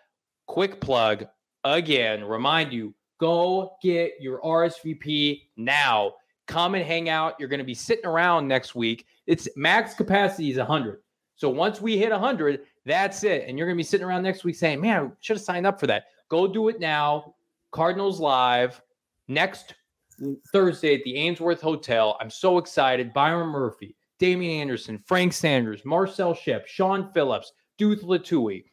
Quick 0.47 0.81
plug 0.81 1.25
again. 1.63 2.23
Remind 2.23 2.73
you, 2.73 2.93
go 3.19 3.77
get 3.81 4.13
your 4.19 4.41
RSVP 4.41 5.41
now 5.57 6.13
come 6.49 6.75
and 6.75 6.83
hang 6.83 7.07
out. 7.07 7.35
You're 7.39 7.47
going 7.47 7.59
to 7.59 7.63
be 7.63 7.75
sitting 7.75 8.05
around 8.05 8.47
next 8.47 8.75
week. 8.75 9.05
It's 9.27 9.47
max 9.55 9.93
capacity 9.93 10.49
is 10.49 10.57
100. 10.57 11.01
So 11.35 11.47
once 11.49 11.79
we 11.79 11.97
hit 11.97 12.11
100, 12.11 12.61
that's 12.85 13.23
it. 13.23 13.45
And 13.47 13.57
you're 13.57 13.67
going 13.67 13.77
to 13.77 13.79
be 13.79 13.83
sitting 13.83 14.05
around 14.05 14.23
next 14.23 14.43
week 14.43 14.55
saying, 14.55 14.81
man, 14.81 15.05
I 15.05 15.09
should 15.21 15.37
have 15.37 15.43
signed 15.43 15.67
up 15.67 15.79
for 15.79 15.87
that. 15.87 16.05
Go 16.27 16.47
do 16.47 16.67
it 16.67 16.79
now. 16.79 17.35
Cardinals 17.71 18.19
Live 18.19 18.81
next 19.27 19.75
Thursday 20.51 20.95
at 20.95 21.03
the 21.03 21.15
Ainsworth 21.15 21.61
Hotel. 21.61 22.17
I'm 22.19 22.31
so 22.31 22.57
excited. 22.57 23.13
Byron 23.13 23.49
Murphy, 23.49 23.95
Damien 24.17 24.59
Anderson, 24.59 24.97
Frank 25.05 25.33
Sanders, 25.33 25.85
Marcel 25.85 26.33
Shipp, 26.33 26.67
Sean 26.67 27.11
Phillips, 27.13 27.53
Deuce 27.77 28.03
Lutui, 28.03 28.65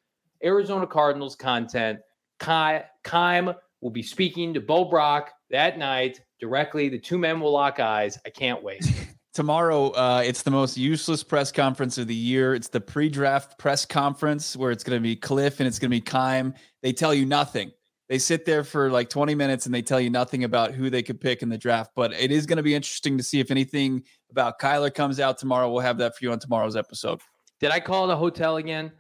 Arizona 0.43 0.87
Cardinals 0.87 1.37
content. 1.37 2.01
Keim 2.41 3.55
will 3.83 3.91
be 3.91 4.03
speaking 4.03 4.55
to 4.55 4.61
Bo 4.61 4.87
Brock 4.87 5.31
that 5.51 5.79
night 5.79 6.23
directly. 6.41 6.89
The 6.89 6.99
two 6.99 7.19
men 7.19 7.41
will 7.41 7.53
lock 7.53 7.81
eyes. 7.81 8.19
I 8.27 8.31
can't 8.31 8.63
wait. 8.63 8.83
Tomorrow, 9.35 9.91
uh, 9.91 10.23
it's 10.25 10.43
the 10.43 10.51
most 10.51 10.79
useless 10.79 11.23
press 11.23 11.53
conference 11.53 11.99
of 11.99 12.07
the 12.07 12.15
year. 12.15 12.55
It's 12.55 12.69
the 12.69 12.81
pre-draft 12.81 13.59
press 13.59 13.85
conference 13.85 14.57
where 14.57 14.71
it's 14.71 14.83
going 14.83 14.97
to 14.97 15.03
be 15.03 15.15
Cliff 15.15 15.61
and 15.61 15.67
it's 15.67 15.79
going 15.79 15.91
to 15.91 15.95
be 15.95 16.01
Keim. 16.01 16.55
They 16.83 16.95
tell 16.95 17.13
you 17.13 17.27
nothing. 17.27 17.71
They 18.09 18.19
sit 18.19 18.47
there 18.47 18.65
for 18.65 18.91
like 18.91 19.11
20 19.11 19.35
minutes 19.35 19.67
and 19.67 19.75
they 19.75 19.83
tell 19.83 20.01
you 20.01 20.09
nothing 20.09 20.45
about 20.45 20.73
who 20.73 20.89
they 20.89 21.03
could 21.03 21.21
pick 21.21 21.43
in 21.43 21.51
the 21.51 21.59
draft. 21.59 21.91
But 21.95 22.15
it 22.15 22.31
is 22.31 22.47
going 22.47 22.57
to 22.57 22.63
be 22.63 22.75
interesting 22.75 23.19
to 23.19 23.23
see 23.23 23.41
if 23.41 23.51
anything 23.51 24.05
about 24.31 24.59
Kyler 24.59 24.95
comes 24.95 25.21
out 25.21 25.37
tomorrow. 25.37 25.71
We'll 25.71 25.81
have 25.81 25.99
that 25.99 26.17
for 26.17 26.25
you 26.25 26.33
on 26.33 26.39
tomorrow's 26.39 26.77
episode. 26.77 27.21
Did 27.61 27.73
I 27.73 27.81
call 27.81 28.09
it 28.09 28.13
a 28.15 28.17
hotel 28.17 28.57
again? 28.57 28.93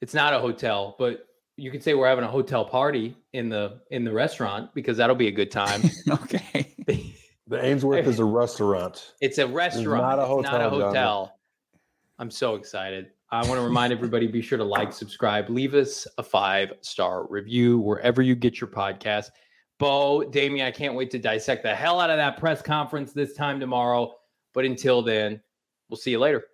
It's 0.00 0.14
not 0.14 0.34
a 0.34 0.40
hotel, 0.40 0.96
but 0.98 1.26
you 1.60 1.70
could 1.70 1.82
say 1.82 1.92
we're 1.92 2.08
having 2.08 2.24
a 2.24 2.30
hotel 2.30 2.64
party 2.64 3.14
in 3.34 3.50
the 3.50 3.80
in 3.90 4.02
the 4.02 4.12
restaurant 4.12 4.74
because 4.74 4.96
that'll 4.96 5.14
be 5.14 5.28
a 5.28 5.32
good 5.32 5.50
time. 5.50 5.82
okay. 6.10 6.74
the 6.86 7.64
Ainsworth 7.64 8.06
is 8.06 8.18
a 8.18 8.24
restaurant. 8.24 9.12
It's 9.20 9.36
a 9.38 9.46
restaurant. 9.46 10.02
It's 10.02 10.16
not 10.16 10.18
a 10.18 10.26
hotel. 10.26 10.52
not 10.52 10.60
a 10.62 10.70
hotel. 10.70 11.38
I'm 12.18 12.30
so 12.30 12.54
excited. 12.54 13.10
I 13.30 13.46
want 13.46 13.60
to 13.60 13.60
remind 13.60 13.92
everybody 13.92 14.26
be 14.26 14.42
sure 14.42 14.58
to 14.58 14.64
like, 14.64 14.92
subscribe, 14.92 15.50
leave 15.50 15.74
us 15.74 16.06
a 16.18 16.22
five 16.22 16.72
star 16.80 17.26
review 17.28 17.78
wherever 17.78 18.22
you 18.22 18.34
get 18.34 18.60
your 18.60 18.68
podcast. 18.68 19.26
Bo, 19.78 20.24
Damien, 20.24 20.66
I 20.66 20.70
can't 20.70 20.94
wait 20.94 21.10
to 21.10 21.18
dissect 21.18 21.62
the 21.62 21.74
hell 21.74 22.00
out 22.00 22.10
of 22.10 22.16
that 22.16 22.38
press 22.38 22.62
conference 22.62 23.12
this 23.12 23.34
time 23.34 23.60
tomorrow. 23.60 24.14
But 24.54 24.64
until 24.64 25.02
then, 25.02 25.40
we'll 25.88 25.98
see 25.98 26.10
you 26.10 26.18
later. 26.18 26.44